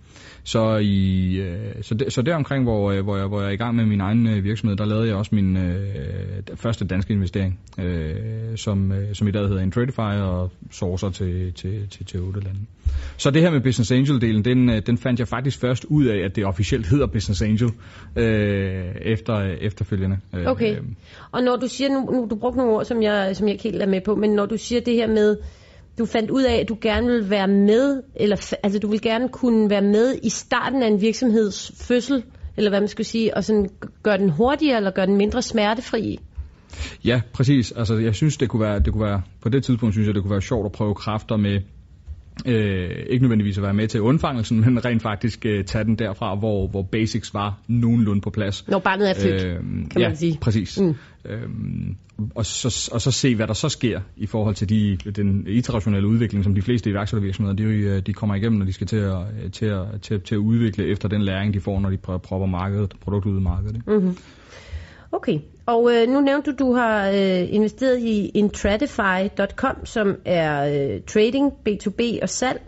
Så, 0.46 0.76
i, 0.76 1.36
øh, 1.36 1.82
så, 1.82 1.94
de, 1.94 2.10
så 2.10 2.22
deromkring, 2.22 2.64
hvor, 2.64 2.90
øh, 2.90 3.04
hvor, 3.04 3.16
jeg, 3.16 3.26
hvor 3.26 3.40
jeg 3.40 3.48
er 3.48 3.52
i 3.52 3.56
gang 3.56 3.76
med 3.76 3.86
min 3.86 4.00
egen 4.00 4.26
øh, 4.26 4.44
virksomhed, 4.44 4.76
der 4.76 4.84
lavede 4.84 5.08
jeg 5.08 5.16
også 5.16 5.34
min 5.34 5.56
øh, 5.56 6.42
første 6.54 6.84
danske 6.84 7.12
investering, 7.12 7.60
øh, 7.78 8.16
som, 8.56 8.92
øh, 8.92 9.14
som 9.14 9.28
i 9.28 9.30
dag 9.30 9.48
hedder 9.48 9.62
Intradifier 9.62 10.22
og 10.22 10.50
sourcer 10.70 11.10
til, 11.10 11.52
til, 11.52 11.88
til, 11.90 12.06
til 12.06 12.20
8 12.20 12.40
lande. 12.40 12.58
Så 13.16 13.30
det 13.30 13.42
her 13.42 13.50
med 13.50 13.60
Business 13.60 13.92
Angel-delen, 13.92 14.42
den, 14.42 14.70
øh, 14.70 14.82
den 14.86 14.98
fandt 14.98 15.20
jeg 15.20 15.28
faktisk 15.28 15.60
først 15.60 15.84
ud 15.84 16.04
af, 16.04 16.24
at 16.24 16.36
det 16.36 16.44
officielt 16.44 16.86
hedder 16.86 17.06
Business 17.06 17.42
Angel 17.42 17.70
øh, 18.16 18.84
efter, 19.02 19.40
efterfølgende. 19.60 20.18
Okay. 20.46 20.76
Og 21.32 21.42
når 21.42 21.56
du 21.56 21.68
siger, 21.68 21.90
nu, 21.90 22.10
nu 22.10 22.26
du 22.30 22.36
brugte 22.36 22.58
nogle 22.58 22.72
ord, 22.72 22.84
som 22.84 23.02
jeg, 23.02 23.36
som 23.36 23.46
jeg 23.46 23.52
ikke 23.52 23.64
helt 23.64 23.82
er 23.82 23.86
med 23.86 24.00
på, 24.00 24.14
men 24.14 24.30
når 24.30 24.46
du 24.46 24.56
siger 24.56 24.80
det 24.80 24.94
her 24.94 25.06
med, 25.06 25.36
du 25.98 26.06
fandt 26.06 26.30
ud 26.30 26.42
af, 26.42 26.54
at 26.54 26.68
du 26.68 26.76
gerne 26.80 27.06
vil 27.06 27.30
være 27.30 27.48
med, 27.48 28.02
eller 28.16 28.54
altså 28.62 28.78
du 28.78 28.90
vil 28.90 29.00
gerne 29.00 29.28
kunne 29.28 29.70
være 29.70 29.82
med 29.82 30.18
i 30.22 30.28
starten 30.28 30.82
af 30.82 30.86
en 30.86 31.00
virksomheds 31.00 31.72
fødsel, 31.74 32.24
eller 32.56 32.70
hvad 32.70 32.80
man 32.80 32.88
skal 32.88 33.04
sige, 33.04 33.36
og 33.36 33.44
sådan 33.44 33.70
gøre 34.02 34.18
den 34.18 34.30
hurtigere, 34.30 34.76
eller 34.76 34.90
gøre 34.90 35.06
den 35.06 35.16
mindre 35.16 35.42
smertefri? 35.42 36.18
Ja, 37.04 37.20
præcis. 37.32 37.72
Altså, 37.72 37.94
jeg 37.94 38.14
synes, 38.14 38.36
det 38.36 38.48
kunne 38.48 38.62
være, 38.62 38.80
det 38.80 38.92
kunne 38.92 39.04
være, 39.04 39.22
på 39.40 39.48
det 39.48 39.64
tidspunkt 39.64 39.94
synes 39.94 40.06
jeg, 40.06 40.14
det 40.14 40.22
kunne 40.22 40.30
være 40.30 40.42
sjovt 40.42 40.66
at 40.66 40.72
prøve 40.72 40.94
kræfter 40.94 41.36
med, 41.36 41.60
øh, 42.46 42.90
ikke 43.10 43.22
nødvendigvis 43.22 43.58
at 43.58 43.62
være 43.62 43.74
med 43.74 43.88
til 43.88 44.00
undfangelsen, 44.00 44.60
men 44.60 44.84
rent 44.84 45.02
faktisk 45.02 45.46
øh, 45.46 45.64
tage 45.64 45.84
den 45.84 45.96
derfra, 45.96 46.34
hvor, 46.34 46.68
hvor 46.68 46.82
basics 46.82 47.34
var 47.34 47.58
nogenlunde 47.68 48.20
på 48.20 48.30
plads. 48.30 48.68
Når 48.68 48.78
barnet 48.78 49.10
er 49.10 49.14
født, 49.14 49.44
øh, 49.46 49.58
kan 49.90 50.00
ja, 50.00 50.08
man 50.08 50.16
sige. 50.16 50.38
præcis. 50.40 50.80
Mm. 50.80 50.94
Øhm, 51.24 51.96
og, 52.34 52.46
så, 52.46 52.90
og 52.92 53.00
så 53.00 53.10
se, 53.10 53.34
hvad 53.34 53.46
der 53.46 53.54
så 53.54 53.68
sker 53.68 54.00
i 54.16 54.26
forhold 54.26 54.54
til 54.54 54.68
de, 54.68 54.96
den 54.96 55.46
iterationelle 55.48 56.08
udvikling, 56.08 56.44
som 56.44 56.54
de 56.54 56.62
fleste 56.62 56.90
iværksættervirksomheder, 56.90 57.56
de, 57.56 57.64
øh, 57.64 58.02
de 58.06 58.12
kommer 58.12 58.34
igennem, 58.34 58.58
når 58.58 58.66
de 58.66 58.72
skal 58.72 58.86
til 58.86 58.96
at, 58.96 59.52
til, 59.52 59.66
at, 59.66 60.02
til, 60.02 60.14
at, 60.14 60.22
til 60.22 60.34
at 60.34 60.38
udvikle 60.38 60.86
efter 60.86 61.08
den 61.08 61.22
læring, 61.22 61.54
de 61.54 61.60
får, 61.60 61.80
når 61.80 61.90
de 61.90 61.96
propper 61.96 62.46
markedet, 62.46 62.94
produktet 63.00 63.30
ud 63.30 63.40
i 63.40 63.42
markedet. 63.42 63.82
Mm-hmm. 63.86 64.16
Okay, 65.12 65.38
og 65.66 65.90
øh, 65.94 66.08
nu 66.08 66.20
nævnte 66.20 66.52
du, 66.52 66.64
du 66.64 66.72
har 66.72 67.08
øh, 67.08 67.54
investeret 67.54 67.98
i 67.98 68.28
intratify.com, 68.28 69.86
som 69.86 70.16
er 70.24 70.64
øh, 70.64 71.00
trading, 71.06 71.52
B2B 71.68 72.22
og 72.22 72.28
salg. 72.28 72.62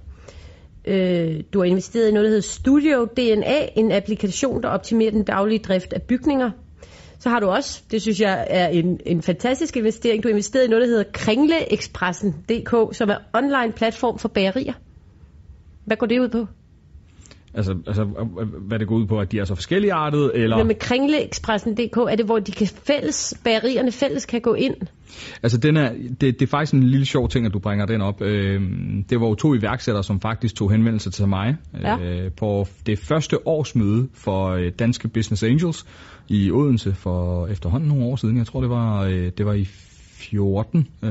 Øh, 0.85 1.41
du 1.53 1.59
har 1.59 1.65
investeret 1.65 2.09
i 2.09 2.13
noget, 2.13 2.25
der 2.25 2.31
hedder 2.31 2.49
Studio 2.49 3.05
DNA, 3.05 3.67
en 3.77 3.93
applikation, 3.93 4.63
der 4.63 4.69
optimerer 4.69 5.11
den 5.11 5.25
daglige 5.25 5.59
drift 5.59 5.93
af 5.93 6.03
bygninger. 6.03 6.51
Så 7.19 7.29
har 7.29 7.41
du 7.41 7.47
også, 7.47 7.83
det 7.91 8.03
synes 8.03 8.21
jeg 8.21 8.47
er 8.51 8.69
en, 8.69 9.01
en 9.07 9.23
fantastisk 9.23 9.77
investering, 9.77 10.23
du 10.23 10.29
har 10.29 10.31
investeret 10.31 10.65
i 10.65 10.69
noget, 10.69 10.83
der 10.83 10.89
hedder 10.89 11.05
Kringleekspressen.dk, 11.13 12.97
som 12.97 13.09
er 13.09 13.17
online 13.35 13.73
platform 13.73 14.19
for 14.19 14.29
bagerier. 14.29 14.73
Hvad 15.85 15.97
går 15.97 16.07
det 16.07 16.19
ud 16.19 16.29
på? 16.29 16.47
Altså, 17.59 17.77
altså, 17.87 18.05
hvad 18.61 18.79
det 18.79 18.89
går 18.89 18.95
ud 18.95 19.07
på, 19.07 19.21
at 19.21 19.33
de 19.33 19.39
er 19.39 19.45
så 19.45 19.55
forskellige 19.55 19.93
artede, 19.93 20.31
eller... 20.35 20.57
Men 20.57 20.67
med 20.67 20.75
Kringleekspressen.dk, 20.75 21.97
er 21.97 22.17
det, 22.17 22.25
hvor 22.25 22.39
de 22.39 22.53
kan 22.53 22.67
fælles, 22.67 23.35
bagerierne 23.45 23.93
fælles 23.93 24.27
kan 24.27 24.41
gå 24.41 24.55
ind? 24.55 24.75
Altså, 25.43 25.59
den 25.59 25.77
er, 25.77 25.93
det, 25.93 26.21
det 26.21 26.43
er 26.43 26.47
faktisk 26.47 26.75
en 26.75 26.83
lille 26.83 27.07
sjov 27.07 27.29
ting, 27.29 27.47
at 27.47 27.53
du 27.53 27.59
bringer 27.59 27.87
den 27.87 28.01
op. 28.01 28.23
Øh, 28.23 28.61
det 29.11 29.21
var 29.21 29.29
jo 29.29 29.35
to 29.35 29.55
iværksættere, 29.55 30.05
som 30.05 30.21
faktisk 30.21 30.55
tog 30.55 30.71
henvendelse 30.71 31.11
til 31.11 31.29
mig 31.29 31.57
ja. 31.83 31.99
øh, 31.99 32.33
på 32.33 32.67
det 32.87 32.99
første 32.99 33.47
årsmøde 33.47 34.09
for 34.15 34.49
øh, 34.49 34.73
Danske 34.79 35.09
Business 35.09 35.43
Angels 35.43 35.87
i 36.29 36.51
Odense 36.51 36.95
for 36.95 37.47
efterhånden 37.47 37.89
nogle 37.89 38.05
år 38.05 38.17
siden. 38.17 38.37
Jeg 38.37 38.47
tror, 38.47 38.61
det 38.61 38.71
var, 38.71 39.05
øh, 39.05 39.31
det 39.39 39.47
var 39.47 39.53
i 39.53 39.65
14, 39.65 40.89
øh, 41.03 41.11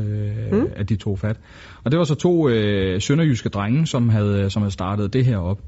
mm. 0.51 0.67
at 0.75 0.89
de 0.89 0.95
tog 0.95 1.19
fat. 1.19 1.38
Og 1.83 1.91
det 1.91 1.97
var 1.97 2.03
så 2.03 2.15
to 2.15 2.49
øh, 2.49 3.01
sønderjyske 3.01 3.49
drenge, 3.49 3.88
som 3.88 4.10
havde, 4.10 4.49
som 4.49 4.62
havde 4.62 4.73
startet 4.73 5.13
det 5.13 5.25
her 5.25 5.38
op. 5.38 5.60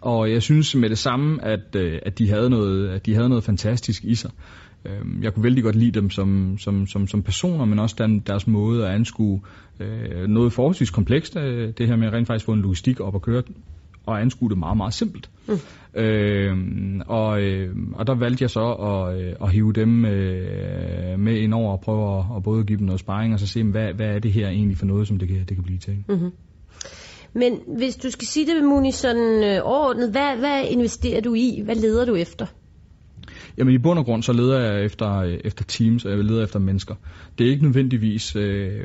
Og 0.00 0.32
jeg 0.32 0.42
synes 0.42 0.74
med 0.74 0.88
det 0.88 0.98
samme, 0.98 1.44
at, 1.44 1.76
øh, 1.76 1.98
at, 2.02 2.18
de, 2.18 2.30
havde 2.30 2.50
noget, 2.50 2.88
at 2.88 3.06
de 3.06 3.14
havde 3.14 3.28
noget 3.28 3.44
fantastisk 3.44 4.04
i 4.04 4.14
sig. 4.14 4.30
Øh, 4.84 5.22
jeg 5.22 5.34
kunne 5.34 5.44
vældig 5.44 5.64
godt 5.64 5.76
lide 5.76 6.00
dem 6.00 6.10
som, 6.10 6.58
som, 6.58 6.86
som, 6.86 7.06
som 7.06 7.22
personer, 7.22 7.64
men 7.64 7.78
også 7.78 8.20
deres 8.26 8.46
måde 8.46 8.86
at 8.86 8.94
anskue 8.94 9.40
øh, 9.80 10.28
noget 10.28 10.52
forholdsvis 10.52 10.90
komplekst. 10.90 11.36
Øh, 11.36 11.72
det 11.78 11.88
her 11.88 11.96
med 11.96 12.12
rent 12.12 12.26
faktisk 12.26 12.46
få 12.46 12.52
en 12.52 12.62
logistik 12.62 13.00
op 13.00 13.14
at 13.14 13.22
køre 13.22 13.42
og 14.06 14.20
anskue 14.20 14.50
det 14.50 14.58
meget, 14.58 14.76
meget 14.76 14.94
simpelt. 14.94 15.30
Mm. 15.48 16.00
Øh, 16.00 16.56
og, 17.06 17.42
øh, 17.42 17.76
og 17.92 18.06
der 18.06 18.14
valgte 18.14 18.42
jeg 18.42 18.50
så 18.50 18.72
at, 18.72 19.20
øh, 19.20 19.34
at 19.42 19.52
hive 19.52 19.72
dem 19.72 20.04
øh, 20.04 21.20
med 21.20 21.38
ind 21.38 21.54
over 21.54 21.72
og 21.72 21.80
prøve 21.80 22.18
at, 22.18 22.24
at 22.36 22.42
både 22.42 22.64
give 22.64 22.78
dem 22.78 22.86
noget 22.86 23.00
sparring 23.00 23.32
og 23.32 23.40
så 23.40 23.46
se, 23.46 23.64
hvad, 23.64 23.92
hvad 23.92 24.06
er 24.06 24.18
det 24.18 24.32
her 24.32 24.48
egentlig 24.48 24.76
for 24.76 24.86
noget, 24.86 25.08
som 25.08 25.18
det 25.18 25.28
kan, 25.28 25.38
det 25.38 25.56
kan 25.56 25.62
blive 25.62 25.78
til. 25.78 26.04
Mm-hmm. 26.08 26.30
Men 27.34 27.60
hvis 27.78 27.96
du 27.96 28.10
skal 28.10 28.26
sige 28.26 28.46
det, 28.46 28.64
Muni, 28.64 28.92
sådan 28.92 29.44
øh, 29.44 29.60
overordnet, 29.62 30.10
hvad, 30.10 30.36
hvad 30.36 30.64
investerer 30.70 31.20
du 31.20 31.34
i? 31.34 31.60
Hvad 31.64 31.74
leder 31.74 32.04
du 32.04 32.14
efter? 32.14 32.46
Jamen 33.58 33.74
i 33.74 33.78
bund 33.78 33.98
og 33.98 34.04
grund, 34.04 34.22
så 34.22 34.32
leder 34.32 34.60
jeg 34.60 34.84
efter, 34.84 35.16
øh, 35.16 35.38
efter 35.44 35.64
teams, 35.64 36.04
og 36.04 36.10
jeg 36.10 36.24
leder 36.24 36.44
efter 36.44 36.58
mennesker. 36.58 36.94
Det 37.38 37.46
er 37.46 37.50
ikke 37.50 37.64
nødvendigvis, 37.64 38.36
øh, 38.36 38.80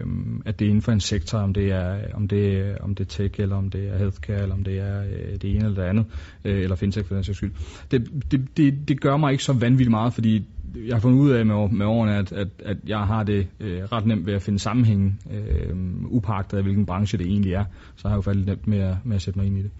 at 0.45 0.59
det 0.59 0.65
er 0.65 0.69
inden 0.69 0.81
for 0.81 0.91
en 0.91 0.99
sektor, 0.99 1.37
om 1.37 1.53
det 1.53 1.71
er, 1.71 1.97
om 2.13 2.27
det, 2.27 2.77
om 2.79 2.95
det 2.95 3.03
er 3.03 3.09
tech, 3.09 3.39
eller 3.39 3.55
om 3.55 3.69
det 3.69 3.87
er 3.87 3.97
healthcare, 3.97 4.41
eller 4.41 4.55
om 4.55 4.63
det 4.63 4.79
er 4.79 5.01
øh, 5.01 5.41
det 5.41 5.55
ene 5.55 5.65
eller 5.65 5.81
det 5.81 5.89
andet, 5.89 6.05
øh, 6.45 6.61
eller 6.61 6.75
fintech 6.75 7.07
for 7.07 7.15
den 7.15 7.23
sags 7.23 7.37
skyld. 7.37 7.51
Det, 7.91 8.09
det, 8.31 8.57
det, 8.57 8.87
det 8.87 9.01
gør 9.01 9.17
mig 9.17 9.31
ikke 9.31 9.43
så 9.43 9.53
vanvittigt 9.53 9.91
meget, 9.91 10.13
fordi 10.13 10.45
jeg 10.75 10.95
har 10.95 10.99
fundet 10.99 11.19
ud 11.19 11.31
af 11.31 11.45
med, 11.45 11.69
med 11.69 11.85
årene, 11.85 12.15
at, 12.15 12.31
at, 12.31 12.47
at 12.65 12.77
jeg 12.87 12.99
har 12.99 13.23
det 13.23 13.47
øh, 13.59 13.83
ret 13.83 14.05
nemt 14.05 14.25
ved 14.25 14.33
at 14.33 14.41
finde 14.41 14.59
sammenhæng, 14.59 15.19
øh, 15.33 15.75
upagtet 16.05 16.57
af 16.57 16.63
hvilken 16.63 16.85
branche 16.85 17.17
det 17.17 17.27
egentlig 17.27 17.53
er. 17.53 17.63
Så 17.95 18.07
har 18.07 18.15
jeg 18.15 18.17
jo 18.17 18.21
faldet 18.21 18.45
nemt 18.45 18.67
med 18.67 18.79
at, 18.79 18.95
med 19.03 19.15
at 19.15 19.21
sætte 19.21 19.39
mig 19.39 19.47
ind 19.47 19.57
i 19.57 19.61
det. 19.61 19.71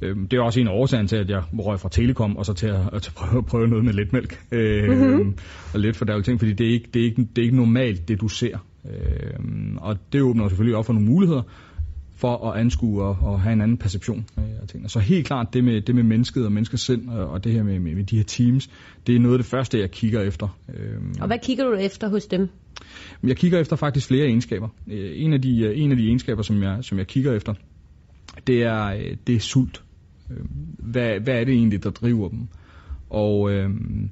Øh, 0.00 0.16
det 0.30 0.32
er 0.32 0.40
også 0.42 0.60
en 0.60 0.68
af 0.68 0.72
årsagen 0.72 1.06
til, 1.06 1.16
at 1.16 1.30
jeg 1.30 1.42
røg 1.58 1.80
fra 1.80 1.88
Telekom, 1.88 2.36
og 2.36 2.46
så 2.46 2.52
til 2.52 2.66
at, 2.66 2.80
at 2.92 3.12
prøve, 3.16 3.42
prøve 3.42 3.68
noget 3.68 3.84
med 3.84 3.92
lidt 3.92 4.12
mælk. 4.12 4.40
Øh, 4.52 4.90
mm-hmm. 4.90 5.34
Og 5.74 5.80
lidt 5.80 5.96
for 5.96 6.04
der 6.04 6.20
ting, 6.20 6.38
fordi 6.38 6.52
det 6.52 6.66
er, 6.66 6.72
ikke, 6.72 6.88
det, 6.94 7.00
er 7.00 7.04
ikke, 7.04 7.28
det 7.36 7.42
er 7.42 7.42
ikke 7.42 7.56
normalt, 7.56 8.08
det 8.08 8.20
du 8.20 8.28
ser. 8.28 8.58
Øh, 8.90 9.40
og 9.76 9.96
det 10.12 10.22
åbner 10.22 10.48
selvfølgelig 10.48 10.76
op 10.76 10.86
for 10.86 10.92
nogle 10.92 11.08
muligheder, 11.08 11.42
for 12.18 12.50
at 12.50 12.60
anskue 12.60 13.02
og, 13.02 13.18
og 13.22 13.40
have 13.40 13.52
en 13.52 13.60
anden 13.60 13.76
perception 13.76 14.26
af 14.36 14.68
tingene. 14.68 14.88
Så 14.88 14.98
helt 14.98 15.26
klart 15.26 15.46
det 15.52 15.64
med, 15.64 15.80
det 15.80 15.94
med 15.94 16.02
mennesket 16.02 16.46
og 16.46 16.52
menneskets 16.52 16.82
sind 16.82 17.08
og, 17.08 17.28
og 17.28 17.44
det 17.44 17.52
her 17.52 17.62
med, 17.62 17.78
med, 17.78 17.94
med 17.94 18.04
de 18.04 18.16
her 18.16 18.24
teams, 18.24 18.70
det 19.06 19.16
er 19.16 19.20
noget 19.20 19.34
af 19.34 19.38
det 19.38 19.46
første, 19.46 19.80
jeg 19.80 19.90
kigger 19.90 20.22
efter. 20.22 20.58
Øhm, 20.74 21.14
og 21.20 21.26
hvad 21.26 21.38
kigger 21.42 21.64
du 21.64 21.72
efter 21.72 22.08
hos 22.08 22.26
dem? 22.26 22.48
Jeg 23.22 23.36
kigger 23.36 23.60
efter 23.60 23.76
faktisk 23.76 24.08
flere 24.08 24.26
egenskaber. 24.26 24.68
Øh, 24.86 25.10
en 25.14 25.32
af 25.32 25.42
de, 25.42 25.74
en 25.74 25.90
af 25.90 25.96
de 25.96 26.06
egenskaber, 26.06 26.42
som 26.42 26.62
jeg, 26.62 26.78
som 26.80 26.98
jeg 26.98 27.06
kigger 27.06 27.32
efter, 27.32 27.54
det 28.46 28.62
er, 28.62 28.84
øh, 28.84 29.16
det 29.26 29.34
er 29.34 29.40
sult. 29.40 29.82
Øhm, 30.30 30.48
hvad, 30.78 31.20
hvad 31.20 31.34
er 31.34 31.44
det 31.44 31.54
egentlig, 31.54 31.84
der 31.84 31.90
driver 31.90 32.28
dem? 32.28 32.48
Og 33.10 33.52
øhm, 33.52 34.10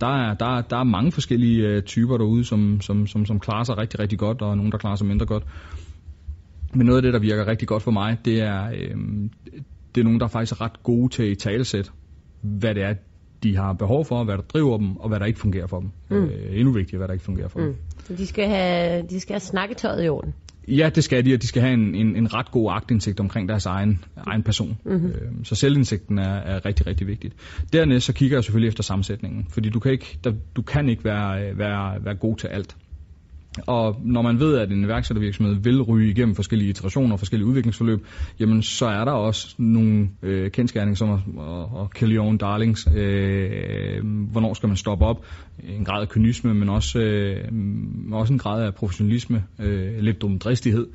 der 0.00 0.06
er, 0.06 0.34
der, 0.34 0.60
der 0.60 0.76
er 0.76 0.84
mange 0.84 1.12
forskellige 1.12 1.68
øh, 1.68 1.82
typer 1.82 2.16
derude, 2.16 2.44
som, 2.44 2.80
som, 2.80 3.06
som, 3.06 3.26
som 3.26 3.40
klarer 3.40 3.64
sig 3.64 3.78
rigtig, 3.78 4.00
rigtig 4.00 4.18
godt, 4.18 4.42
og 4.42 4.56
nogle, 4.56 4.72
der 4.72 4.78
klarer 4.78 4.96
sig 4.96 5.06
mindre 5.06 5.26
godt. 5.26 5.44
Men 6.74 6.86
noget 6.86 6.96
af 6.96 7.02
det, 7.02 7.12
der 7.12 7.18
virker 7.18 7.46
rigtig 7.46 7.68
godt 7.68 7.82
for 7.82 7.90
mig, 7.90 8.18
det 8.24 8.40
er, 8.40 8.66
øh, 8.66 8.96
det 9.94 10.00
er 10.00 10.04
nogen, 10.04 10.20
der 10.20 10.26
er 10.26 10.30
faktisk 10.30 10.60
ret 10.60 10.82
gode 10.82 11.08
til 11.12 11.30
i 11.30 11.34
talesæt, 11.34 11.92
hvad 12.40 12.74
det 12.74 12.82
er, 12.82 12.94
de 13.42 13.56
har 13.56 13.72
behov 13.72 14.04
for, 14.04 14.24
hvad 14.24 14.36
der 14.36 14.42
driver 14.42 14.78
dem, 14.78 14.96
og 14.96 15.08
hvad 15.08 15.20
der 15.20 15.26
ikke 15.26 15.38
fungerer 15.38 15.66
for 15.66 15.80
dem. 15.80 15.90
Mm. 16.10 16.16
Øh, 16.16 16.58
endnu 16.58 16.72
vigtigere, 16.72 16.98
hvad 16.98 17.08
der 17.08 17.12
ikke 17.12 17.24
fungerer 17.24 17.48
for 17.48 17.58
mm. 17.58 17.64
dem. 17.64 17.76
Så 18.04 18.14
de 18.14 18.26
skal 18.26 18.48
have, 18.48 19.02
de 19.10 19.20
skal 19.20 19.34
have 19.34 19.40
snakketøjet 19.40 20.04
i 20.04 20.08
orden? 20.08 20.34
Ja, 20.68 20.90
det 20.94 21.04
skal 21.04 21.26
de, 21.26 21.34
og 21.34 21.42
de 21.42 21.46
skal 21.46 21.62
have 21.62 21.74
en, 21.74 21.94
en, 21.94 22.16
en 22.16 22.34
ret 22.34 22.50
god 22.50 22.72
agtindsigt 22.72 23.20
omkring 23.20 23.48
deres 23.48 23.66
egen, 23.66 24.04
egen 24.16 24.42
person. 24.42 24.78
Mm-hmm. 24.84 25.06
Øh, 25.06 25.44
så 25.44 25.54
selvindsigten 25.54 26.18
er, 26.18 26.34
er 26.34 26.66
rigtig, 26.66 26.86
rigtig 26.86 27.06
vigtigt. 27.06 27.34
Dernæst 27.72 28.06
så 28.06 28.12
kigger 28.12 28.36
jeg 28.36 28.44
selvfølgelig 28.44 28.68
efter 28.68 28.82
sammensætningen, 28.82 29.46
fordi 29.50 29.68
du 29.68 29.80
kan 29.80 29.92
ikke, 29.92 30.18
der, 30.24 30.32
du 30.56 30.62
kan 30.62 30.88
ikke 30.88 31.04
være, 31.04 31.58
være, 31.58 32.04
være 32.04 32.14
god 32.14 32.36
til 32.36 32.46
alt. 32.46 32.76
Og 33.66 34.00
når 34.04 34.22
man 34.22 34.40
ved, 34.40 34.58
at 34.58 34.72
en 34.72 34.84
iværksættervirksomhed 34.84 35.54
vil 35.54 35.82
ryge 35.82 36.10
igennem 36.10 36.34
forskellige 36.34 36.70
iterationer 36.70 37.12
og 37.12 37.18
forskellige 37.18 37.48
udviklingsforløb, 37.48 38.06
jamen 38.40 38.62
så 38.62 38.86
er 38.86 39.04
der 39.04 39.12
også 39.12 39.54
nogle 39.58 40.08
øh, 40.22 40.50
kendskærninger 40.50 40.96
som 40.96 41.10
at, 41.10 41.18
at, 41.80 41.94
kill 41.94 42.16
your 42.16 42.26
own 42.26 42.38
darlings. 42.38 42.88
Øh, 42.96 44.04
hvornår 44.04 44.54
skal 44.54 44.66
man 44.66 44.76
stoppe 44.76 45.04
op? 45.04 45.24
En 45.68 45.84
grad 45.84 46.02
af 46.02 46.08
kynisme, 46.08 46.54
men 46.54 46.68
også, 46.68 46.98
øh, 47.00 47.44
også 48.12 48.32
en 48.32 48.38
grad 48.38 48.62
af 48.62 48.74
professionalisme, 48.74 49.44
øh, 49.58 49.98
lidt 49.98 50.22
dumdristighed. 50.22 50.86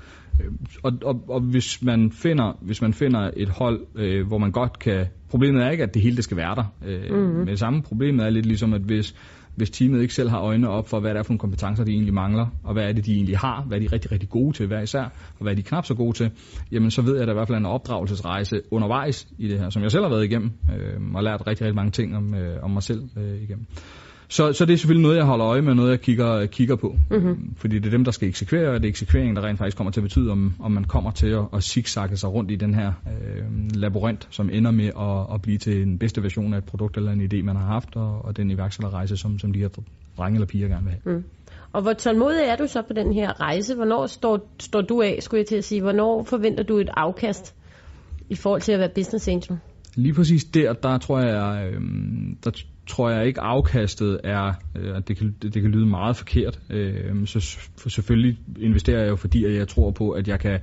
Øh, 0.42 0.52
og, 0.84 0.94
og, 1.04 1.24
og 1.30 1.42
hvis 1.42 1.84
man 1.84 2.12
finder 2.12 2.58
hvis 2.62 2.82
man 2.82 2.94
finder 2.94 3.32
et 3.38 3.50
hold, 3.50 3.86
øh, 3.96 4.28
hvor 4.28 4.38
man 4.38 4.52
godt 4.52 4.80
kan... 4.80 5.06
Problemet 5.30 5.64
er 5.64 5.70
ikke, 5.70 5.84
at 5.84 5.94
det 5.94 6.02
hele 6.02 6.16
det 6.16 6.24
skal 6.24 6.38
være 6.38 6.56
der. 6.56 6.74
Øh, 6.86 7.12
mm-hmm. 7.12 7.38
Men 7.38 7.48
det 7.48 7.60
samme 7.60 7.82
problemet 7.82 8.26
er 8.26 8.30
lidt 8.30 8.46
ligesom, 8.46 8.74
at 8.74 8.82
hvis 8.82 9.16
hvis 9.60 9.70
teamet 9.70 10.02
ikke 10.02 10.14
selv 10.14 10.30
har 10.30 10.40
øjnene 10.40 10.70
op 10.70 10.88
for, 10.88 11.00
hvad 11.00 11.12
det 11.12 11.20
er 11.20 11.24
for 11.24 11.32
nogle 11.32 11.40
kompetencer, 11.40 11.84
de 11.84 11.92
egentlig 11.92 12.14
mangler, 12.14 12.48
og 12.64 12.74
hvad 12.74 12.84
er 12.84 12.94
det, 12.94 13.06
de 13.06 13.14
egentlig 13.14 13.38
har, 13.38 13.64
hvad 13.68 13.78
er 13.78 13.82
de 13.82 13.88
rigtig, 13.92 14.12
rigtig 14.12 14.30
gode 14.30 14.58
til 14.58 14.68
hver 14.68 14.82
især, 14.82 15.04
og 15.04 15.42
hvad 15.42 15.52
er 15.52 15.56
de 15.56 15.64
knap 15.64 15.86
så 15.86 15.94
gode 15.94 16.18
til, 16.18 16.32
jamen 16.72 16.92
så 16.92 17.02
ved 17.02 17.14
jeg, 17.14 17.22
at 17.22 17.28
der 17.28 17.34
i 17.34 17.38
hvert 17.38 17.48
fald 17.48 17.56
er 17.56 17.60
en 17.60 17.66
opdragelsesrejse 17.66 18.62
undervejs 18.72 19.28
i 19.38 19.48
det 19.48 19.60
her, 19.60 19.70
som 19.70 19.84
jeg 19.84 19.92
selv 19.92 20.04
har 20.04 20.10
været 20.10 20.26
igennem, 20.26 20.52
øh, 20.76 21.16
og 21.16 21.24
lært 21.24 21.48
rigtig, 21.48 21.66
rigtig 21.66 21.76
mange 21.76 21.92
ting 21.92 22.18
om, 22.18 22.34
øh, 22.34 22.64
om 22.64 22.72
mig 22.72 22.84
selv 22.84 23.02
øh, 23.18 23.42
igennem. 23.42 23.66
Så, 24.32 24.54
så 24.54 24.66
det 24.66 24.74
er 24.74 24.78
selvfølgelig 24.78 25.02
noget, 25.02 25.18
jeg 25.18 25.26
holder 25.26 25.48
øje 25.48 25.62
med, 25.62 25.76
noget 25.76 25.92
jeg 25.92 26.02
kigger, 26.02 26.46
kigger 26.46 26.76
på. 26.76 26.96
Mm-hmm. 27.12 27.54
Fordi 27.58 27.80
det 27.80 27.86
er 27.86 27.92
dem, 27.92 28.04
der 28.04 28.12
skal 28.12 28.28
eksekvere, 28.28 28.70
og 28.70 28.74
det 28.74 28.86
er 28.86 28.90
eksekveringen, 28.90 29.36
der 29.36 29.42
rent 29.42 29.58
faktisk 29.58 29.78
kommer 29.78 29.92
til 29.92 30.00
at 30.00 30.04
betyde, 30.04 30.32
om, 30.32 30.54
om 30.60 30.72
man 30.72 30.84
kommer 30.84 31.12
til 31.12 31.28
at, 31.28 31.44
at 31.54 31.64
zigzagge 31.64 32.18
sig 32.18 32.34
rundt 32.34 32.52
i 32.52 32.56
den 32.56 32.74
her 32.74 32.88
øh, 32.88 33.76
labyrint, 33.76 34.28
som 34.32 34.50
ender 34.50 34.72
med 34.72 34.86
at, 34.86 35.36
at 35.36 35.42
blive 35.42 35.58
til 35.58 35.76
den 35.76 35.98
bedste 36.00 36.24
version 36.24 36.54
af 36.54 36.58
et 36.58 36.64
produkt 36.64 36.98
eller 36.98 37.12
en 37.12 37.22
idé, 37.22 37.44
man 37.44 37.56
har 37.56 37.66
haft, 37.66 37.96
og, 37.96 38.26
og 38.26 38.38
den 38.38 38.52
iværksætterrejse, 38.52 39.18
som, 39.18 39.40
som 39.40 39.54
de 39.54 39.60
her 39.60 39.70
drenge 40.18 40.36
eller 40.36 40.48
piger 40.48 40.68
gerne 40.68 40.86
vil 40.86 40.96
have. 41.04 41.18
Mm. 41.18 41.24
Og 41.74 41.82
hvor 41.82 41.94
tålmodig 41.94 42.44
er 42.46 42.56
du 42.56 42.68
så 42.68 42.82
på 42.82 42.94
den 42.94 43.14
her 43.14 43.42
rejse? 43.42 43.76
Hvornår 43.76 44.08
står, 44.08 44.50
står 44.60 44.82
du 44.82 45.02
af, 45.02 45.18
skulle 45.22 45.40
jeg 45.40 45.48
til 45.48 45.56
at 45.56 45.64
sige? 45.64 45.82
Hvornår 45.82 46.24
forventer 46.24 46.64
du 46.64 46.78
et 46.78 46.90
afkast 46.98 47.56
i 48.30 48.36
forhold 48.36 48.62
til 48.62 48.72
at 48.72 48.80
være 48.80 48.90
business 48.96 49.28
angel? 49.28 49.58
Lige 49.96 50.14
præcis 50.14 50.44
der, 50.44 50.74
der 50.74 50.98
tror 50.98 51.20
jeg, 51.20 51.72
øh, 51.74 51.82
der 52.44 52.52
tror 52.90 53.10
jeg 53.10 53.28
ikke 53.28 53.42
afkastet 53.42 54.20
er, 54.24 54.54
øh, 54.76 54.96
det, 55.08 55.18
kan, 55.18 55.36
det, 55.42 55.54
det 55.54 55.62
kan 55.62 55.72
lyde 55.72 55.86
meget 55.86 56.16
forkert. 56.16 56.60
Øh, 56.70 57.28
så 57.28 57.58
for 57.78 57.90
selvfølgelig 57.90 58.38
investerer 58.60 59.00
jeg 59.00 59.10
jo, 59.10 59.16
fordi 59.16 59.46
at 59.46 59.54
jeg 59.54 59.68
tror 59.68 59.92
på, 59.92 60.10
at 60.10 60.28
jeg 60.28 60.40
kan 60.40 60.60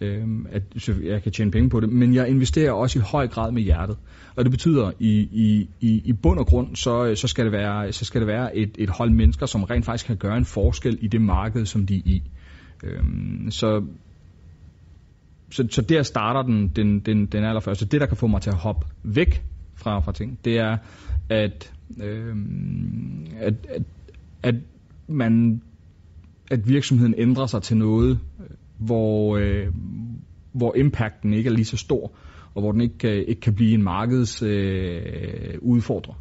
øh, 0.00 0.22
at 0.50 0.88
jeg 1.02 1.22
kan 1.22 1.32
tjene 1.32 1.50
penge 1.50 1.70
på 1.70 1.80
det, 1.80 1.88
men 1.88 2.14
jeg 2.14 2.28
investerer 2.28 2.72
også 2.72 2.98
i 2.98 3.02
høj 3.02 3.28
grad 3.28 3.52
med 3.52 3.62
hjertet. 3.62 3.96
Og 4.36 4.44
det 4.44 4.50
betyder, 4.50 4.90
i, 4.98 5.28
i, 5.32 5.68
i, 5.80 6.02
i 6.04 6.12
bund 6.12 6.38
og 6.38 6.46
grund, 6.46 6.76
så, 6.76 7.14
så 7.14 7.28
skal 7.28 7.44
det 7.44 7.52
være, 7.52 7.92
så 7.92 8.04
skal 8.04 8.20
det 8.20 8.28
være 8.28 8.56
et, 8.56 8.70
et 8.78 8.90
hold 8.90 9.10
mennesker, 9.10 9.46
som 9.46 9.64
rent 9.64 9.84
faktisk 9.84 10.06
kan 10.06 10.16
gøre 10.16 10.36
en 10.36 10.44
forskel 10.44 10.98
i 11.00 11.08
det 11.08 11.20
marked, 11.20 11.66
som 11.66 11.86
de 11.86 11.96
er 11.96 12.02
i. 12.04 12.22
Øh, 12.84 13.02
så 13.50 13.82
så, 15.50 15.66
så 15.70 15.82
der 15.82 16.02
starter 16.02 16.42
den, 16.42 16.68
den, 16.68 17.00
den, 17.00 17.26
den 17.26 17.44
allerførste. 17.44 17.86
Det, 17.86 18.00
der 18.00 18.06
kan 18.06 18.16
få 18.16 18.26
mig 18.26 18.42
til 18.42 18.50
at 18.50 18.56
hoppe 18.56 18.86
væk 19.02 19.42
fra, 19.80 20.00
fra 20.00 20.12
ting, 20.12 20.38
det 20.44 20.58
er, 20.58 20.76
at, 21.28 21.72
øh, 22.02 22.36
at, 23.38 23.54
at, 23.68 23.82
at 24.42 24.54
man 25.08 25.62
at 26.50 26.68
virksomheden 26.68 27.14
ændrer 27.18 27.46
sig 27.46 27.62
til 27.62 27.76
noget, 27.76 28.18
hvor, 28.78 29.36
øh, 29.36 29.66
hvor 30.52 30.74
impacten 30.76 31.34
ikke 31.34 31.50
er 31.50 31.54
lige 31.54 31.64
så 31.64 31.76
stor, 31.76 32.12
og 32.54 32.62
hvor 32.62 32.72
den 32.72 32.80
ikke, 32.80 33.24
ikke 33.24 33.40
kan 33.40 33.54
blive 33.54 33.74
en 33.74 33.82
markedsudfordrer. 33.82 35.54
Øh, 35.54 35.58
udfordrer. 35.60 36.14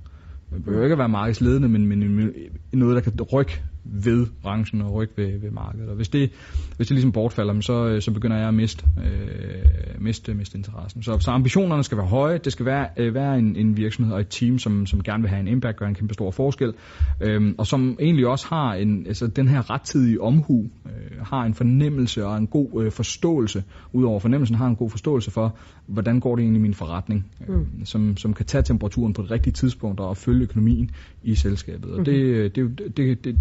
Det 0.53 0.63
behøver 0.63 0.83
ikke 0.83 0.93
at 0.93 0.99
være 0.99 1.09
markedsledende, 1.09 1.69
men, 1.69 1.87
men 1.87 2.31
noget, 2.73 2.95
der 2.95 3.01
kan 3.01 3.21
rykke 3.21 3.63
ved 3.83 4.27
branchen 4.41 4.81
og 4.81 4.93
rykke 4.93 5.13
ved, 5.17 5.39
ved 5.39 5.51
markedet. 5.51 5.89
Og 5.89 5.95
hvis 5.95 6.09
det, 6.09 6.31
hvis 6.77 6.87
det 6.87 6.91
ligesom 6.91 7.11
bortfalder, 7.11 7.61
så, 7.61 8.01
så 8.01 8.11
begynder 8.11 8.37
jeg 8.37 8.47
at 8.47 8.53
miste, 8.53 8.85
øh, 8.97 10.01
miste, 10.01 10.33
miste 10.33 10.57
interessen. 10.57 11.03
Så, 11.03 11.19
så 11.19 11.31
ambitionerne 11.31 11.83
skal 11.83 11.97
være 11.97 12.07
høje. 12.07 12.37
Det 12.37 12.51
skal 12.51 12.65
være, 12.65 12.87
øh, 12.97 13.13
være 13.13 13.39
en, 13.39 13.55
en 13.55 13.77
virksomhed 13.77 14.13
og 14.13 14.19
et 14.19 14.27
team, 14.29 14.59
som, 14.59 14.85
som 14.85 15.03
gerne 15.03 15.23
vil 15.23 15.29
have 15.29 15.39
en 15.39 15.47
impact, 15.47 15.77
gøre 15.77 15.89
en 15.89 15.95
kæmpe 15.95 16.13
stor 16.13 16.31
forskel, 16.31 16.73
øh, 17.21 17.53
og 17.57 17.67
som 17.67 17.97
egentlig 17.99 18.27
også 18.27 18.47
har 18.47 18.73
en, 18.73 19.07
altså 19.07 19.27
den 19.27 19.47
her 19.47 19.69
rettidige 19.69 20.21
omhu, 20.21 20.69
øh, 20.85 21.25
har 21.25 21.43
en 21.43 21.53
fornemmelse 21.53 22.25
og 22.25 22.37
en 22.37 22.47
god 22.47 22.83
øh, 22.83 22.91
forståelse, 22.91 23.63
udover 23.93 24.19
fornemmelsen 24.19 24.55
har 24.55 24.67
en 24.67 24.75
god 24.75 24.89
forståelse 24.89 25.31
for, 25.31 25.55
hvordan 25.87 26.19
går 26.19 26.35
det 26.35 26.43
egentlig 26.43 26.59
i 26.59 26.61
min 26.61 26.73
forretning, 26.73 27.25
øh, 27.49 27.55
mm. 27.55 27.85
som, 27.85 28.17
som 28.17 28.33
kan 28.33 28.45
tage 28.45 28.61
temperaturen 28.61 29.13
på 29.13 29.21
det 29.21 29.31
rigtige 29.31 29.53
tidspunkt 29.53 29.99
og 29.99 30.17
følge 30.17 30.43
økonomien 30.43 30.91
i 31.23 31.35
selskabet. 31.35 31.85
Og 31.85 31.99
mm-hmm. 31.99 32.05
det, 32.05 32.55
det, 32.55 32.97
det, 32.97 33.23
det, 33.25 33.35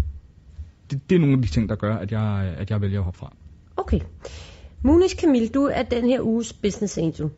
det, 0.91 1.09
det 1.09 1.15
er 1.15 1.19
nogle 1.19 1.35
af 1.35 1.41
de 1.41 1.47
ting, 1.47 1.69
der 1.69 1.75
gør, 1.75 1.95
at 1.95 2.11
jeg, 2.11 2.55
at 2.57 2.69
jeg 2.69 2.81
vælger 2.81 2.99
at 2.99 3.03
hoppe 3.03 3.19
fra. 3.19 3.33
Okay. 3.77 3.99
Munis 4.83 5.13
Kamil, 5.13 5.53
du 5.53 5.63
er 5.63 5.83
den 5.83 6.05
her 6.05 6.21
uges 6.21 6.53
business 6.53 6.97
angel. 6.97 7.29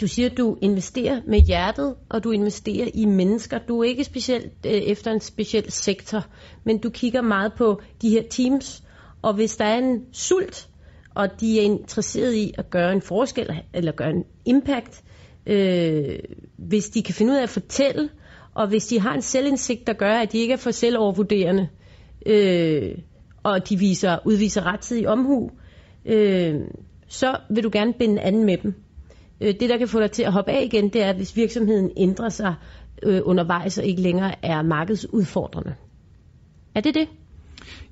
Du 0.00 0.06
siger, 0.06 0.30
at 0.30 0.36
du 0.36 0.56
investerer 0.62 1.20
med 1.26 1.40
hjertet, 1.40 1.94
og 2.08 2.24
du 2.24 2.30
investerer 2.30 2.88
i 2.94 3.04
mennesker. 3.04 3.58
Du 3.58 3.80
er 3.80 3.84
ikke 3.84 4.04
specielt 4.04 4.52
øh, 4.66 4.72
efter 4.72 5.10
en 5.12 5.20
speciel 5.20 5.72
sektor, 5.72 6.26
men 6.64 6.78
du 6.78 6.90
kigger 6.90 7.22
meget 7.22 7.52
på 7.58 7.80
de 8.02 8.10
her 8.10 8.22
teams. 8.30 8.82
Og 9.22 9.34
hvis 9.34 9.56
der 9.56 9.64
er 9.64 9.78
en 9.78 10.04
sult, 10.12 10.68
og 11.14 11.40
de 11.40 11.58
er 11.58 11.62
interesseret 11.62 12.34
i 12.34 12.54
at 12.58 12.70
gøre 12.70 12.92
en 12.92 13.02
forskel, 13.02 13.62
eller 13.74 13.92
gøre 13.92 14.10
en 14.10 14.24
impact, 14.44 15.02
øh, 15.46 16.18
hvis 16.56 16.88
de 16.88 17.02
kan 17.02 17.14
finde 17.14 17.32
ud 17.32 17.36
af 17.38 17.42
at 17.42 17.48
fortælle, 17.48 18.08
og 18.54 18.68
hvis 18.68 18.86
de 18.86 19.00
har 19.00 19.14
en 19.14 19.22
selvindsigt, 19.22 19.86
der 19.86 19.92
gør, 19.92 20.14
at 20.14 20.32
de 20.32 20.38
ikke 20.38 20.52
er 20.52 20.58
for 20.58 20.70
selvovervurderende, 20.70 21.68
øh, 22.26 22.98
og 23.42 23.68
de 23.68 23.78
viser, 23.78 24.18
udviser 24.24 24.66
rettidig 24.66 25.08
omhu, 25.08 25.50
øh, 26.04 26.54
så 27.08 27.36
vil 27.50 27.64
du 27.64 27.70
gerne 27.72 27.92
binde 27.92 28.22
anden 28.22 28.44
med 28.44 28.56
dem. 28.56 28.74
Øh, 29.40 29.54
det, 29.60 29.70
der 29.70 29.78
kan 29.78 29.88
få 29.88 30.00
dig 30.00 30.10
til 30.10 30.22
at 30.22 30.32
hoppe 30.32 30.50
af 30.50 30.62
igen, 30.64 30.88
det 30.88 31.02
er, 31.02 31.12
hvis 31.12 31.36
virksomheden 31.36 31.90
ændrer 31.96 32.28
sig 32.28 32.54
øh, 33.02 33.20
undervejs 33.24 33.78
og 33.78 33.84
ikke 33.84 34.02
længere 34.02 34.44
er 34.44 34.62
markedsudfordrende. 34.62 35.74
Er 36.74 36.80
det 36.80 36.94
det? 36.94 37.08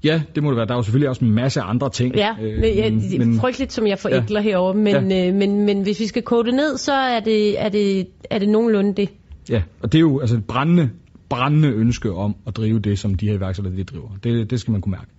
Ja, 0.05 0.23
det 0.35 0.43
må 0.43 0.51
det 0.51 0.57
være. 0.57 0.67
Der 0.67 0.73
er 0.73 0.79
jo 0.79 0.83
selvfølgelig 0.83 1.09
også 1.09 1.25
en 1.25 1.35
masse 1.35 1.61
andre 1.61 1.91
ting. 1.91 2.17
Ja, 2.17 2.35
øh, 2.43 2.61
men, 2.61 2.75
ja 2.75 3.19
men, 3.19 3.39
frygteligt, 3.39 3.73
som 3.73 3.87
jeg 3.87 3.99
forenkler 3.99 4.41
ja, 4.41 4.45
herover, 4.45 4.73
men, 4.73 5.11
ja. 5.11 5.29
øh, 5.29 5.35
men, 5.35 5.67
men 5.67 5.83
hvis 5.83 6.01
vi 6.01 6.07
skal 6.07 6.23
kode 6.23 6.47
det 6.47 6.55
ned, 6.55 6.77
så 6.77 6.93
er 6.93 7.21
det, 7.21 7.61
er 7.63 7.69
det, 7.69 8.09
er 8.31 8.39
det 8.39 8.49
nogenlunde 8.49 8.95
det. 8.95 9.09
Ja, 9.51 9.63
og 9.81 9.93
det 9.93 9.99
er 9.99 10.01
jo 10.01 10.21
altså 10.21 10.41
brændende 10.49 10.91
brændende 11.29 11.69
ønske 11.69 12.13
om 12.13 12.37
at 12.47 12.57
drive 12.57 12.79
det, 12.79 12.99
som 12.99 13.15
de 13.15 13.27
her 13.27 13.35
iværksættere 13.35 13.77
de 13.77 13.85
driver. 13.85 14.09
Det, 14.23 14.51
det 14.51 14.61
skal 14.61 14.73
man 14.73 14.81
kunne 14.81 14.91
mærke. 14.91 15.11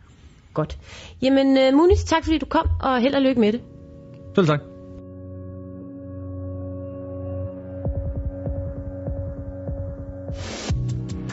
Godt. 0.53 0.77
Jamen, 1.21 1.47
uh, 1.47 1.77
Munis, 1.77 2.03
tak 2.03 2.23
fordi 2.23 2.37
du 2.37 2.45
kom, 2.45 2.67
og 2.81 3.01
held 3.01 3.15
og 3.15 3.21
lykke 3.21 3.41
med 3.41 3.51
det. 3.51 3.61
Selv 4.35 4.47
tak. 4.47 4.59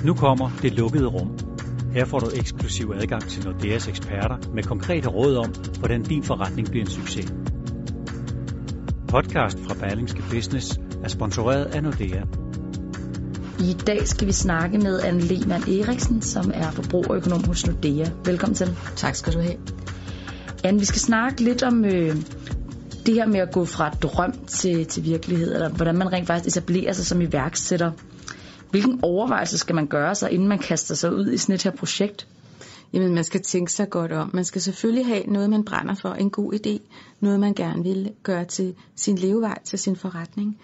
Nu 0.04 0.14
kommer 0.14 0.50
det 0.62 0.72
lukkede 0.72 1.06
rum. 1.06 1.38
Her 1.94 2.04
får 2.04 2.18
du 2.18 2.26
eksklusiv 2.36 2.92
adgang 2.94 3.22
til 3.22 3.44
Nordeas 3.44 3.88
eksperter 3.88 4.36
med 4.54 4.62
konkrete 4.62 5.08
råd 5.08 5.36
om, 5.36 5.54
hvordan 5.78 6.02
din 6.02 6.22
forretning 6.22 6.70
bliver 6.70 6.84
en 6.84 6.90
succes. 6.90 7.34
Podcast 9.08 9.58
fra 9.58 9.74
Berlingske 9.74 10.22
Business 10.30 10.80
er 11.04 11.08
sponsoreret 11.08 11.64
af 11.64 11.82
Nordea. 11.82 12.41
I 13.60 13.72
dag 13.86 14.08
skal 14.08 14.26
vi 14.26 14.32
snakke 14.32 14.78
med 14.78 15.00
Anne 15.00 15.20
Lehmann 15.20 15.62
Eriksen, 15.62 16.22
som 16.22 16.50
er 16.54 16.70
forbrugerøkonom 16.70 17.44
hos 17.44 17.66
Nordea. 17.66 18.06
Velkommen 18.24 18.54
til. 18.54 18.76
Tak 18.96 19.14
skal 19.14 19.32
du 19.32 19.40
have. 19.40 19.56
Anne, 20.64 20.78
vi 20.78 20.84
skal 20.84 21.00
snakke 21.00 21.40
lidt 21.40 21.62
om 21.62 21.84
øh, 21.84 22.16
det 23.06 23.14
her 23.14 23.26
med 23.26 23.40
at 23.40 23.52
gå 23.52 23.64
fra 23.64 23.90
drøm 23.90 24.32
til, 24.46 24.86
til 24.86 25.04
virkelighed, 25.04 25.54
eller 25.54 25.68
hvordan 25.68 25.98
man 25.98 26.12
rent 26.12 26.26
faktisk 26.26 26.56
etablerer 26.56 26.92
sig 26.92 27.06
som 27.06 27.20
iværksætter. 27.20 27.92
Hvilken 28.70 29.00
overvejelse 29.02 29.58
skal 29.58 29.74
man 29.74 29.86
gøre 29.86 30.14
sig, 30.14 30.30
inden 30.30 30.48
man 30.48 30.58
kaster 30.58 30.94
sig 30.94 31.14
ud 31.14 31.30
i 31.30 31.36
sådan 31.36 31.54
et 31.54 31.62
her 31.62 31.70
projekt? 31.70 32.26
Jamen, 32.92 33.14
man 33.14 33.24
skal 33.24 33.42
tænke 33.42 33.72
sig 33.72 33.90
godt 33.90 34.12
om. 34.12 34.30
Man 34.34 34.44
skal 34.44 34.60
selvfølgelig 34.60 35.06
have 35.06 35.22
noget, 35.26 35.50
man 35.50 35.64
brænder 35.64 35.94
for, 35.94 36.08
en 36.08 36.30
god 36.30 36.52
idé, 36.52 36.78
noget 37.20 37.40
man 37.40 37.54
gerne 37.54 37.82
vil 37.82 38.12
gøre 38.22 38.44
til 38.44 38.74
sin 38.96 39.16
levevej, 39.16 39.58
til 39.64 39.78
sin 39.78 39.96
forretning. 39.96 40.58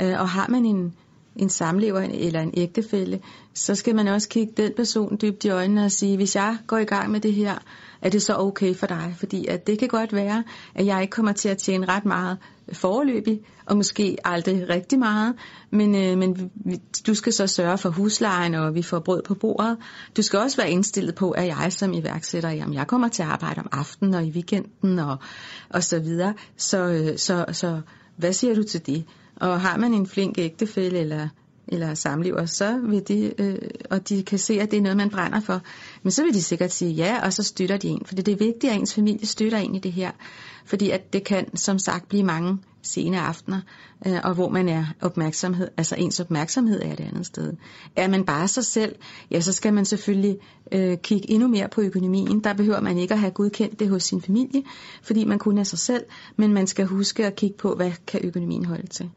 Øh, 0.00 0.20
og 0.20 0.28
har 0.28 0.46
man 0.48 0.64
en, 0.64 0.94
en 1.36 1.48
samlever 1.48 2.00
eller 2.00 2.40
en 2.40 2.54
ægtefælle, 2.56 3.20
så 3.54 3.74
skal 3.74 3.94
man 3.94 4.08
også 4.08 4.28
kigge 4.28 4.52
den 4.56 4.72
person 4.76 5.18
dybt 5.22 5.44
i 5.44 5.48
øjnene 5.48 5.84
og 5.84 5.92
sige, 5.92 6.16
hvis 6.16 6.36
jeg 6.36 6.58
går 6.66 6.78
i 6.78 6.84
gang 6.84 7.10
med 7.10 7.20
det 7.20 7.32
her, 7.32 7.58
er 8.02 8.08
det 8.08 8.22
så 8.22 8.36
okay 8.36 8.74
for 8.74 8.86
dig? 8.86 9.14
Fordi 9.18 9.46
at 9.46 9.66
det 9.66 9.78
kan 9.78 9.88
godt 9.88 10.12
være, 10.12 10.44
at 10.74 10.86
jeg 10.86 11.02
ikke 11.02 11.10
kommer 11.10 11.32
til 11.32 11.48
at 11.48 11.58
tjene 11.58 11.86
ret 11.88 12.04
meget 12.04 12.38
foreløbig, 12.72 13.40
og 13.66 13.76
måske 13.76 14.16
aldrig 14.24 14.68
rigtig 14.68 14.98
meget, 14.98 15.34
men, 15.70 15.94
øh, 15.94 16.18
men 16.18 16.50
du 17.06 17.14
skal 17.14 17.32
så 17.32 17.46
sørge 17.46 17.78
for 17.78 17.88
huslejen, 17.88 18.54
og 18.54 18.74
vi 18.74 18.82
får 18.82 18.98
brød 18.98 19.22
på 19.22 19.34
bordet. 19.34 19.76
Du 20.16 20.22
skal 20.22 20.38
også 20.38 20.56
være 20.56 20.70
indstillet 20.70 21.14
på, 21.14 21.30
at 21.30 21.46
jeg 21.46 21.72
som 21.72 21.92
iværksætter, 21.92 22.50
jamen 22.50 22.74
jeg 22.74 22.86
kommer 22.86 23.08
til 23.08 23.22
at 23.22 23.28
arbejde 23.28 23.60
om 23.60 23.68
aftenen 23.72 24.14
og 24.14 24.24
i 24.24 24.30
weekenden 24.30 24.98
og, 24.98 25.16
og 25.70 25.84
så 25.84 25.98
videre. 25.98 26.34
Så, 26.56 26.78
øh, 26.78 27.18
så, 27.18 27.44
så 27.52 27.80
hvad 28.16 28.32
siger 28.32 28.54
du 28.54 28.62
til 28.62 28.86
det? 28.86 29.04
Og 29.36 29.60
har 29.60 29.76
man 29.76 29.94
en 29.94 30.06
flink 30.06 30.38
ægtefælle 30.38 30.98
eller, 30.98 31.28
eller 31.68 31.94
samlever, 31.94 32.46
så 32.46 32.78
vil 32.78 33.08
de, 33.08 33.32
øh, 33.38 33.58
og 33.90 34.08
de 34.08 34.22
kan 34.22 34.38
se, 34.38 34.60
at 34.60 34.70
det 34.70 34.76
er 34.76 34.82
noget, 34.82 34.96
man 34.96 35.10
brænder 35.10 35.40
for, 35.40 35.60
men 36.02 36.10
så 36.10 36.24
vil 36.24 36.34
de 36.34 36.42
sikkert 36.42 36.72
sige 36.72 36.92
ja, 36.92 37.24
og 37.24 37.32
så 37.32 37.42
støtter 37.42 37.76
de 37.76 37.88
en. 37.88 38.02
For 38.04 38.14
det 38.14 38.28
er 38.28 38.36
vigtigt, 38.36 38.72
at 38.72 38.78
ens 38.78 38.94
familie 38.94 39.26
støtter 39.26 39.58
en 39.58 39.74
i 39.74 39.78
det 39.78 39.92
her. 39.92 40.10
Fordi 40.64 40.90
at 40.90 41.12
det 41.12 41.24
kan, 41.24 41.56
som 41.56 41.78
sagt, 41.78 42.08
blive 42.08 42.24
mange 42.24 42.58
sene 42.84 43.20
aftener, 43.20 43.60
øh, 44.06 44.20
og 44.24 44.34
hvor 44.34 44.48
man 44.48 44.68
er 44.68 44.86
opmærksomhed, 45.00 45.68
altså 45.76 45.94
ens 45.98 46.20
opmærksomhed 46.20 46.82
er 46.82 46.92
et 46.92 47.00
andet 47.00 47.26
sted. 47.26 47.52
Er 47.96 48.08
man 48.08 48.24
bare 48.24 48.48
sig 48.48 48.64
selv, 48.64 48.94
ja, 49.30 49.40
så 49.40 49.52
skal 49.52 49.74
man 49.74 49.84
selvfølgelig 49.84 50.38
øh, 50.72 50.96
kigge 50.98 51.30
endnu 51.30 51.48
mere 51.48 51.68
på 51.68 51.80
økonomien. 51.80 52.40
Der 52.40 52.54
behøver 52.54 52.80
man 52.80 52.98
ikke 52.98 53.14
at 53.14 53.20
have 53.20 53.30
godkendt 53.30 53.80
det 53.80 53.88
hos 53.88 54.02
sin 54.02 54.22
familie, 54.22 54.62
fordi 55.02 55.24
man 55.24 55.38
kun 55.38 55.58
er 55.58 55.64
sig 55.64 55.78
selv, 55.78 56.04
men 56.36 56.52
man 56.52 56.66
skal 56.66 56.86
huske 56.86 57.26
at 57.26 57.36
kigge 57.36 57.56
på, 57.56 57.74
hvad 57.74 57.92
kan 58.06 58.20
økonomien 58.24 58.64
holde 58.64 58.86
til. 58.86 59.10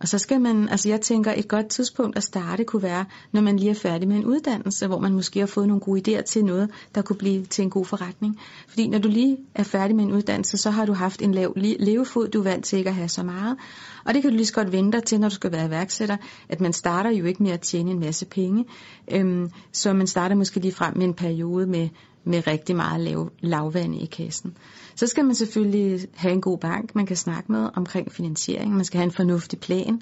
Og 0.00 0.08
så 0.08 0.18
skal 0.18 0.40
man, 0.40 0.68
altså 0.68 0.88
jeg 0.88 1.00
tænker, 1.00 1.32
et 1.36 1.48
godt 1.48 1.68
tidspunkt 1.68 2.16
at 2.16 2.22
starte 2.22 2.64
kunne 2.64 2.82
være, 2.82 3.04
når 3.32 3.40
man 3.40 3.56
lige 3.56 3.70
er 3.70 3.74
færdig 3.74 4.08
med 4.08 4.16
en 4.16 4.24
uddannelse, 4.24 4.86
hvor 4.86 4.98
man 5.00 5.12
måske 5.12 5.40
har 5.40 5.46
fået 5.46 5.68
nogle 5.68 5.80
gode 5.80 6.18
idéer 6.18 6.22
til 6.22 6.44
noget, 6.44 6.70
der 6.94 7.02
kunne 7.02 7.16
blive 7.16 7.44
til 7.44 7.62
en 7.62 7.70
god 7.70 7.84
forretning. 7.84 8.40
Fordi 8.68 8.88
når 8.88 8.98
du 8.98 9.08
lige 9.08 9.36
er 9.54 9.62
færdig 9.62 9.96
med 9.96 10.04
en 10.04 10.12
uddannelse, 10.12 10.56
så 10.56 10.70
har 10.70 10.86
du 10.86 10.92
haft 10.92 11.22
en 11.22 11.34
lav 11.34 11.52
levefod, 11.56 12.28
du 12.28 12.38
er 12.38 12.42
vant 12.42 12.64
til 12.64 12.78
ikke 12.78 12.90
at 12.90 12.96
have 12.96 13.08
så 13.14 13.22
meget. 13.22 13.56
Og 14.04 14.14
det 14.14 14.22
kan 14.22 14.30
du 14.30 14.36
lige 14.36 14.46
så 14.46 14.52
godt 14.52 14.72
vente 14.72 15.00
til, 15.00 15.20
når 15.20 15.28
du 15.28 15.34
skal 15.34 15.52
være 15.52 15.66
iværksætter, 15.66 16.16
at 16.48 16.60
man 16.60 16.72
starter 16.72 17.10
jo 17.10 17.24
ikke 17.24 17.42
med 17.42 17.50
at 17.50 17.60
tjene 17.60 17.90
en 17.90 18.00
masse 18.00 18.26
penge. 18.26 18.64
Øhm, 19.12 19.50
så 19.72 19.92
man 19.92 20.06
starter 20.06 20.36
måske 20.36 20.60
lige 20.60 20.72
frem 20.72 20.96
med 20.96 21.04
en 21.04 21.14
periode 21.14 21.66
med, 21.66 21.88
med 22.24 22.46
rigtig 22.46 22.76
meget 22.76 23.00
lav, 23.00 23.30
lavvand 23.40 23.94
i 23.94 24.06
kassen. 24.06 24.56
Så 24.94 25.06
skal 25.06 25.24
man 25.24 25.34
selvfølgelig 25.34 26.08
have 26.14 26.32
en 26.32 26.40
god 26.40 26.58
bank, 26.58 26.94
man 26.94 27.06
kan 27.06 27.16
snakke 27.16 27.52
med 27.52 27.68
omkring 27.76 28.12
finansiering. 28.12 28.74
Man 28.74 28.84
skal 28.84 28.98
have 28.98 29.04
en 29.04 29.12
fornuftig 29.12 29.60
plan. 29.60 30.00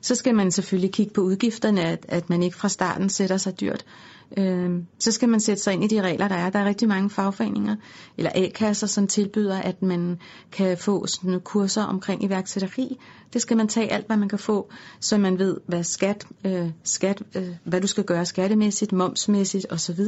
Så 0.00 0.14
skal 0.14 0.34
man 0.34 0.52
selvfølgelig 0.52 0.92
kigge 0.92 1.12
på 1.12 1.20
udgifterne, 1.20 1.82
at, 1.82 2.06
at 2.08 2.30
man 2.30 2.42
ikke 2.42 2.56
fra 2.56 2.68
starten 2.68 3.08
sætter 3.08 3.36
sig 3.36 3.60
dyrt. 3.60 3.84
Øh, 4.36 4.70
så 4.98 5.12
skal 5.12 5.28
man 5.28 5.40
sætte 5.40 5.62
sig 5.62 5.72
ind 5.72 5.84
i 5.84 5.86
de 5.86 6.02
regler, 6.02 6.28
der 6.28 6.34
er. 6.34 6.50
Der 6.50 6.58
er 6.58 6.64
rigtig 6.64 6.88
mange 6.88 7.10
fagforeninger 7.10 7.76
eller 8.16 8.30
A-kasser, 8.34 8.86
som 8.86 9.06
tilbyder, 9.06 9.58
at 9.58 9.82
man 9.82 10.18
kan 10.52 10.78
få 10.78 11.06
sådan 11.06 11.28
nogle 11.28 11.40
kurser 11.40 11.82
omkring 11.82 12.24
iværksætteri. 12.24 12.98
Det 13.32 13.42
skal 13.42 13.56
man 13.56 13.68
tage 13.68 13.92
alt, 13.92 14.06
hvad 14.06 14.16
man 14.16 14.28
kan 14.28 14.38
få, 14.38 14.70
så 15.00 15.18
man 15.18 15.38
ved, 15.38 15.56
hvad 15.66 15.84
skat, 15.84 16.26
øh, 16.44 16.70
skat 16.84 17.22
øh, 17.36 17.48
hvad 17.64 17.80
du 17.80 17.86
skal 17.86 18.04
gøre 18.04 18.26
skattemæssigt, 18.26 18.92
momsmæssigt 18.92 19.66
osv. 19.70 20.04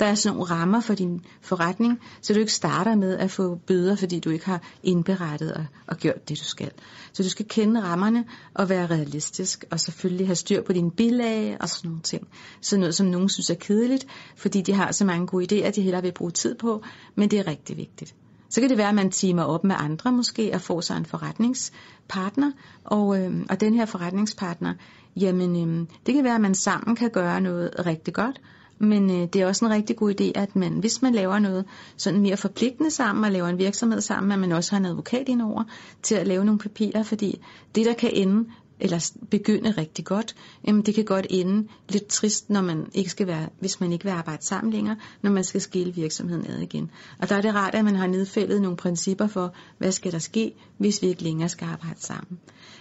Der 0.00 0.06
er 0.06 0.14
sådan 0.14 0.36
nogle 0.36 0.50
rammer 0.50 0.80
for 0.80 0.94
din 0.94 1.20
forretning, 1.40 2.00
så 2.22 2.32
du 2.34 2.38
ikke 2.38 2.52
starter 2.52 2.94
med 2.94 3.16
at 3.16 3.30
få 3.30 3.54
bøder, 3.66 3.96
fordi 3.96 4.20
du 4.20 4.30
ikke 4.30 4.46
har 4.46 4.62
indberettet 4.82 5.52
og, 5.52 5.66
og 5.86 5.96
gjort 5.96 6.28
det, 6.28 6.38
du 6.38 6.44
skal. 6.44 6.70
Så 7.12 7.22
du 7.22 7.28
skal 7.28 7.46
kende 7.48 7.82
rammerne 7.82 8.24
og 8.54 8.68
være 8.68 8.86
realistisk, 8.86 9.64
og 9.70 9.80
selvfølgelig 9.80 10.26
have 10.28 10.36
styr 10.36 10.62
på 10.62 10.72
dine 10.72 10.90
bilag 10.90 11.56
og 11.60 11.68
sådan 11.68 11.88
nogle 11.88 12.02
ting. 12.02 12.28
Sådan 12.60 12.80
noget, 12.80 12.94
som 12.94 13.06
nogen 13.06 13.28
synes 13.28 13.50
er 13.50 13.54
kedeligt, 13.56 14.06
fordi 14.36 14.62
de 14.62 14.72
har 14.72 14.92
så 14.92 15.04
mange 15.04 15.26
gode 15.26 15.44
idéer, 15.44 15.70
de 15.70 15.82
hellere 15.82 16.02
vil 16.02 16.12
bruge 16.12 16.30
tid 16.30 16.54
på, 16.54 16.82
men 17.14 17.30
det 17.30 17.38
er 17.38 17.46
rigtig 17.46 17.76
vigtigt. 17.76 18.14
Så 18.48 18.60
kan 18.60 18.70
det 18.70 18.78
være, 18.78 18.88
at 18.88 18.94
man 18.94 19.10
timer 19.10 19.42
op 19.42 19.64
med 19.64 19.76
andre 19.78 20.12
måske 20.12 20.50
og 20.54 20.60
får 20.60 20.80
sig 20.80 20.96
en 20.96 21.06
forretningspartner. 21.06 22.52
Og, 22.84 23.20
øh, 23.20 23.46
og 23.50 23.60
den 23.60 23.74
her 23.74 23.86
forretningspartner, 23.86 24.74
jamen 25.16 25.68
øh, 25.68 25.86
det 26.06 26.14
kan 26.14 26.24
være, 26.24 26.34
at 26.34 26.40
man 26.40 26.54
sammen 26.54 26.96
kan 26.96 27.10
gøre 27.10 27.40
noget 27.40 27.86
rigtig 27.86 28.14
godt. 28.14 28.40
Men 28.78 29.10
øh, 29.10 29.28
det 29.32 29.36
er 29.36 29.46
også 29.46 29.64
en 29.64 29.70
rigtig 29.70 29.96
god 29.96 30.20
idé, 30.20 30.32
at 30.34 30.56
man, 30.56 30.72
hvis 30.72 31.02
man 31.02 31.14
laver 31.14 31.38
noget 31.38 31.64
sådan 31.96 32.20
mere 32.20 32.36
forpligtende 32.36 32.90
sammen 32.90 33.24
og 33.24 33.32
laver 33.32 33.48
en 33.48 33.58
virksomhed 33.58 34.00
sammen, 34.00 34.32
at 34.32 34.38
man 34.38 34.52
også 34.52 34.72
har 34.72 34.78
en 34.78 34.86
advokat 34.86 35.28
indover 35.28 35.64
til 36.02 36.14
at 36.14 36.26
lave 36.26 36.44
nogle 36.44 36.58
papirer, 36.58 37.02
fordi 37.02 37.40
det, 37.74 37.86
der 37.86 37.94
kan 37.94 38.10
ende 38.12 38.48
eller 38.80 39.10
begynde 39.30 39.70
rigtig 39.70 40.04
godt, 40.04 40.34
jamen 40.66 40.82
det 40.82 40.94
kan 40.94 41.04
godt 41.04 41.26
ende 41.30 41.68
lidt 41.88 42.06
trist, 42.06 42.50
når 42.50 42.60
man 42.60 42.86
ikke 42.94 43.10
skal 43.10 43.26
være, 43.26 43.48
hvis 43.60 43.80
man 43.80 43.92
ikke 43.92 44.04
vil 44.04 44.10
arbejde 44.10 44.44
sammen 44.44 44.72
længere, 44.72 44.96
når 45.22 45.30
man 45.30 45.44
skal 45.44 45.60
skille 45.60 45.94
virksomheden 45.94 46.46
ad 46.46 46.58
igen. 46.58 46.90
Og 47.18 47.28
der 47.28 47.36
er 47.36 47.40
det 47.40 47.54
rart, 47.54 47.74
at 47.74 47.84
man 47.84 47.96
har 47.96 48.06
nedfældet 48.06 48.62
nogle 48.62 48.76
principper 48.76 49.26
for, 49.26 49.54
hvad 49.78 49.92
skal 49.92 50.12
der 50.12 50.18
ske, 50.18 50.52
hvis 50.78 51.02
vi 51.02 51.06
ikke 51.06 51.22
længere 51.22 51.48
skal 51.48 51.66
arbejde 51.66 52.00
sammen. 52.00 52.38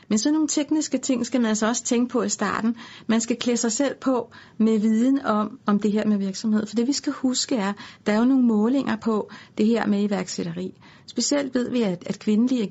Men 0.07 0.17
sådan 0.17 0.33
nogle 0.33 0.47
tekniske 0.47 0.97
ting 0.97 1.25
skal 1.25 1.41
man 1.41 1.49
altså 1.49 1.67
også 1.67 1.83
tænke 1.83 2.11
på 2.11 2.23
i 2.23 2.29
starten. 2.29 2.75
Man 3.07 3.21
skal 3.21 3.35
klæde 3.35 3.57
sig 3.57 3.71
selv 3.71 3.95
på 4.01 4.31
med 4.57 4.79
viden 4.79 5.25
om, 5.25 5.59
om 5.65 5.79
det 5.79 5.91
her 5.91 6.05
med 6.05 6.17
virksomhed. 6.17 6.65
For 6.65 6.75
det 6.75 6.87
vi 6.87 6.93
skal 6.93 7.13
huske 7.13 7.55
er, 7.55 7.73
der 8.05 8.13
er 8.13 8.17
jo 8.19 8.25
nogle 8.25 8.43
målinger 8.43 8.95
på 8.95 9.29
det 9.57 9.65
her 9.65 9.87
med 9.87 10.03
iværksætteri. 10.03 10.73
Specielt 11.07 11.55
ved 11.55 11.69
vi, 11.69 11.81
at, 11.81 12.03
at 12.05 12.19
kvindelige 12.19 12.67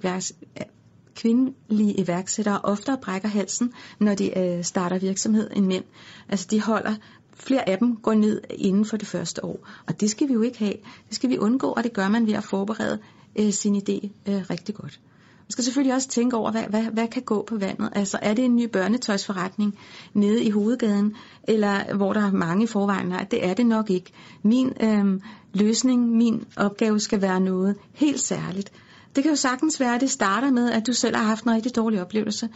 kvindelige 1.17 2.01
iværksættere 2.01 2.61
oftere 2.63 2.99
brækker 3.03 3.29
halsen, 3.29 3.73
når 3.99 4.15
de 4.15 4.39
øh, 4.39 4.65
starter 4.65 4.99
virksomhed 4.99 5.51
end 5.57 5.67
mænd. 5.67 5.85
Altså 6.29 6.47
de 6.51 6.61
holder 6.61 6.95
flere 7.37 7.69
af 7.69 7.79
dem 7.79 7.97
går 7.97 8.15
ned 8.15 8.41
inden 8.51 8.85
for 8.85 8.97
det 8.97 9.09
første 9.09 9.45
år. 9.45 9.69
Og 9.87 10.01
det 10.01 10.11
skal 10.11 10.29
vi 10.29 10.33
jo 10.33 10.43
ikke 10.43 10.59
have. 10.59 10.75
Det 11.09 11.15
skal 11.15 11.31
vi 11.31 11.39
undgå, 11.39 11.67
og 11.67 11.85
det 11.85 11.93
gør 11.93 12.09
man 12.09 12.27
ved 12.27 12.35
at 12.35 12.45
forberede 12.45 12.99
øh, 13.39 13.53
sin 13.53 13.77
idé 13.77 14.09
øh, 14.29 14.45
rigtig 14.51 14.75
godt. 14.75 15.01
Man 15.45 15.51
skal 15.51 15.65
selvfølgelig 15.65 15.95
også 15.95 16.09
tænke 16.09 16.37
over, 16.37 16.51
hvad, 16.51 16.63
hvad, 16.63 16.83
hvad 16.83 17.09
kan 17.09 17.23
gå 17.23 17.45
på 17.49 17.57
vandet. 17.57 17.89
Altså 17.93 18.19
er 18.23 18.35
det 18.35 18.45
en 18.45 18.57
ny 18.57 18.69
børnetøjsforretning 18.69 19.79
nede 20.15 20.45
i 20.45 20.51
hovedgaden, 20.51 21.17
eller 21.49 21.95
hvor 21.95 22.13
der 22.13 22.27
er 22.27 22.33
mange 22.33 22.65
i 22.65 22.67
forvejen? 22.67 23.09
Nej, 23.09 23.27
det 23.31 23.47
er 23.47 23.55
det 23.55 23.67
nok 23.67 23.91
ikke. 23.91 24.13
Min 24.43 24.73
øh, 24.81 25.21
løsning, 25.53 26.09
min 26.09 26.45
opgave 26.57 27.01
skal 27.01 27.23
være 27.23 27.41
noget 27.41 27.77
helt 27.93 28.21
særligt. 28.21 28.73
Det 29.15 29.23
kan 29.23 29.33
jo 29.33 29.37
sagtens 29.37 29.81
være, 29.81 29.95
at 29.95 30.01
det 30.01 30.11
starter 30.11 30.51
med, 30.51 30.71
at 30.71 30.87
du 30.87 30.93
selv 30.93 31.17
har 31.17 31.25
haft 31.25 31.45
en 31.45 31.53
rigtig 31.53 31.77
dårlig 31.77 32.01
oplevelse. 32.01 32.49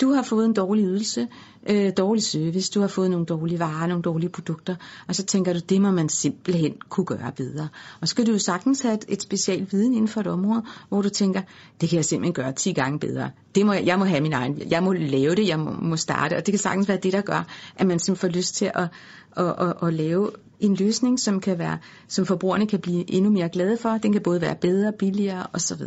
Du 0.00 0.12
har 0.12 0.22
fået 0.22 0.44
en 0.44 0.52
dårlig 0.52 0.84
ydelse, 0.84 1.28
øh, 1.70 1.92
dårlig 1.96 2.22
service, 2.22 2.72
du 2.74 2.80
har 2.80 2.88
fået 2.88 3.10
nogle 3.10 3.26
dårlige 3.26 3.58
varer, 3.58 3.86
nogle 3.86 4.02
dårlige 4.02 4.30
produkter, 4.30 4.76
og 5.08 5.14
så 5.14 5.24
tænker 5.24 5.52
du, 5.52 5.58
det 5.68 5.80
må 5.80 5.90
man 5.90 6.08
simpelthen 6.08 6.74
kunne 6.88 7.06
gøre 7.06 7.32
bedre. 7.36 7.68
Og 8.00 8.08
så 8.08 8.16
kan 8.16 8.26
du 8.26 8.32
jo 8.32 8.38
sagtens 8.38 8.80
have 8.80 8.94
et, 8.94 9.04
et 9.08 9.22
specielt 9.22 9.72
viden 9.72 9.94
inden 9.94 10.08
for 10.08 10.20
et 10.20 10.26
område, 10.26 10.62
hvor 10.88 11.02
du 11.02 11.08
tænker, 11.08 11.42
det 11.80 11.88
kan 11.88 11.96
jeg 11.96 12.04
simpelthen 12.04 12.34
gøre 12.34 12.52
10 12.52 12.72
gange 12.72 12.98
bedre. 12.98 13.30
Det 13.54 13.66
må 13.66 13.72
jeg, 13.72 13.86
jeg 13.86 13.98
må 13.98 14.04
have 14.04 14.20
min 14.20 14.32
egen, 14.32 14.62
jeg 14.70 14.82
må 14.82 14.92
lave 14.92 15.34
det, 15.34 15.48
jeg 15.48 15.58
må, 15.58 15.70
må 15.70 15.96
starte, 15.96 16.36
og 16.36 16.46
det 16.46 16.52
kan 16.52 16.58
sagtens 16.58 16.88
være 16.88 16.98
det, 17.02 17.12
der 17.12 17.20
gør, 17.20 17.46
at 17.76 17.86
man 17.86 17.98
simpelthen 17.98 18.30
får 18.30 18.36
lyst 18.38 18.54
til 18.54 18.70
at, 18.74 18.88
at, 19.36 19.54
at, 19.58 19.74
at 19.82 19.94
lave 19.94 20.30
en 20.62 20.74
løsning, 20.74 21.20
som 21.20 21.40
kan 21.40 21.58
være, 21.58 21.78
som 22.08 22.26
forbrugerne 22.26 22.66
kan 22.66 22.80
blive 22.80 23.10
endnu 23.10 23.30
mere 23.30 23.48
glade 23.48 23.76
for. 23.76 23.98
Den 23.98 24.12
kan 24.12 24.22
både 24.22 24.40
være 24.40 24.54
bedre, 24.54 24.92
billigere 24.92 25.46
osv. 25.52 25.82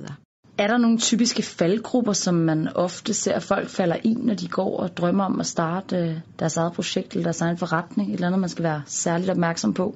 Er 0.57 0.67
der 0.67 0.77
nogle 0.77 0.97
typiske 0.97 1.43
faldgrupper, 1.43 2.13
som 2.13 2.35
man 2.35 2.67
ofte 2.75 3.13
ser, 3.13 3.33
at 3.33 3.43
folk 3.43 3.69
falder 3.69 3.97
i, 4.03 4.13
når 4.13 4.33
de 4.33 4.47
går 4.47 4.77
og 4.77 4.97
drømmer 4.97 5.23
om 5.23 5.39
at 5.39 5.45
starte 5.45 5.97
øh, 5.97 6.17
deres 6.39 6.57
eget 6.57 6.73
projekt 6.73 7.13
eller 7.13 7.23
deres 7.23 7.41
egen 7.41 7.57
forretning? 7.57 8.09
Et 8.09 8.13
eller 8.13 8.27
andet, 8.27 8.39
man 8.39 8.49
skal 8.49 8.63
være 8.63 8.81
særligt 8.85 9.29
opmærksom 9.29 9.73
på? 9.73 9.95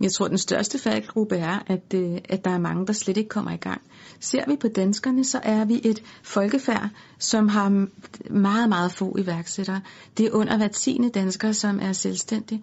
Jeg 0.00 0.12
tror, 0.12 0.24
at 0.24 0.30
den 0.30 0.38
største 0.38 0.78
faldgruppe 0.78 1.36
er, 1.36 1.58
at, 1.66 1.94
øh, 1.94 2.18
at 2.28 2.44
der 2.44 2.50
er 2.50 2.58
mange, 2.58 2.86
der 2.86 2.92
slet 2.92 3.16
ikke 3.16 3.28
kommer 3.28 3.50
i 3.50 3.56
gang. 3.56 3.80
Ser 4.20 4.44
vi 4.48 4.56
på 4.56 4.68
danskerne, 4.68 5.24
så 5.24 5.40
er 5.42 5.64
vi 5.64 5.80
et 5.84 6.02
folkefærd, 6.22 6.88
som 7.18 7.48
har 7.48 7.86
meget, 8.30 8.68
meget 8.68 8.92
få 8.92 9.16
iværksættere. 9.18 9.80
Det 10.18 10.26
er 10.26 10.32
under 10.32 10.56
hver 10.56 10.68
tiende 10.68 11.10
dansker, 11.10 11.52
som 11.52 11.78
er 11.82 11.92
selvstændig, 11.92 12.62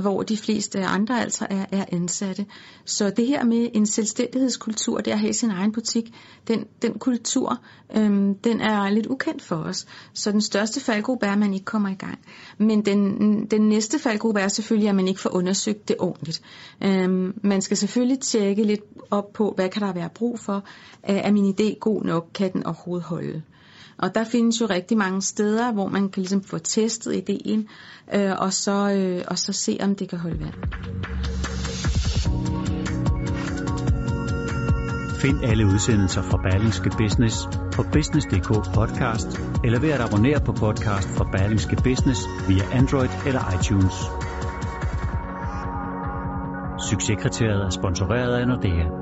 hvor 0.00 0.22
de 0.22 0.36
fleste 0.36 0.78
andre 0.78 1.20
altså 1.20 1.46
er, 1.50 1.66
er 1.72 1.84
ansatte. 1.92 2.46
Så 2.84 3.10
det 3.10 3.26
her 3.26 3.44
med 3.44 3.68
en 3.74 3.86
selvstændighedskultur, 3.86 4.98
det 4.98 5.10
at 5.10 5.18
have 5.18 5.32
sin 5.32 5.50
egen 5.50 5.72
butik, 5.72 6.14
den, 6.48 6.64
den 6.82 6.98
kultur, 6.98 7.60
øhm, 7.96 8.34
den 8.34 8.60
er 8.60 8.90
lidt 8.90 9.06
ukendt 9.06 9.42
for 9.42 9.56
os. 9.56 9.86
Så 10.12 10.32
den 10.32 10.40
største 10.40 10.80
faldgruppe 10.80 11.26
er, 11.26 11.32
at 11.32 11.38
man 11.38 11.54
ikke 11.54 11.64
kommer 11.64 11.88
i 11.88 11.94
gang. 11.94 12.18
Men 12.58 12.84
den, 12.84 13.46
den 13.46 13.68
næste 13.68 13.98
faldgruppe 13.98 14.40
er 14.40 14.48
selvfølgelig, 14.48 14.88
at 14.88 14.94
man 14.94 15.08
ikke 15.08 15.20
får 15.20 15.34
undersøgt 15.34 15.88
det 15.88 15.96
ordentligt. 15.98 16.42
Øhm, 16.84 17.38
man 17.42 17.62
skal 17.62 17.76
selvfølgelig 17.76 18.20
tjekke 18.20 18.62
lidt 18.62 18.82
op 19.10 19.32
på, 19.32 19.52
hvad 19.56 19.68
kan 19.68 19.82
der 19.82 19.92
være 19.92 20.08
brug 20.14 20.38
for. 20.38 20.64
Er 21.02 21.32
min 21.32 21.54
idé 21.54 21.78
god 21.78 22.02
nok? 22.02 22.28
Kan 22.34 22.52
den 22.52 22.66
overhovedet 22.66 23.04
holde? 23.04 23.42
Og 23.98 24.14
der 24.14 24.24
findes 24.24 24.60
jo 24.60 24.66
rigtig 24.66 24.98
mange 24.98 25.22
steder, 25.22 25.72
hvor 25.72 25.88
man 25.88 26.08
kan 26.08 26.20
ligesom 26.20 26.42
få 26.42 26.58
testet 26.58 27.14
ideen, 27.14 27.68
øh, 28.14 28.32
og, 28.38 28.52
så, 28.52 28.90
øh, 28.90 29.24
og 29.28 29.38
så 29.38 29.52
se, 29.52 29.78
om 29.82 29.96
det 29.96 30.08
kan 30.08 30.18
holde 30.18 30.40
vand. 30.40 30.54
Find 35.22 35.44
alle 35.44 35.66
udsendelser 35.66 36.22
fra 36.22 36.36
Berlingske 36.36 36.90
Business 36.98 37.36
på 37.72 37.84
business.dk 37.92 38.74
podcast, 38.74 39.40
eller 39.64 39.80
ved 39.80 39.90
at 39.90 40.00
abonnere 40.00 40.40
på 40.40 40.52
podcast 40.52 41.08
fra 41.08 41.24
Berlingske 41.32 41.76
Business 41.76 42.20
via 42.48 42.64
Android 42.72 43.10
eller 43.26 43.40
iTunes. 43.60 43.94
Succeskriteriet 46.90 47.62
er 47.66 47.70
sponsoreret 47.70 48.34
af 48.34 48.48
Nordea. 48.48 49.01